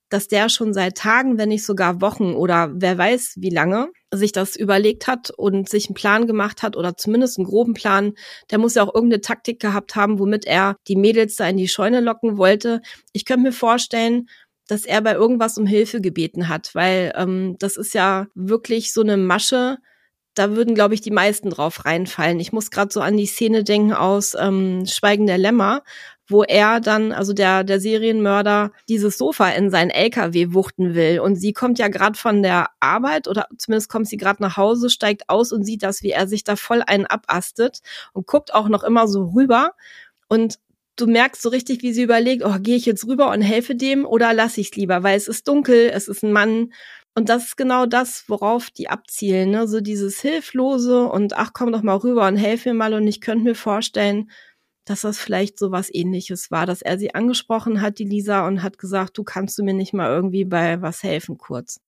dass 0.10 0.28
der 0.28 0.50
schon 0.50 0.74
seit 0.74 0.98
Tagen, 0.98 1.38
wenn 1.38 1.50
nicht 1.50 1.65
sogar 1.65 2.02
Wochen 2.02 2.34
oder 2.34 2.72
wer 2.74 2.98
weiß 2.98 3.36
wie 3.38 3.50
lange, 3.50 3.89
sich 4.12 4.32
das 4.32 4.56
überlegt 4.56 5.08
hat 5.08 5.30
und 5.32 5.69
sich 5.69 5.88
einen 5.88 5.93
Plan 5.93 6.28
gemacht 6.28 6.63
hat 6.63 6.76
oder 6.76 6.98
zumindest 6.98 7.38
einen 7.38 7.48
groben 7.48 7.74
Plan. 7.74 8.13
Der 8.50 8.58
muss 8.58 8.76
ja 8.76 8.84
auch 8.84 8.93
irgendeine 8.93 9.22
Taktik 9.22 9.60
gehabt 9.60 9.95
haben, 9.95 10.19
womit 10.19 10.45
er 10.45 10.76
die 10.88 10.95
Mädels 10.95 11.36
da 11.36 11.48
in 11.48 11.58
die 11.58 11.67
Scheune 11.67 12.02
locken 12.02 12.38
wollte. 12.38 12.82
Ich 13.13 13.26
könnte 13.26 13.43
mir 13.43 13.54
vorstellen, 13.54 14.28
dass 14.67 14.86
er 14.86 15.02
bei 15.02 15.13
irgendwas 15.13 15.58
um 15.58 15.65
Hilfe 15.65 16.02
gebeten 16.02 16.48
hat, 16.48 16.74
weil 16.74 17.13
ähm, 17.15 17.56
das 17.60 17.78
ist 17.78 17.93
ja 17.93 18.28
wirklich 18.36 18.93
so 18.93 19.02
eine 19.02 19.17
Masche, 19.17 19.78
da 20.36 20.56
würden, 20.56 20.76
glaube 20.76 20.93
ich, 20.93 21.02
die 21.02 21.12
meisten 21.12 21.50
drauf 21.50 21.86
reinfallen. 21.86 22.39
Ich 22.39 22.54
muss 22.54 22.72
gerade 22.72 22.93
so 22.93 23.02
an 23.02 23.17
die 23.17 23.26
Szene 23.26 23.63
denken 23.63 23.93
aus 23.93 24.36
ähm, 24.39 24.86
Schweigen 24.86 25.26
der 25.26 25.38
Lämmer, 25.38 25.84
wo 26.30 26.44
er 26.44 26.80
dann, 26.80 27.12
also 27.12 27.34
der, 27.34 27.63
der 27.63 27.80
Serienmörder, 27.80 28.72
dieses 28.88 29.18
Sofa 29.18 29.50
in 29.50 29.72
seinen 29.72 29.89
LKW 29.89 30.54
wuchten 30.54 30.94
will. 30.94 31.20
Und 31.20 31.36
sie 31.36 31.54
kommt 31.54 31.80
ja 31.80 31.88
gerade 31.88 32.18
von 32.18 32.44
der 32.44 32.68
Arbeit 32.80 33.28
oder 33.28 33.48
zumindest 33.58 33.89
kommt 33.89 34.08
sie 34.08 34.18
gerade 34.18 34.42
nach 34.42 34.56
Hause, 34.56 34.89
steigt 34.89 35.28
aus 35.28 35.52
und 35.52 35.63
sieht 35.63 35.84
das, 35.84 36.04
wie 36.04 36.12
er 36.12 36.28
sich 36.28 36.44
da 36.44 36.56
voll 36.56 36.84
einen 36.86 37.08
abastet 37.08 37.80
und 38.13 38.28
guckt 38.28 38.54
auch 38.54 38.70
noch 38.70 38.84
immer 38.84 39.08
so 39.08 39.32
rüber. 39.36 39.72
Und 40.28 40.60
du 40.96 41.08
merkst 41.08 41.42
so 41.42 41.50
richtig, 41.50 41.82
wie 41.82 41.94
sie 41.94 42.04
überlegt, 42.04 42.44
oh, 42.46 42.56
gehe 42.60 42.76
ich 42.76 42.86
jetzt 42.86 43.08
rüber 43.08 43.32
und 43.32 43.42
helfe 43.42 43.76
dem 43.76 44.06
oder 44.06 44.34
lasse 44.34 44.62
ich 44.62 44.72
es 44.72 44.76
lieber, 44.76 45.02
weil 45.02 45.18
es 45.18 45.28
ist 45.28 45.48
dunkel, 45.48 45.89
es 45.94 46.08
ist 46.08 46.24
ein 46.24 46.32
Mann. 46.32 46.72
Und 47.15 47.28
das 47.30 47.46
ist 47.46 47.58
genau 47.58 47.86
das, 47.86 48.26
worauf 48.28 48.70
die 48.70 48.89
abzielen, 48.89 49.50
ne? 49.52 49.68
So 49.68 49.82
dieses 49.82 50.22
Hilflose 50.22 51.06
und 51.08 51.36
ach, 51.36 51.52
komm 51.54 51.72
doch 51.72 51.82
mal 51.82 51.96
rüber 51.96 52.28
und 52.28 52.38
helf 52.38 52.65
mir 52.65 52.76
mal. 52.76 52.94
Und 52.94 53.08
ich 53.08 53.20
könnte 53.20 53.44
mir 53.46 53.56
vorstellen, 53.56 54.30
dass 54.89 55.02
das 55.02 55.19
vielleicht 55.19 55.60
so 55.60 55.71
was 55.71 55.93
ähnliches 55.93 56.49
war, 56.52 56.65
dass 56.65 56.82
er 56.82 56.97
sie 56.97 57.13
angesprochen 57.13 57.82
hat, 57.82 57.99
die 57.99 58.06
Lisa, 58.06 58.47
und 58.47 58.63
hat 58.63 58.80
gesagt, 58.80 59.17
du 59.17 59.23
kannst 59.23 59.58
du 59.60 59.63
mir 59.63 59.75
nicht 59.75 59.93
mal 59.93 60.10
irgendwie 60.10 60.45
bei 60.45 60.82
was 60.82 61.04
helfen 61.04 61.38
kurz. 61.38 61.80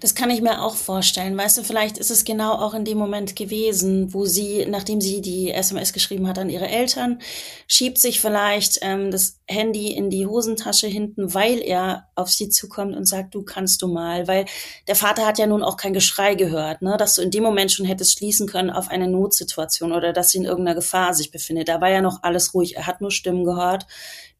Das 0.00 0.16
kann 0.16 0.30
ich 0.30 0.40
mir 0.40 0.62
auch 0.62 0.74
vorstellen. 0.74 1.36
Weißt 1.36 1.58
du, 1.58 1.62
vielleicht 1.62 1.96
ist 1.96 2.10
es 2.10 2.24
genau 2.24 2.54
auch 2.54 2.74
in 2.74 2.84
dem 2.84 2.98
Moment 2.98 3.36
gewesen, 3.36 4.12
wo 4.12 4.24
sie, 4.24 4.66
nachdem 4.66 5.00
sie 5.00 5.20
die 5.20 5.52
SMS 5.52 5.92
geschrieben 5.92 6.26
hat 6.26 6.38
an 6.40 6.50
ihre 6.50 6.66
Eltern, 6.66 7.20
schiebt 7.68 7.98
sich 7.98 8.20
vielleicht 8.20 8.80
ähm, 8.82 9.12
das 9.12 9.38
Handy 9.46 9.92
in 9.92 10.10
die 10.10 10.26
Hosentasche 10.26 10.88
hinten, 10.88 11.34
weil 11.34 11.60
er 11.60 12.08
auf 12.16 12.30
sie 12.30 12.48
zukommt 12.48 12.96
und 12.96 13.06
sagt, 13.06 13.34
du 13.36 13.42
kannst 13.42 13.80
du 13.82 13.86
mal. 13.86 14.26
Weil 14.26 14.46
der 14.88 14.96
Vater 14.96 15.24
hat 15.24 15.38
ja 15.38 15.46
nun 15.46 15.62
auch 15.62 15.76
kein 15.76 15.92
Geschrei 15.92 16.34
gehört, 16.34 16.82
ne? 16.82 16.96
dass 16.96 17.14
du 17.14 17.22
in 17.22 17.30
dem 17.30 17.44
Moment 17.44 17.70
schon 17.70 17.86
hättest 17.86 18.18
schließen 18.18 18.48
können 18.48 18.70
auf 18.70 18.88
eine 18.88 19.06
Notsituation 19.06 19.92
oder 19.92 20.12
dass 20.12 20.30
sie 20.30 20.38
in 20.38 20.46
irgendeiner 20.46 20.74
Gefahr 20.74 21.14
sich 21.14 21.30
befindet. 21.30 21.68
Da 21.68 21.80
war 21.80 21.90
ja 21.90 22.00
noch 22.00 22.24
alles 22.24 22.54
ruhig. 22.54 22.76
Er 22.76 22.88
hat 22.88 23.00
nur 23.00 23.12
Stimmen 23.12 23.44
gehört, 23.44 23.86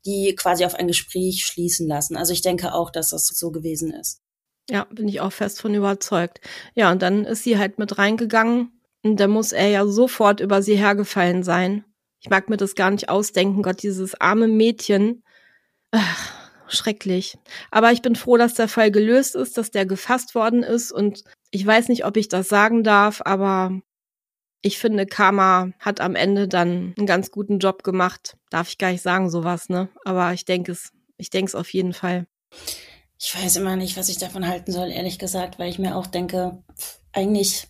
die 0.05 0.35
quasi 0.35 0.64
auf 0.64 0.75
ein 0.75 0.88
Gespräch 0.88 1.47
schließen 1.47 1.87
lassen. 1.87 2.16
Also 2.16 2.33
ich 2.33 2.43
denke 2.43 2.75
auch, 2.75 2.90
dass 2.90 3.11
das 3.11 3.27
so 3.27 3.53
gewesen 3.53 3.93
ist. 3.93 4.21
Ja, 4.70 4.87
bin 4.90 5.09
ich 5.09 5.20
auch 5.20 5.33
fest 5.33 5.61
von 5.61 5.74
überzeugt. 5.74 6.40
Ja, 6.74 6.92
und 6.92 7.02
dann 7.02 7.24
ist 7.24 7.42
sie 7.42 7.59
halt 7.59 7.78
mit 7.78 7.98
reingegangen 7.98 8.80
und 9.02 9.18
da 9.18 9.26
muss 9.26 9.52
er 9.52 9.68
ja 9.68 9.87
sofort 9.87 10.40
über 10.40 10.62
sie 10.62 10.76
hergefallen 10.76 11.42
sein. 11.42 11.85
Ich 12.20 12.30
mag 12.30 12.48
mir 12.48 12.56
das 12.56 12.74
gar 12.74 12.90
nicht 12.90 13.09
ausdenken, 13.09 13.62
Gott, 13.62 13.83
dieses 13.83 14.20
arme 14.20 14.46
Mädchen. 14.46 15.24
Ach, 15.90 16.33
schrecklich. 16.68 17.37
Aber 17.72 17.90
ich 17.90 18.00
bin 18.00 18.14
froh, 18.14 18.37
dass 18.37 18.54
der 18.54 18.68
Fall 18.68 18.92
gelöst 18.92 19.35
ist, 19.35 19.59
dass 19.59 19.72
der 19.72 19.87
gefasst 19.87 20.37
worden 20.37 20.62
ist 20.62 20.92
und 20.92 21.24
ich 21.50 21.66
weiß 21.66 21.88
nicht, 21.88 22.04
ob 22.04 22.16
ich 22.16 22.28
das 22.28 22.48
sagen 22.48 22.85
darf, 22.85 23.22
aber 23.24 23.80
ich 24.62 24.78
finde, 24.78 25.06
Karma 25.06 25.70
hat 25.80 26.00
am 26.00 26.14
Ende 26.14 26.46
dann 26.46 26.94
einen 26.96 27.06
ganz 27.06 27.30
guten 27.30 27.59
Job 27.59 27.83
gemacht. 27.83 28.37
Darf 28.50 28.68
ich 28.68 28.78
gar 28.78 28.92
nicht 28.92 29.02
sagen, 29.02 29.30
sowas, 29.30 29.68
ne? 29.68 29.88
Aber 30.04 30.33
ich 30.33 30.44
denke 30.44 30.72
es, 30.72 30.92
ich 31.16 31.30
denke 31.30 31.48
es 31.48 31.54
auf 31.54 31.72
jeden 31.72 31.94
Fall. 31.94 32.26
Ich 33.22 33.37
weiß 33.37 33.56
immer 33.56 33.76
nicht, 33.76 33.98
was 33.98 34.09
ich 34.09 34.16
davon 34.16 34.48
halten 34.48 34.72
soll, 34.72 34.90
ehrlich 34.90 35.18
gesagt, 35.18 35.59
weil 35.59 35.68
ich 35.68 35.78
mir 35.78 35.94
auch 35.94 36.06
denke, 36.06 36.62
eigentlich 37.12 37.68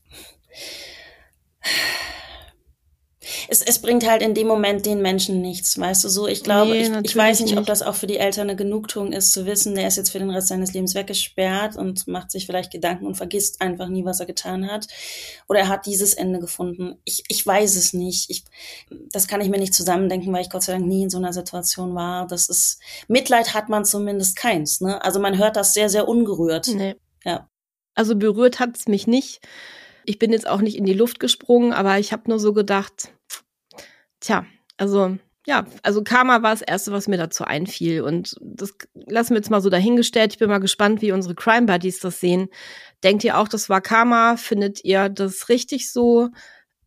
es, 3.49 3.61
es 3.61 3.81
bringt 3.81 4.09
halt 4.09 4.23
in 4.23 4.33
dem 4.33 4.47
Moment 4.47 4.87
den 4.87 5.03
Menschen 5.03 5.43
nichts, 5.43 5.79
weißt 5.79 6.05
du 6.05 6.09
so. 6.09 6.27
Ich 6.27 6.43
glaube, 6.43 6.71
nee, 6.71 6.83
ich, 6.83 7.11
ich 7.11 7.17
weiß 7.17 7.41
nicht, 7.41 7.51
nicht, 7.51 7.59
ob 7.59 7.67
das 7.67 7.83
auch 7.83 7.95
für 7.95 8.07
die 8.07 8.17
Eltern 8.17 8.49
eine 8.49 8.57
Genugtuung 8.57 9.13
ist, 9.13 9.33
zu 9.33 9.45
wissen, 9.45 9.75
der 9.75 9.89
ist 9.89 9.97
jetzt 9.97 10.11
für 10.11 10.19
den 10.19 10.31
Rest 10.31 10.49
seines 10.49 10.73
Lebens 10.73 10.95
weggesperrt 10.95 11.77
und 11.77 12.09
macht 12.09 12.31
sich 12.31 12.47
vielleicht 12.47 12.71
Gedanken 12.71 13.07
und 13.07 13.17
vergisst 13.17 13.61
einfach 13.61 13.89
nie, 13.89 14.07
was 14.07 14.21
er 14.21 14.27
getan 14.27 14.71
hat. 14.71 14.87
Oder 15.49 15.61
er 15.61 15.69
hat 15.69 15.85
dieses 15.85 16.15
Ende 16.15 16.41
gefunden. 16.41 16.97
Ich, 17.05 17.25
ich 17.29 17.47
weiß 17.47 17.77
es 17.77 17.93
nicht. 17.93 18.31
Ich, 18.31 18.45
das 19.13 19.29
kann 19.29 19.43
ich 19.43 19.51
mir 19.51 19.59
nicht 19.59 19.75
zusammendenken, 19.75 20.33
weil 20.33 20.43
ich 20.43 20.51
Gott 20.51 20.63
sei 20.63 20.73
Dank 20.73 20.87
nie 20.87 21.03
in 21.03 21.11
so 21.11 21.19
einer 21.19 21.35
Situation 21.35 21.95
war. 21.95 22.27
Das 22.27 22.49
ist, 22.49 22.81
Mitleid 23.07 23.53
hat 23.53 23.69
man 23.69 23.85
zumindest 23.85 24.37
keins, 24.37 24.81
ne? 24.81 25.03
Also 25.05 25.21
man 25.21 25.37
hört 25.37 25.57
das 25.57 25.75
sehr, 25.75 25.91
sehr 25.91 26.09
ungerührt. 26.09 26.69
Nee. 26.69 26.97
Ja. 27.25 27.51
Also 27.95 28.17
berührt 28.17 28.61
hat 28.61 28.79
es 28.79 28.89
mich 28.89 29.07
nicht. 29.07 29.41
Ich 30.05 30.19
bin 30.19 30.33
jetzt 30.33 30.49
auch 30.49 30.61
nicht 30.61 30.77
in 30.77 30.85
die 30.85 30.93
Luft 30.93 31.21
gesprungen, 31.21 31.73
aber 31.73 31.99
ich 31.99 32.13
habe 32.13 32.29
nur 32.29 32.39
so 32.39 32.53
gedacht, 32.53 33.13
tja, 34.21 34.47
also 34.77 35.17
ja, 35.47 35.67
also 35.83 36.03
Karma 36.03 36.43
war 36.43 36.51
das 36.51 36.63
Erste, 36.63 36.93
was 36.93 37.09
mir 37.09 37.17
dazu 37.17 37.45
einfiel. 37.45 38.03
Und 38.03 38.37
das 38.41 38.75
lassen 38.95 39.31
wir 39.31 39.39
jetzt 39.39 39.51
mal 39.51 39.63
so 39.63 39.71
dahingestellt. 39.71 40.33
Ich 40.33 40.39
bin 40.39 40.49
mal 40.49 40.59
gespannt, 40.59 41.01
wie 41.03 41.13
unsere 41.13 41.35
Crime 41.35 41.67
Buddies 41.67 41.99
das 41.99 42.21
sehen. 42.21 42.49
Denkt 43.03 43.25
ihr 43.25 43.39
auch, 43.39 43.49
das 43.49 43.69
war 43.69 43.81
Karma? 43.81 44.37
Findet 44.37 44.85
ihr 44.85 45.09
das 45.09 45.49
richtig 45.49 45.91
so? 45.91 46.29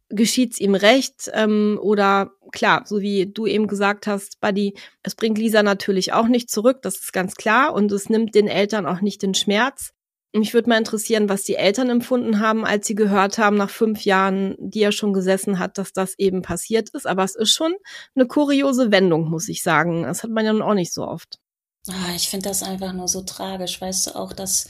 Geschieht's 0.10 0.60
ihm 0.60 0.76
recht? 0.76 1.32
Ähm, 1.34 1.80
oder 1.82 2.32
klar, 2.52 2.84
so 2.86 3.02
wie 3.02 3.26
du 3.26 3.48
eben 3.48 3.68
gesagt 3.68 4.06
hast, 4.06 4.40
Buddy, 4.40 4.76
es 5.02 5.16
bringt 5.16 5.40
Lisa 5.40 5.64
natürlich 5.64 6.14
auch 6.14 6.28
nicht 6.28 6.52
zurück, 6.52 6.84
das 6.84 6.98
ist 6.98 7.14
ganz 7.14 7.36
klar. 7.36 7.74
Und 7.74 7.92
es 7.92 8.10
nimmt 8.10 8.36
den 8.36 8.48
Eltern 8.48 8.86
auch 8.86 9.02
nicht 9.02 9.24
den 9.24 9.34
Schmerz. 9.34 9.93
Mich 10.36 10.56
würde 10.56 10.70
mal 10.70 10.80
interessieren, 10.80 11.30
was 11.30 11.44
die 11.44 11.56
Eltern 11.56 11.90
empfunden 11.90 12.40
haben, 12.40 12.66
als 12.66 12.88
sie 12.88 12.96
gehört 12.96 13.38
haben, 13.38 13.56
nach 13.56 13.70
fünf 13.70 14.04
Jahren, 14.04 14.56
die 14.58 14.82
er 14.82 14.92
schon 14.92 15.14
gesessen 15.14 15.60
hat, 15.60 15.78
dass 15.78 15.94
das 15.94 16.18
eben 16.18 16.42
passiert 16.42 16.90
ist. 16.90 17.06
Aber 17.06 17.24
es 17.24 17.36
ist 17.36 17.52
schon 17.52 17.74
eine 18.16 18.26
kuriose 18.26 18.92
Wendung, 18.92 19.30
muss 19.30 19.48
ich 19.48 19.62
sagen. 19.62 20.04
Das 20.04 20.24
hat 20.24 20.32
man 20.32 20.44
ja 20.44 20.54
nun 20.54 20.64
auch 20.64 20.74
nicht 20.74 20.92
so 20.92 21.06
oft. 21.08 21.40
Ah, 21.88 22.16
ich 22.16 22.30
finde 22.30 22.50
das 22.50 22.64
einfach 22.64 22.94
nur 22.94 23.08
so 23.08 23.22
tragisch. 23.22 23.80
Weißt 23.80 24.08
du 24.08 24.16
auch, 24.16 24.34
dass 24.34 24.68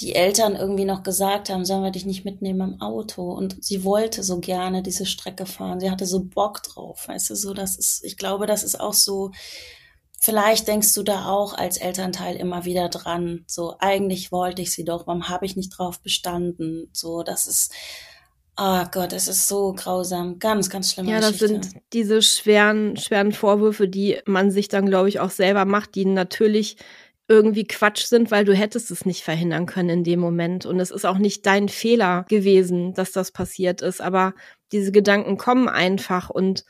die 0.00 0.14
Eltern 0.14 0.54
irgendwie 0.54 0.84
noch 0.84 1.02
gesagt 1.02 1.48
haben, 1.48 1.64
sollen 1.64 1.82
wir 1.82 1.90
dich 1.90 2.04
nicht 2.06 2.24
mitnehmen 2.24 2.74
im 2.74 2.80
Auto? 2.80 3.32
Und 3.32 3.64
sie 3.64 3.84
wollte 3.84 4.22
so 4.22 4.40
gerne 4.40 4.82
diese 4.82 5.06
Strecke 5.06 5.46
fahren. 5.46 5.80
Sie 5.80 5.90
hatte 5.90 6.06
so 6.06 6.22
Bock 6.22 6.62
drauf. 6.62 7.08
Weißt 7.08 7.30
du, 7.30 7.34
so, 7.34 7.54
das 7.54 7.76
ist, 7.76 8.04
ich 8.04 8.16
glaube, 8.16 8.46
das 8.46 8.62
ist 8.62 8.78
auch 8.78 8.94
so, 8.94 9.32
Vielleicht 10.20 10.66
denkst 10.66 10.94
du 10.94 11.02
da 11.02 11.26
auch 11.26 11.54
als 11.54 11.76
Elternteil 11.76 12.36
immer 12.36 12.64
wieder 12.64 12.88
dran. 12.88 13.44
So, 13.46 13.76
eigentlich 13.78 14.32
wollte 14.32 14.62
ich 14.62 14.72
sie 14.72 14.84
doch, 14.84 15.06
warum 15.06 15.28
habe 15.28 15.46
ich 15.46 15.54
nicht 15.54 15.70
drauf 15.70 16.00
bestanden? 16.00 16.90
So, 16.92 17.22
das 17.22 17.46
ist, 17.46 17.72
oh 18.56 18.84
Gott, 18.90 19.12
es 19.12 19.28
ist 19.28 19.46
so 19.46 19.72
grausam. 19.74 20.40
Ganz, 20.40 20.70
ganz 20.70 20.92
schlimm. 20.92 21.08
Ja, 21.08 21.20
das 21.20 21.38
Geschichte. 21.38 21.68
sind 21.68 21.82
diese 21.92 22.20
schweren, 22.22 22.96
schweren 22.96 23.32
Vorwürfe, 23.32 23.86
die 23.86 24.18
man 24.26 24.50
sich 24.50 24.68
dann, 24.68 24.86
glaube 24.86 25.08
ich, 25.08 25.20
auch 25.20 25.30
selber 25.30 25.64
macht, 25.64 25.94
die 25.94 26.04
natürlich 26.04 26.76
irgendwie 27.28 27.66
Quatsch 27.66 28.06
sind, 28.06 28.30
weil 28.30 28.44
du 28.44 28.54
hättest 28.54 28.90
es 28.90 29.04
nicht 29.04 29.22
verhindern 29.22 29.66
können 29.66 29.90
in 29.90 30.04
dem 30.04 30.18
Moment. 30.18 30.66
Und 30.66 30.80
es 30.80 30.90
ist 30.90 31.04
auch 31.04 31.18
nicht 31.18 31.46
dein 31.46 31.68
Fehler 31.68 32.24
gewesen, 32.28 32.94
dass 32.94 33.12
das 33.12 33.30
passiert 33.30 33.82
ist. 33.82 34.00
Aber 34.00 34.34
diese 34.72 34.90
Gedanken 34.90 35.36
kommen 35.36 35.68
einfach 35.68 36.30
und 36.30 36.64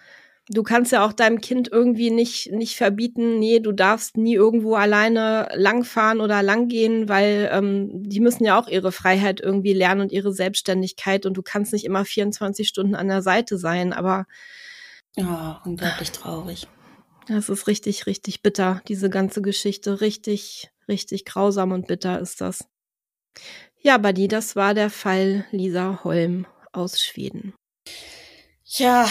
du 0.48 0.62
kannst 0.62 0.92
ja 0.92 1.04
auch 1.04 1.12
deinem 1.12 1.40
Kind 1.40 1.68
irgendwie 1.70 2.10
nicht, 2.10 2.50
nicht 2.52 2.76
verbieten, 2.76 3.38
nee, 3.38 3.60
du 3.60 3.72
darfst 3.72 4.16
nie 4.16 4.34
irgendwo 4.34 4.74
alleine 4.74 5.48
langfahren 5.54 6.20
oder 6.20 6.42
langgehen, 6.42 7.08
weil 7.08 7.48
ähm, 7.52 7.90
die 7.92 8.20
müssen 8.20 8.44
ja 8.44 8.58
auch 8.58 8.68
ihre 8.68 8.92
Freiheit 8.92 9.40
irgendwie 9.40 9.72
lernen 9.72 10.00
und 10.00 10.12
ihre 10.12 10.32
Selbstständigkeit 10.32 11.26
und 11.26 11.34
du 11.34 11.42
kannst 11.42 11.72
nicht 11.72 11.84
immer 11.84 12.04
24 12.04 12.66
Stunden 12.66 12.94
an 12.94 13.08
der 13.08 13.22
Seite 13.22 13.58
sein, 13.58 13.92
aber 13.92 14.26
ja, 15.16 15.60
unglaublich 15.64 16.12
traurig. 16.12 16.68
Das 17.26 17.48
ist 17.48 17.66
richtig, 17.66 18.06
richtig 18.06 18.42
bitter, 18.42 18.80
diese 18.88 19.10
ganze 19.10 19.42
Geschichte. 19.42 20.00
Richtig, 20.00 20.70
richtig 20.88 21.24
grausam 21.24 21.72
und 21.72 21.86
bitter 21.86 22.20
ist 22.20 22.40
das. 22.40 22.66
Ja, 23.80 23.98
Buddy, 23.98 24.28
das 24.28 24.56
war 24.56 24.74
der 24.74 24.90
Fall 24.90 25.44
Lisa 25.50 26.00
Holm 26.04 26.46
aus 26.72 27.00
Schweden. 27.00 27.52
Ja. 28.64 29.08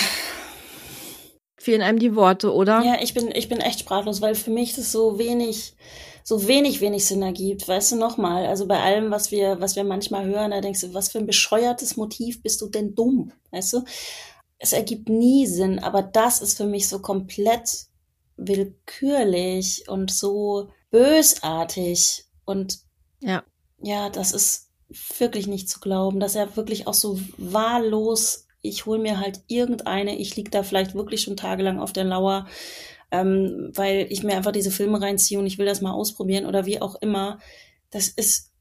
Fehlen 1.67 1.81
einem 1.81 1.99
die 1.99 2.15
Worte, 2.15 2.53
oder? 2.53 2.81
Ja, 2.81 2.97
ich 3.01 3.13
bin, 3.13 3.29
ich 3.35 3.49
bin 3.49 3.59
echt 3.59 3.81
sprachlos, 3.81 4.21
weil 4.21 4.35
für 4.35 4.51
mich 4.51 4.73
das 4.73 4.89
so 4.89 5.19
wenig, 5.19 5.75
so 6.23 6.47
wenig, 6.47 6.79
wenig 6.79 7.05
Sinn 7.05 7.21
ergibt. 7.21 7.67
Weißt 7.67 7.91
du, 7.91 7.97
nochmal, 7.97 8.45
also 8.45 8.67
bei 8.67 8.79
allem, 8.79 9.11
was 9.11 9.31
wir, 9.31 9.59
was 9.59 9.75
wir 9.75 9.83
manchmal 9.83 10.25
hören, 10.27 10.51
da 10.51 10.61
denkst 10.61 10.79
du, 10.79 10.93
was 10.93 11.09
für 11.09 11.17
ein 11.17 11.25
bescheuertes 11.25 11.97
Motiv 11.97 12.41
bist 12.41 12.61
du 12.61 12.69
denn 12.69 12.95
dumm? 12.95 13.33
Weißt 13.51 13.73
du? 13.73 13.83
Es 14.59 14.71
ergibt 14.71 15.09
nie 15.09 15.45
Sinn, 15.45 15.79
aber 15.79 16.03
das 16.03 16.41
ist 16.41 16.55
für 16.55 16.63
mich 16.63 16.87
so 16.87 16.99
komplett 16.99 17.87
willkürlich 18.37 19.89
und 19.89 20.09
so 20.09 20.69
bösartig 20.89 22.23
und 22.45 22.79
ja, 23.19 23.43
ja, 23.81 24.09
das 24.09 24.31
ist 24.31 24.69
wirklich 25.17 25.47
nicht 25.47 25.69
zu 25.69 25.81
glauben, 25.81 26.21
dass 26.21 26.35
er 26.35 26.55
wirklich 26.55 26.87
auch 26.87 26.93
so 26.93 27.19
wahllos, 27.37 28.46
ich 28.61 28.85
hole 28.85 28.99
mir 28.99 29.19
halt 29.19 29.41
irgendeine, 29.47 30.17
ich 30.17 30.35
lieg 30.35 30.51
da 30.51 30.63
vielleicht 30.63 30.95
wirklich 30.95 31.21
schon 31.21 31.37
tagelang 31.37 31.79
auf 31.79 31.93
der 31.93 32.03
Lauer, 32.03 32.47
ähm, 33.11 33.71
weil 33.73 34.07
ich 34.09 34.23
mir 34.23 34.35
einfach 34.35 34.51
diese 34.51 34.71
Filme 34.71 35.01
reinziehe 35.01 35.39
und 35.39 35.45
ich 35.45 35.57
will 35.57 35.65
das 35.65 35.81
mal 35.81 35.91
ausprobieren 35.91 36.45
oder 36.45 36.65
wie 36.65 36.81
auch 36.81 36.95
immer. 37.01 37.39
Das 37.89 38.07
ist, 38.07 38.51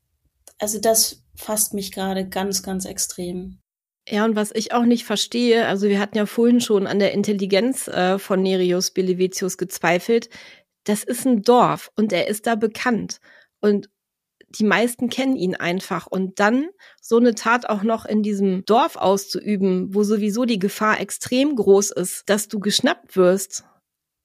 also 0.59 0.81
das 0.81 1.25
fasst 1.35 1.75
mich 1.75 1.93
gerade 1.93 2.29
ganz, 2.29 2.63
ganz 2.63 2.85
extrem. 2.85 3.59
Ja, 4.09 4.25
und 4.25 4.37
was 4.37 4.53
ich 4.55 4.73
auch 4.73 4.85
nicht 4.85 5.05
verstehe, 5.05 5.67
also 5.67 5.89
wir 5.89 5.99
hatten 5.99 6.17
ja 6.17 6.27
vorhin 6.27 6.61
schon 6.61 6.87
an 6.87 7.01
der 7.01 7.13
Intelligenz 7.13 7.89
äh, 7.89 8.19
von 8.19 8.41
Nerius 8.41 8.93
Belevicius 8.93 9.59
gezweifelt. 9.59 10.29
Das 10.85 11.03
ist 11.03 11.27
ein 11.27 11.43
Dorf 11.43 11.91
und 11.97 12.13
er 12.13 12.29
ist 12.29 12.47
da 12.47 12.55
bekannt. 12.55 13.19
Und 13.61 13.91
die 14.59 14.65
meisten 14.65 15.09
kennen 15.09 15.37
ihn 15.37 15.55
einfach. 15.55 16.07
Und 16.07 16.41
dann 16.41 16.69
so 17.01 17.17
eine 17.17 17.35
Tat 17.35 17.69
auch 17.69 17.83
noch 17.83 18.05
in 18.05 18.23
diesem 18.23 18.65
Dorf 18.65 18.97
auszuüben, 18.97 19.95
wo 19.95 20.03
sowieso 20.03 20.45
die 20.45 20.59
Gefahr 20.59 21.01
extrem 21.01 21.57
groß 21.57 21.91
ist, 21.93 22.25
dass 22.27 22.49
du 22.49 22.59
geschnappt 22.59 23.17
wirst. 23.17 23.65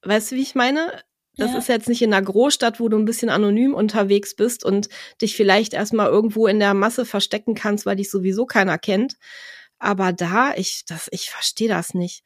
Weißt 0.04 0.32
du, 0.32 0.36
wie 0.36 0.42
ich 0.42 0.56
meine? 0.56 0.92
Das 1.38 1.52
ja. 1.52 1.58
ist 1.60 1.70
jetzt 1.70 1.88
nicht 1.88 2.02
in 2.02 2.14
einer 2.14 2.26
Großstadt, 2.26 2.80
wo 2.80 2.90
du 2.90 2.98
ein 2.98 3.06
bisschen 3.06 3.30
anonym 3.30 3.74
unterwegs 3.74 4.36
bist 4.36 4.66
und 4.66 4.90
dich 5.22 5.36
vielleicht 5.36 5.74
erstmal 5.74 6.08
irgendwo 6.08 6.48
in 6.48 6.60
der 6.60 6.74
Masse 6.74 7.06
verstecken 7.06 7.56
kannst, 7.56 7.86
weil 7.86 7.96
dich 7.96 8.10
sowieso 8.10 8.46
keiner 8.46 8.78
kennt. 8.78 9.16
Aber 9.80 10.14
da, 10.14 10.54
ich, 10.56 10.84
das, 10.86 11.08
ich 11.12 11.30
verstehe 11.30 11.70
das 11.70 11.94
nicht. 11.94 12.24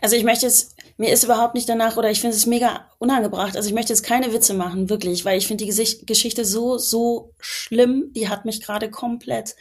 Also 0.00 0.16
ich 0.16 0.24
möchte 0.24 0.46
jetzt, 0.46 0.74
mir 0.96 1.12
ist 1.12 1.24
überhaupt 1.24 1.54
nicht 1.54 1.68
danach 1.68 1.96
oder 1.96 2.10
ich 2.10 2.20
finde 2.20 2.36
es 2.36 2.46
mega 2.46 2.90
unangebracht. 2.98 3.56
Also 3.56 3.68
ich 3.68 3.74
möchte 3.74 3.92
jetzt 3.92 4.02
keine 4.02 4.32
Witze 4.32 4.54
machen, 4.54 4.88
wirklich, 4.88 5.24
weil 5.24 5.38
ich 5.38 5.46
finde 5.46 5.64
die 5.64 5.68
Gesicht 5.68 6.06
Geschichte 6.06 6.44
so, 6.44 6.78
so 6.78 7.34
schlimm. 7.38 8.12
Die 8.14 8.28
hat 8.28 8.44
mich 8.44 8.60
gerade 8.60 8.90
komplett. 8.90 9.56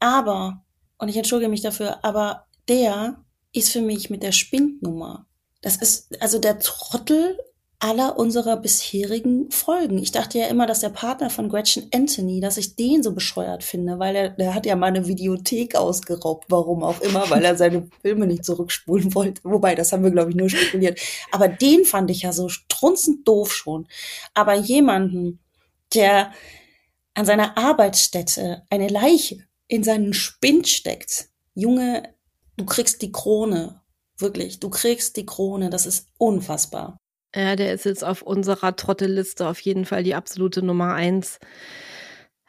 Aber, 0.00 0.64
und 0.98 1.08
ich 1.08 1.16
entschuldige 1.16 1.50
mich 1.50 1.62
dafür, 1.62 2.04
aber 2.04 2.46
der 2.68 3.24
ist 3.52 3.70
für 3.70 3.82
mich 3.82 4.10
mit 4.10 4.22
der 4.22 4.32
Spindnummer. 4.32 5.26
Das 5.60 5.76
ist, 5.76 6.20
also 6.20 6.38
der 6.38 6.58
Trottel 6.58 7.38
aller 7.82 8.16
unserer 8.16 8.56
bisherigen 8.56 9.50
Folgen. 9.50 9.98
Ich 9.98 10.12
dachte 10.12 10.38
ja 10.38 10.46
immer, 10.46 10.66
dass 10.66 10.80
der 10.80 10.90
Partner 10.90 11.30
von 11.30 11.48
Gretchen 11.48 11.88
Anthony, 11.92 12.38
dass 12.38 12.56
ich 12.56 12.76
den 12.76 13.02
so 13.02 13.12
bescheuert 13.12 13.64
finde, 13.64 13.98
weil 13.98 14.14
er, 14.14 14.28
der 14.30 14.54
hat 14.54 14.66
ja 14.66 14.76
mal 14.76 14.86
eine 14.86 15.08
Videothek 15.08 15.74
ausgeraubt, 15.74 16.44
warum 16.48 16.84
auch 16.84 17.00
immer, 17.00 17.28
weil 17.28 17.44
er 17.44 17.56
seine 17.56 17.88
Filme 18.02 18.28
nicht 18.28 18.44
zurückspulen 18.44 19.16
wollte. 19.16 19.42
Wobei, 19.42 19.74
das 19.74 19.90
haben 19.90 20.04
wir, 20.04 20.12
glaube 20.12 20.30
ich, 20.30 20.36
nur 20.36 20.48
spekuliert. 20.48 21.00
Aber 21.32 21.48
den 21.48 21.84
fand 21.84 22.08
ich 22.12 22.22
ja 22.22 22.32
so 22.32 22.48
strunzend 22.48 23.26
doof 23.26 23.52
schon. 23.52 23.88
Aber 24.32 24.54
jemanden, 24.54 25.40
der 25.92 26.32
an 27.14 27.26
seiner 27.26 27.58
Arbeitsstätte 27.58 28.62
eine 28.70 28.86
Leiche 28.86 29.44
in 29.66 29.82
seinen 29.82 30.14
Spind 30.14 30.68
steckt, 30.68 31.30
Junge, 31.54 32.14
du 32.56 32.64
kriegst 32.64 33.02
die 33.02 33.10
Krone. 33.10 33.82
Wirklich, 34.18 34.60
du 34.60 34.70
kriegst 34.70 35.16
die 35.16 35.26
Krone. 35.26 35.68
Das 35.68 35.84
ist 35.84 36.06
unfassbar. 36.16 37.01
Ja, 37.34 37.56
der 37.56 37.72
ist 37.72 37.84
jetzt 37.84 38.04
auf 38.04 38.22
unserer 38.22 38.76
Trottelliste 38.76 39.46
auf 39.46 39.60
jeden 39.60 39.86
Fall 39.86 40.02
die 40.02 40.14
absolute 40.14 40.62
Nummer 40.62 40.94
eins. 40.94 41.38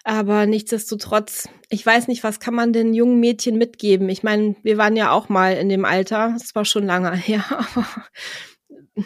Aber 0.03 0.45
nichtsdestotrotz, 0.45 1.47
ich 1.69 1.85
weiß 1.85 2.09
nicht, 2.09 2.23
was 2.25 2.41
kann 2.41 2.53
man 2.53 2.73
den 2.73 2.93
jungen 2.93 3.21
Mädchen 3.21 3.57
mitgeben? 3.57 4.09
Ich 4.09 4.21
meine, 4.21 4.55
wir 4.61 4.77
waren 4.77 4.97
ja 4.97 5.11
auch 5.11 5.29
mal 5.29 5.55
in 5.55 5.69
dem 5.69 5.85
Alter, 5.85 6.33
es 6.35 6.53
war 6.55 6.65
schon 6.65 6.85
lange 6.85 7.11
her, 7.15 7.45
aber 7.49 7.87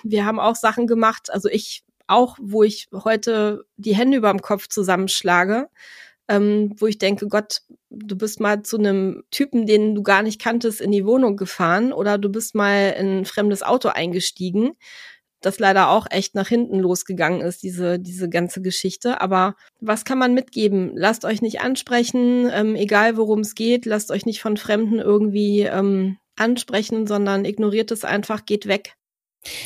wir 0.04 0.26
haben 0.26 0.40
auch 0.40 0.56
Sachen 0.56 0.88
gemacht, 0.88 1.32
also 1.32 1.50
ich 1.50 1.84
auch, 2.08 2.38
wo 2.42 2.64
ich 2.64 2.88
heute 2.92 3.66
die 3.76 3.96
Hände 3.96 4.18
über 4.18 4.32
dem 4.32 4.42
Kopf 4.42 4.68
zusammenschlage, 4.70 5.68
ähm, 6.28 6.74
wo 6.78 6.88
ich 6.88 6.98
denke, 6.98 7.28
Gott, 7.28 7.62
du 7.90 8.18
bist 8.18 8.40
mal 8.40 8.64
zu 8.64 8.78
einem 8.78 9.24
Typen, 9.30 9.66
den 9.68 9.94
du 9.94 10.04
gar 10.04 10.24
nicht 10.24 10.42
kanntest, 10.42 10.82
in 10.82 10.92
die 10.92 11.06
Wohnung 11.06 11.38
gefahren 11.38 11.94
oder 11.94 12.18
du 12.18 12.30
bist 12.30 12.56
mal 12.56 12.96
in 12.98 13.20
ein 13.20 13.26
fremdes 13.26 13.62
Auto 13.62 13.90
eingestiegen 13.90 14.72
das 15.42 15.60
leider 15.60 15.90
auch 15.90 16.08
echt 16.10 16.36
nach 16.36 16.48
hinten 16.48 16.80
losgegangen 16.80 17.42
ist, 17.42 17.64
diese, 17.64 18.00
diese 18.00 18.30
ganze 18.30 18.62
Geschichte. 18.62 19.22
Aber 19.22 19.56
was 19.80 20.06
kann 20.06 20.18
man 20.18 20.34
mitgeben? 20.34 20.92
Lasst 20.96 21.26
euch 21.26 21.42
nicht 21.42 21.62
ansprechen, 21.62 22.50
ähm, 22.52 22.76
egal 22.76 23.18
worum 23.18 23.40
es 23.40 23.56
geht, 23.56 23.86
lasst 23.86 24.12
euch 24.12 24.26
nicht 24.26 24.42
von 24.42 24.58
Fremden 24.58 25.00
irgendwie 25.00 25.62
ähm, 25.62 26.18
ansprechen, 26.36 27.08
sondern 27.08 27.46
ignoriert 27.46 27.92
es 27.92 28.04
einfach, 28.04 28.46
geht 28.46 28.68
weg. 28.68 28.96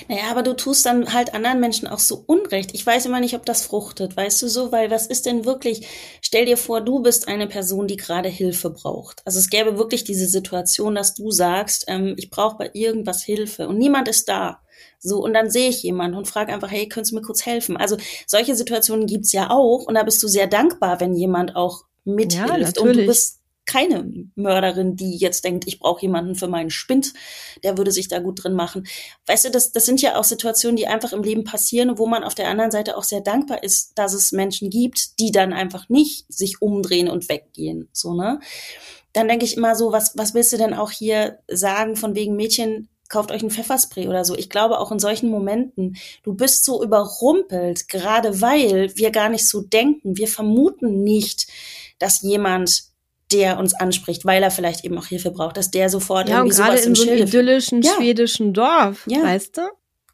Naja, 0.07 0.24
aber 0.30 0.43
du 0.43 0.53
tust 0.53 0.86
dann 0.86 1.13
halt 1.13 1.34
anderen 1.34 1.59
Menschen 1.59 1.88
auch 1.88 1.99
so 1.99 2.24
Unrecht. 2.28 2.72
Ich 2.74 2.86
weiß 2.86 3.05
immer 3.05 3.19
nicht, 3.19 3.36
ob 3.36 3.45
das 3.45 3.65
fruchtet, 3.65 4.15
weißt 4.15 4.41
du 4.41 4.47
so, 4.47 4.72
weil 4.72 4.91
was 4.91 5.07
ist 5.07 5.26
denn 5.26 5.45
wirklich, 5.45 5.88
stell 6.22 6.45
dir 6.45 6.57
vor, 6.57 6.82
du 6.82 7.01
bist 7.01 7.28
eine 7.28 7.47
Person, 7.47 7.88
die 7.88 7.97
gerade 7.97 8.30
Hilfe 8.30 8.69
braucht. 8.69 9.22
Also 9.26 9.39
es 9.39 9.49
gäbe 9.49 9.78
wirklich 9.78 10.03
diese 10.03 10.28
Situation, 10.28 10.95
dass 10.95 11.15
du 11.15 11.32
sagst, 11.32 11.86
ähm, 11.88 12.15
ich 12.17 12.30
brauche 12.30 12.57
bei 12.57 12.69
irgendwas 12.74 13.24
Hilfe 13.24 13.67
und 13.67 13.78
niemand 13.78 14.07
ist 14.07 14.30
da. 14.30 14.61
So, 14.99 15.23
und 15.23 15.34
dann 15.34 15.49
sehe 15.49 15.69
ich 15.69 15.84
jemanden 15.84 16.17
und 16.17 16.27
frage 16.27 16.53
einfach, 16.53 16.71
hey, 16.71 16.88
könntest 16.88 17.11
du 17.11 17.15
mir 17.15 17.21
kurz 17.21 17.45
helfen? 17.45 17.77
Also 17.77 17.97
solche 18.27 18.55
Situationen 18.55 19.07
gibt's 19.07 19.32
ja 19.32 19.49
auch 19.49 19.86
und 19.86 19.95
da 19.95 20.03
bist 20.03 20.21
du 20.21 20.27
sehr 20.27 20.47
dankbar, 20.47 20.99
wenn 20.99 21.15
jemand 21.15 21.55
auch 21.55 21.86
mithilft. 22.05 22.77
Ja, 22.77 22.84
und 22.84 22.95
du 22.95 23.05
bist 23.05 23.41
keine 23.65 24.27
Mörderin, 24.36 24.95
die 24.95 25.17
jetzt 25.17 25.45
denkt, 25.45 25.65
ich 25.67 25.79
brauche 25.79 26.01
jemanden 26.01 26.36
für 26.36 26.47
meinen 26.47 26.71
Spind, 26.71 27.13
der 27.63 27.77
würde 27.77 27.91
sich 27.91 28.07
da 28.07 28.19
gut 28.19 28.43
drin 28.43 28.53
machen. 28.53 28.88
Weißt 29.27 29.45
du, 29.45 29.51
das, 29.51 29.71
das 29.71 29.86
sind 29.86 30.01
ja 30.01 30.17
auch 30.17 30.23
Situationen, 30.23 30.75
die 30.75 30.88
einfach 30.88 31.13
im 31.13 31.23
Leben 31.23 31.43
passieren, 31.43 31.97
wo 31.97 32.07
man 32.07 32.23
auf 32.23 32.36
der 32.36 32.49
anderen 32.49 32.71
Seite 32.71 32.97
auch 32.97 33.03
sehr 33.03 33.21
dankbar 33.21 33.63
ist, 33.63 33.97
dass 33.97 34.13
es 34.13 34.32
Menschen 34.32 34.69
gibt, 34.69 35.19
die 35.19 35.32
dann 35.32 35.53
einfach 35.53 35.89
nicht 35.89 36.25
sich 36.32 36.61
umdrehen 36.61 37.07
und 37.07 37.29
weggehen. 37.29 37.88
So, 37.93 38.13
ne? 38.13 38.39
Dann 39.13 39.27
denke 39.27 39.45
ich 39.45 39.57
immer 39.57 39.75
so, 39.75 39.91
was, 39.91 40.17
was 40.17 40.34
willst 40.34 40.53
du 40.53 40.57
denn 40.57 40.73
auch 40.73 40.91
hier 40.91 41.39
sagen 41.47 41.95
von 41.95 42.15
wegen 42.15 42.36
Mädchen, 42.36 42.89
kauft 43.12 43.32
euch 43.32 43.43
ein 43.43 43.51
Pfefferspray 43.51 44.07
oder 44.07 44.26
so. 44.26 44.36
Ich 44.36 44.49
glaube 44.49 44.80
auch 44.80 44.91
in 44.91 44.99
solchen 44.99 45.30
Momenten, 45.30 45.97
du 46.24 46.34
bist 46.34 46.66
so 46.66 46.84
überrumpelt, 46.84 47.88
gerade 47.88 48.41
weil 48.41 48.95
wir 48.95 49.12
gar 49.12 49.30
nicht 49.30 49.47
so 49.47 49.62
denken. 49.62 50.18
Wir 50.18 50.28
vermuten 50.28 51.03
nicht, 51.03 51.47
dass 51.99 52.22
jemand 52.22 52.86
der 53.32 53.59
uns 53.59 53.74
anspricht, 53.74 54.26
weil 54.26 54.43
er 54.43 54.51
vielleicht 54.51 54.84
eben 54.84 54.97
auch 54.97 55.05
Hilfe 55.05 55.32
braucht, 55.32 55.55
dass 55.55 55.72
der 55.72 55.89
sofort 55.89 56.28
ja, 56.28 56.38
irgendwie 56.38 56.59
und 56.59 56.66
gerade 56.66 56.80
in 56.80 56.95
so 56.95 57.03
einem 57.03 57.18
idyllischen 57.20 57.82
ja. 57.82 57.93
schwedischen 57.93 58.53
Dorf, 58.53 59.05
ja. 59.07 59.24
weißt 59.24 59.57
du? 59.57 59.62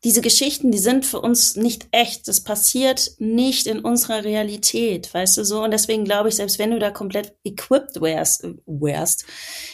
Diese 0.03 0.21
Geschichten, 0.21 0.71
die 0.71 0.77
sind 0.77 1.05
für 1.05 1.19
uns 1.19 1.55
nicht 1.55 1.87
echt. 1.91 2.27
Das 2.27 2.41
passiert 2.41 3.11
nicht 3.19 3.67
in 3.67 3.79
unserer 3.79 4.23
Realität, 4.23 5.13
weißt 5.13 5.37
du 5.37 5.43
so? 5.43 5.63
Und 5.63 5.71
deswegen 5.71 6.05
glaube 6.05 6.29
ich, 6.29 6.35
selbst 6.35 6.59
wenn 6.59 6.71
du 6.71 6.79
da 6.79 6.91
komplett 6.91 7.35
equipped 7.43 8.01
wärst, 8.01 8.47
wärst 8.65 9.25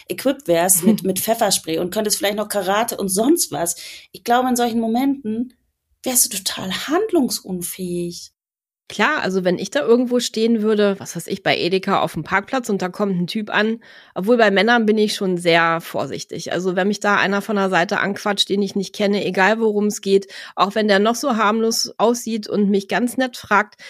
equipped 0.07 0.47
wärst 0.47 0.83
mit, 0.83 1.03
mit 1.03 1.19
Pfefferspray 1.19 1.79
und 1.79 1.93
könntest 1.93 2.17
vielleicht 2.17 2.37
noch 2.37 2.49
Karate 2.49 2.97
und 2.97 3.09
sonst 3.09 3.51
was, 3.51 3.75
ich 4.11 4.23
glaube, 4.23 4.49
in 4.49 4.55
solchen 4.55 4.79
Momenten 4.79 5.53
wärst 6.03 6.33
du 6.33 6.37
total 6.37 6.71
handlungsunfähig. 6.87 8.32
Klar, 8.93 9.23
also 9.23 9.43
wenn 9.43 9.57
ich 9.57 9.71
da 9.71 9.79
irgendwo 9.79 10.19
stehen 10.19 10.61
würde, 10.61 10.99
was 10.99 11.15
weiß 11.15 11.25
ich, 11.25 11.41
bei 11.41 11.57
Edeka 11.57 12.01
auf 12.01 12.13
dem 12.13 12.23
Parkplatz 12.23 12.69
und 12.69 12.83
da 12.83 12.89
kommt 12.89 13.19
ein 13.19 13.25
Typ 13.25 13.49
an, 13.49 13.79
obwohl 14.13 14.37
bei 14.37 14.51
Männern 14.51 14.85
bin 14.85 14.99
ich 14.99 15.15
schon 15.15 15.35
sehr 15.35 15.81
vorsichtig. 15.81 16.51
Also 16.51 16.75
wenn 16.75 16.89
mich 16.89 16.99
da 16.99 17.15
einer 17.15 17.41
von 17.41 17.55
der 17.55 17.71
Seite 17.71 17.99
anquatscht, 17.99 18.49
den 18.49 18.61
ich 18.61 18.75
nicht 18.75 18.93
kenne, 18.93 19.25
egal 19.25 19.59
worum 19.59 19.87
es 19.87 20.01
geht, 20.01 20.27
auch 20.55 20.75
wenn 20.75 20.87
der 20.87 20.99
noch 20.99 21.15
so 21.15 21.37
harmlos 21.37 21.91
aussieht 21.97 22.47
und 22.47 22.69
mich 22.69 22.87
ganz 22.87 23.17
nett 23.17 23.35
fragt, 23.35 23.81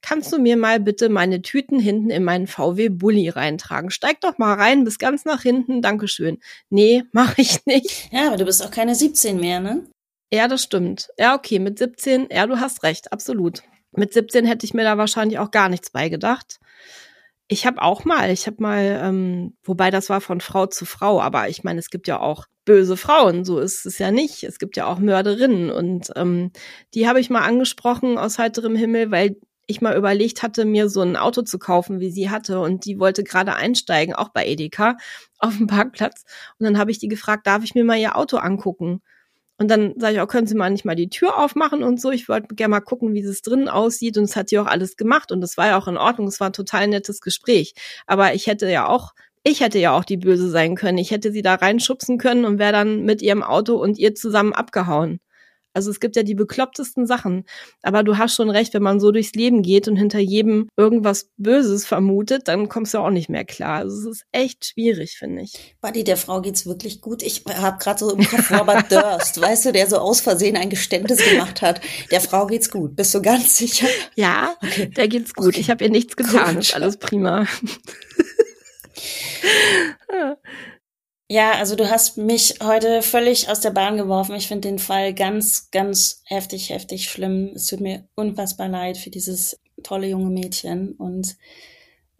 kannst 0.00 0.32
du 0.32 0.38
mir 0.38 0.56
mal 0.56 0.78
bitte 0.78 1.08
meine 1.08 1.42
Tüten 1.42 1.80
hinten 1.80 2.10
in 2.10 2.22
meinen 2.22 2.46
VW 2.46 2.88
Bulli 2.88 3.30
reintragen? 3.30 3.90
Steig 3.90 4.20
doch 4.20 4.38
mal 4.38 4.54
rein, 4.54 4.84
bis 4.84 5.00
ganz 5.00 5.24
nach 5.24 5.42
hinten, 5.42 5.82
Dankeschön. 5.82 6.38
Nee, 6.70 7.02
mach 7.10 7.36
ich 7.36 7.66
nicht. 7.66 8.12
Ja, 8.12 8.28
aber 8.28 8.36
du 8.36 8.44
bist 8.44 8.64
auch 8.64 8.70
keine 8.70 8.94
17 8.94 9.40
mehr, 9.40 9.58
ne? 9.58 9.84
Ja, 10.32 10.46
das 10.46 10.62
stimmt. 10.62 11.08
Ja, 11.18 11.34
okay, 11.34 11.58
mit 11.58 11.80
17, 11.80 12.28
ja, 12.30 12.46
du 12.46 12.60
hast 12.60 12.84
recht, 12.84 13.12
absolut. 13.12 13.64
Mit 13.92 14.12
17 14.12 14.44
hätte 14.46 14.66
ich 14.66 14.74
mir 14.74 14.84
da 14.84 14.98
wahrscheinlich 14.98 15.38
auch 15.38 15.50
gar 15.50 15.68
nichts 15.68 15.90
beigedacht. 15.90 16.58
Ich 17.48 17.66
habe 17.66 17.82
auch 17.82 18.04
mal, 18.04 18.30
ich 18.30 18.46
habe 18.46 18.56
mal, 18.60 19.00
ähm, 19.02 19.54
wobei 19.62 19.90
das 19.90 20.08
war 20.08 20.20
von 20.20 20.40
Frau 20.40 20.66
zu 20.66 20.86
Frau, 20.86 21.20
aber 21.20 21.48
ich 21.48 21.64
meine, 21.64 21.78
es 21.78 21.90
gibt 21.90 22.08
ja 22.08 22.18
auch 22.20 22.46
böse 22.64 22.96
Frauen, 22.96 23.44
so 23.44 23.58
ist 23.58 23.84
es 23.84 23.98
ja 23.98 24.10
nicht. 24.10 24.44
Es 24.44 24.58
gibt 24.58 24.76
ja 24.76 24.86
auch 24.86 24.98
Mörderinnen 24.98 25.70
und 25.70 26.12
ähm, 26.16 26.52
die 26.94 27.08
habe 27.08 27.20
ich 27.20 27.28
mal 27.28 27.42
angesprochen 27.42 28.16
aus 28.18 28.38
heiterem 28.38 28.76
Himmel, 28.76 29.10
weil 29.10 29.36
ich 29.66 29.80
mal 29.80 29.96
überlegt 29.96 30.42
hatte, 30.42 30.64
mir 30.64 30.88
so 30.88 31.00
ein 31.02 31.16
Auto 31.16 31.42
zu 31.42 31.58
kaufen, 31.58 32.00
wie 32.00 32.10
sie 32.10 32.30
hatte. 32.30 32.60
Und 32.60 32.84
die 32.84 32.98
wollte 32.98 33.24
gerade 33.24 33.54
einsteigen, 33.54 34.14
auch 34.14 34.28
bei 34.30 34.46
Edeka, 34.46 34.96
auf 35.38 35.56
dem 35.56 35.66
Parkplatz. 35.66 36.24
Und 36.58 36.64
dann 36.64 36.78
habe 36.78 36.90
ich 36.90 36.98
die 36.98 37.08
gefragt, 37.08 37.46
darf 37.46 37.64
ich 37.64 37.74
mir 37.74 37.84
mal 37.84 37.98
ihr 37.98 38.16
Auto 38.16 38.36
angucken? 38.36 39.02
Und 39.62 39.68
dann 39.68 39.94
sage 39.96 40.14
ich 40.14 40.20
auch, 40.20 40.26
können 40.26 40.48
Sie 40.48 40.56
mal 40.56 40.70
nicht 40.70 40.84
mal 40.84 40.96
die 40.96 41.08
Tür 41.08 41.38
aufmachen 41.38 41.84
und 41.84 42.00
so. 42.00 42.10
Ich 42.10 42.28
wollte 42.28 42.52
gerne 42.56 42.72
mal 42.72 42.80
gucken, 42.80 43.14
wie 43.14 43.20
es 43.20 43.42
drinnen 43.42 43.68
aussieht. 43.68 44.18
Und 44.18 44.24
es 44.24 44.34
hat 44.34 44.48
sie 44.48 44.58
auch 44.58 44.66
alles 44.66 44.96
gemacht. 44.96 45.30
Und 45.30 45.40
es 45.44 45.56
war 45.56 45.68
ja 45.68 45.78
auch 45.78 45.86
in 45.86 45.96
Ordnung. 45.96 46.26
Es 46.26 46.40
war 46.40 46.48
ein 46.48 46.52
total 46.52 46.88
nettes 46.88 47.20
Gespräch. 47.20 47.74
Aber 48.08 48.34
ich 48.34 48.48
hätte 48.48 48.68
ja 48.68 48.88
auch, 48.88 49.12
ich 49.44 49.60
hätte 49.60 49.78
ja 49.78 49.96
auch 49.96 50.02
die 50.02 50.16
Böse 50.16 50.50
sein 50.50 50.74
können. 50.74 50.98
Ich 50.98 51.12
hätte 51.12 51.30
sie 51.30 51.42
da 51.42 51.54
reinschubsen 51.54 52.18
können 52.18 52.44
und 52.44 52.58
wäre 52.58 52.72
dann 52.72 53.04
mit 53.04 53.22
ihrem 53.22 53.44
Auto 53.44 53.76
und 53.76 53.98
ihr 53.98 54.16
zusammen 54.16 54.52
abgehauen. 54.52 55.20
Also 55.74 55.90
es 55.90 56.00
gibt 56.00 56.16
ja 56.16 56.22
die 56.22 56.34
beklopptesten 56.34 57.06
Sachen. 57.06 57.44
Aber 57.82 58.02
du 58.02 58.18
hast 58.18 58.34
schon 58.34 58.50
recht, 58.50 58.74
wenn 58.74 58.82
man 58.82 59.00
so 59.00 59.10
durchs 59.10 59.32
Leben 59.32 59.62
geht 59.62 59.88
und 59.88 59.96
hinter 59.96 60.18
jedem 60.18 60.68
irgendwas 60.76 61.30
Böses 61.36 61.86
vermutet, 61.86 62.48
dann 62.48 62.68
kommst 62.68 62.94
du 62.94 62.98
auch 62.98 63.10
nicht 63.10 63.28
mehr 63.28 63.44
klar. 63.44 63.78
Also 63.78 64.10
es 64.10 64.16
ist 64.18 64.26
echt 64.32 64.66
schwierig, 64.66 65.16
finde 65.18 65.42
ich. 65.42 65.76
Buddy, 65.80 66.04
der 66.04 66.16
Frau 66.16 66.40
geht's 66.40 66.66
wirklich 66.66 67.00
gut. 67.00 67.22
Ich 67.22 67.44
habe 67.48 67.78
gerade 67.78 67.98
so 67.98 68.14
im 68.14 68.24
Kopf 68.24 68.50
Robert 68.50 68.90
Durst, 68.92 69.40
weißt 69.40 69.66
du, 69.66 69.72
der 69.72 69.88
so 69.88 69.98
aus 69.98 70.20
Versehen 70.20 70.56
ein 70.56 70.70
Geständnis 70.70 71.18
gemacht 71.24 71.62
hat. 71.62 71.80
Der 72.10 72.20
Frau 72.20 72.46
geht's 72.46 72.70
gut. 72.70 72.96
Bist 72.96 73.14
du 73.14 73.22
ganz 73.22 73.56
sicher? 73.56 73.88
Ja, 74.14 74.54
okay. 74.62 74.88
der 74.88 75.08
geht's 75.08 75.34
gut. 75.34 75.48
Okay. 75.48 75.60
Ich 75.60 75.70
habe 75.70 75.84
ihr 75.84 75.90
nichts 75.90 76.16
getan. 76.16 76.54
Gut. 76.54 76.64
Ist 76.64 76.74
alles 76.74 76.96
prima. 76.96 77.46
Ja, 81.32 81.52
also 81.52 81.76
du 81.76 81.88
hast 81.88 82.18
mich 82.18 82.56
heute 82.62 83.00
völlig 83.00 83.48
aus 83.48 83.60
der 83.60 83.70
Bahn 83.70 83.96
geworfen. 83.96 84.34
Ich 84.34 84.48
finde 84.48 84.68
den 84.68 84.78
Fall 84.78 85.14
ganz, 85.14 85.70
ganz 85.70 86.20
heftig, 86.26 86.68
heftig 86.68 87.08
schlimm. 87.08 87.52
Es 87.54 87.68
tut 87.68 87.80
mir 87.80 88.06
unfassbar 88.14 88.68
leid 88.68 88.98
für 88.98 89.08
dieses 89.08 89.58
tolle 89.82 90.08
junge 90.08 90.28
Mädchen. 90.28 90.92
Und 90.92 91.38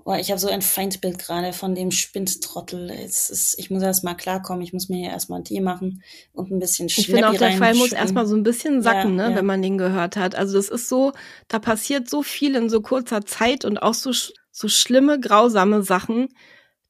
boah, 0.02 0.16
ich 0.16 0.30
habe 0.30 0.40
so 0.40 0.48
ein 0.48 0.62
Feindbild 0.62 1.18
gerade 1.18 1.52
von 1.52 1.74
dem 1.74 1.90
Spinstrottel. 1.90 2.88
Es 2.88 3.28
ist, 3.28 3.58
ich 3.58 3.68
muss 3.68 3.82
erst 3.82 4.02
mal 4.02 4.14
klarkommen. 4.14 4.62
Ich 4.62 4.72
muss 4.72 4.88
mir 4.88 4.96
hier 4.96 5.10
erstmal 5.10 5.42
Tee 5.42 5.60
machen 5.60 6.02
und 6.32 6.50
ein 6.50 6.58
bisschen 6.58 6.88
Schnäppi 6.88 7.10
Ich 7.10 7.14
finde 7.14 7.28
auch, 7.28 7.36
der 7.36 7.58
Fall 7.58 7.74
muss 7.74 7.92
erstmal 7.92 8.26
so 8.26 8.34
ein 8.34 8.44
bisschen 8.44 8.80
sacken, 8.80 9.18
ja, 9.18 9.24
ne, 9.24 9.30
ja. 9.32 9.36
wenn 9.36 9.44
man 9.44 9.60
den 9.60 9.76
gehört 9.76 10.16
hat. 10.16 10.36
Also 10.36 10.56
das 10.56 10.70
ist 10.70 10.88
so, 10.88 11.12
da 11.48 11.58
passiert 11.58 12.08
so 12.08 12.22
viel 12.22 12.54
in 12.54 12.70
so 12.70 12.80
kurzer 12.80 13.26
Zeit 13.26 13.66
und 13.66 13.76
auch 13.76 13.92
so, 13.92 14.10
so 14.50 14.68
schlimme, 14.68 15.20
grausame 15.20 15.82
Sachen 15.82 16.30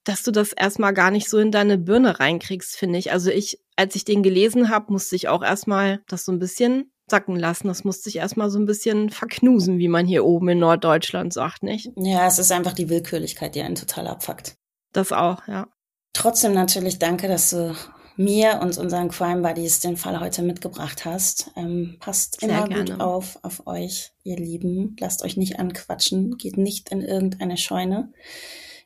dass 0.04 0.22
du 0.22 0.30
das 0.30 0.52
erstmal 0.52 0.92
gar 0.92 1.10
nicht 1.10 1.28
so 1.28 1.38
in 1.38 1.52
deine 1.52 1.78
Birne 1.78 2.18
reinkriegst, 2.18 2.76
finde 2.76 2.98
ich. 2.98 3.12
Also 3.12 3.30
ich, 3.30 3.58
als 3.76 3.94
ich 3.94 4.04
den 4.04 4.22
gelesen 4.22 4.68
habe, 4.68 4.92
musste 4.92 5.16
ich 5.16 5.28
auch 5.28 5.42
erstmal 5.42 6.02
das 6.08 6.24
so 6.24 6.32
ein 6.32 6.38
bisschen 6.38 6.92
sacken 7.08 7.36
lassen. 7.36 7.68
Das 7.68 7.84
musste 7.84 8.08
ich 8.08 8.16
erstmal 8.16 8.50
so 8.50 8.58
ein 8.58 8.66
bisschen 8.66 9.10
verknusen, 9.10 9.78
wie 9.78 9.88
man 9.88 10.06
hier 10.06 10.24
oben 10.24 10.48
in 10.50 10.58
Norddeutschland 10.58 11.32
sagt, 11.32 11.62
nicht? 11.62 11.90
Ja, 11.96 12.26
es 12.26 12.38
ist 12.38 12.52
einfach 12.52 12.72
die 12.72 12.88
Willkürlichkeit, 12.88 13.54
die 13.54 13.62
einen 13.62 13.74
total 13.74 14.08
abfuckt. 14.08 14.56
Das 14.92 15.12
auch, 15.12 15.46
ja. 15.46 15.68
Trotzdem 16.12 16.52
natürlich 16.52 16.98
danke, 16.98 17.28
dass 17.28 17.50
du 17.50 17.74
mir 18.16 18.60
und 18.60 18.76
unseren 18.76 19.08
Crime 19.08 19.40
Buddies 19.40 19.80
den 19.80 19.96
Fall 19.96 20.20
heute 20.20 20.42
mitgebracht 20.42 21.04
hast. 21.04 21.50
Ähm, 21.56 21.96
passt 22.00 22.40
Sehr 22.40 22.50
immer 22.50 22.68
gerne. 22.68 22.84
gut 22.92 23.00
auf 23.00 23.38
auf 23.42 23.66
euch, 23.66 24.12
ihr 24.22 24.36
Lieben. 24.36 24.96
Lasst 25.00 25.22
euch 25.22 25.36
nicht 25.36 25.58
anquatschen. 25.58 26.36
Geht 26.36 26.58
nicht 26.58 26.90
in 26.90 27.00
irgendeine 27.00 27.56
Scheune 27.56 28.12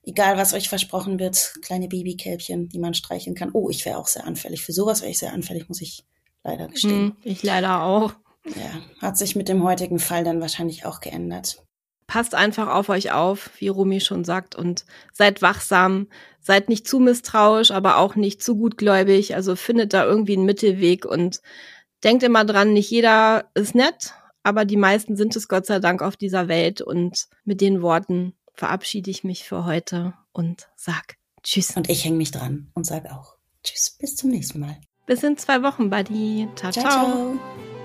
egal 0.07 0.39
was 0.39 0.55
euch 0.55 0.69
versprochen 0.69 1.19
wird, 1.19 1.55
kleine 1.61 1.89
Babykälbchen, 1.89 2.69
die 2.69 2.79
man 2.79 2.95
streicheln 2.95 3.35
kann. 3.35 3.51
Oh, 3.53 3.69
ich 3.69 3.85
wäre 3.85 3.99
auch 3.99 4.07
sehr 4.07 4.25
anfällig. 4.25 4.65
Für 4.65 4.73
sowas 4.73 5.03
wäre 5.03 5.11
ich 5.11 5.19
sehr 5.19 5.33
anfällig, 5.33 5.69
muss 5.69 5.83
ich 5.83 6.05
leider 6.45 6.69
gestehen. 6.69 7.09
Hm, 7.09 7.17
ich 7.25 7.43
leider 7.43 7.83
auch. 7.83 8.15
Ja, 8.45 8.81
hat 9.03 9.19
sich 9.19 9.35
mit 9.35 9.49
dem 9.49 9.65
heutigen 9.65 9.99
Fall 9.99 10.23
dann 10.23 10.41
wahrscheinlich 10.41 10.87
auch 10.87 11.01
geändert. 11.01 11.63
Passt 12.07 12.37
einfach 12.37 12.69
auf 12.69 12.89
euch 12.89 13.11
auf, 13.11 13.51
wie 13.59 13.67
Rumi 13.67 14.01
schon 14.01 14.25
sagt, 14.25 14.55
und 14.55 14.87
seid 15.13 15.43
wachsam, 15.43 16.07
seid 16.41 16.69
nicht 16.69 16.87
zu 16.87 17.01
misstrauisch, 17.01 17.73
aber 17.73 17.99
auch 17.99 18.15
nicht 18.15 18.41
zu 18.41 18.57
gutgläubig. 18.57 19.35
Also 19.35 19.57
findet 19.57 19.93
da 19.93 20.05
irgendwie 20.05 20.35
einen 20.35 20.47
Mittelweg 20.47 21.05
und 21.05 21.41
denkt 22.05 22.23
immer 22.23 22.45
dran, 22.45 22.73
nicht 22.73 22.89
jeder 22.93 23.51
ist 23.55 23.75
nett, 23.75 24.15
aber 24.45 24.65
die 24.65 24.77
meisten 24.77 25.17
sind 25.17 25.35
es 25.35 25.49
Gott 25.49 25.67
sei 25.67 25.81
Dank 25.81 26.01
auf 26.01 26.17
dieser 26.17 26.47
Welt. 26.47 26.81
Und 26.81 27.27
mit 27.45 27.61
den 27.61 27.83
Worten 27.83 28.35
verabschiede 28.57 29.11
ich 29.11 29.25
mich 29.25 29.45
für 29.45 29.65
heute 29.65 30.15
und 30.33 30.69
sag 30.77 31.17
Tschüss. 31.43 31.77
Und 31.77 31.89
ich 31.89 32.05
hänge 32.05 32.17
mich 32.17 32.33
dran 32.33 32.71
und 32.75 32.85
sag 32.85 33.11
auch 33.11 33.37
Tschüss. 33.63 33.97
Bis 33.99 34.17
zum 34.17 34.31
nächsten 34.31 34.61
Mal. 34.61 34.81
Bis 35.07 35.23
in 35.23 35.37
zwei 35.37 35.63
Wochen, 35.63 35.91
Buddy. 35.91 36.49
ciao. 36.57 36.73
ciao. 36.73 36.85
ciao. 36.85 37.05
ciao. 37.05 37.76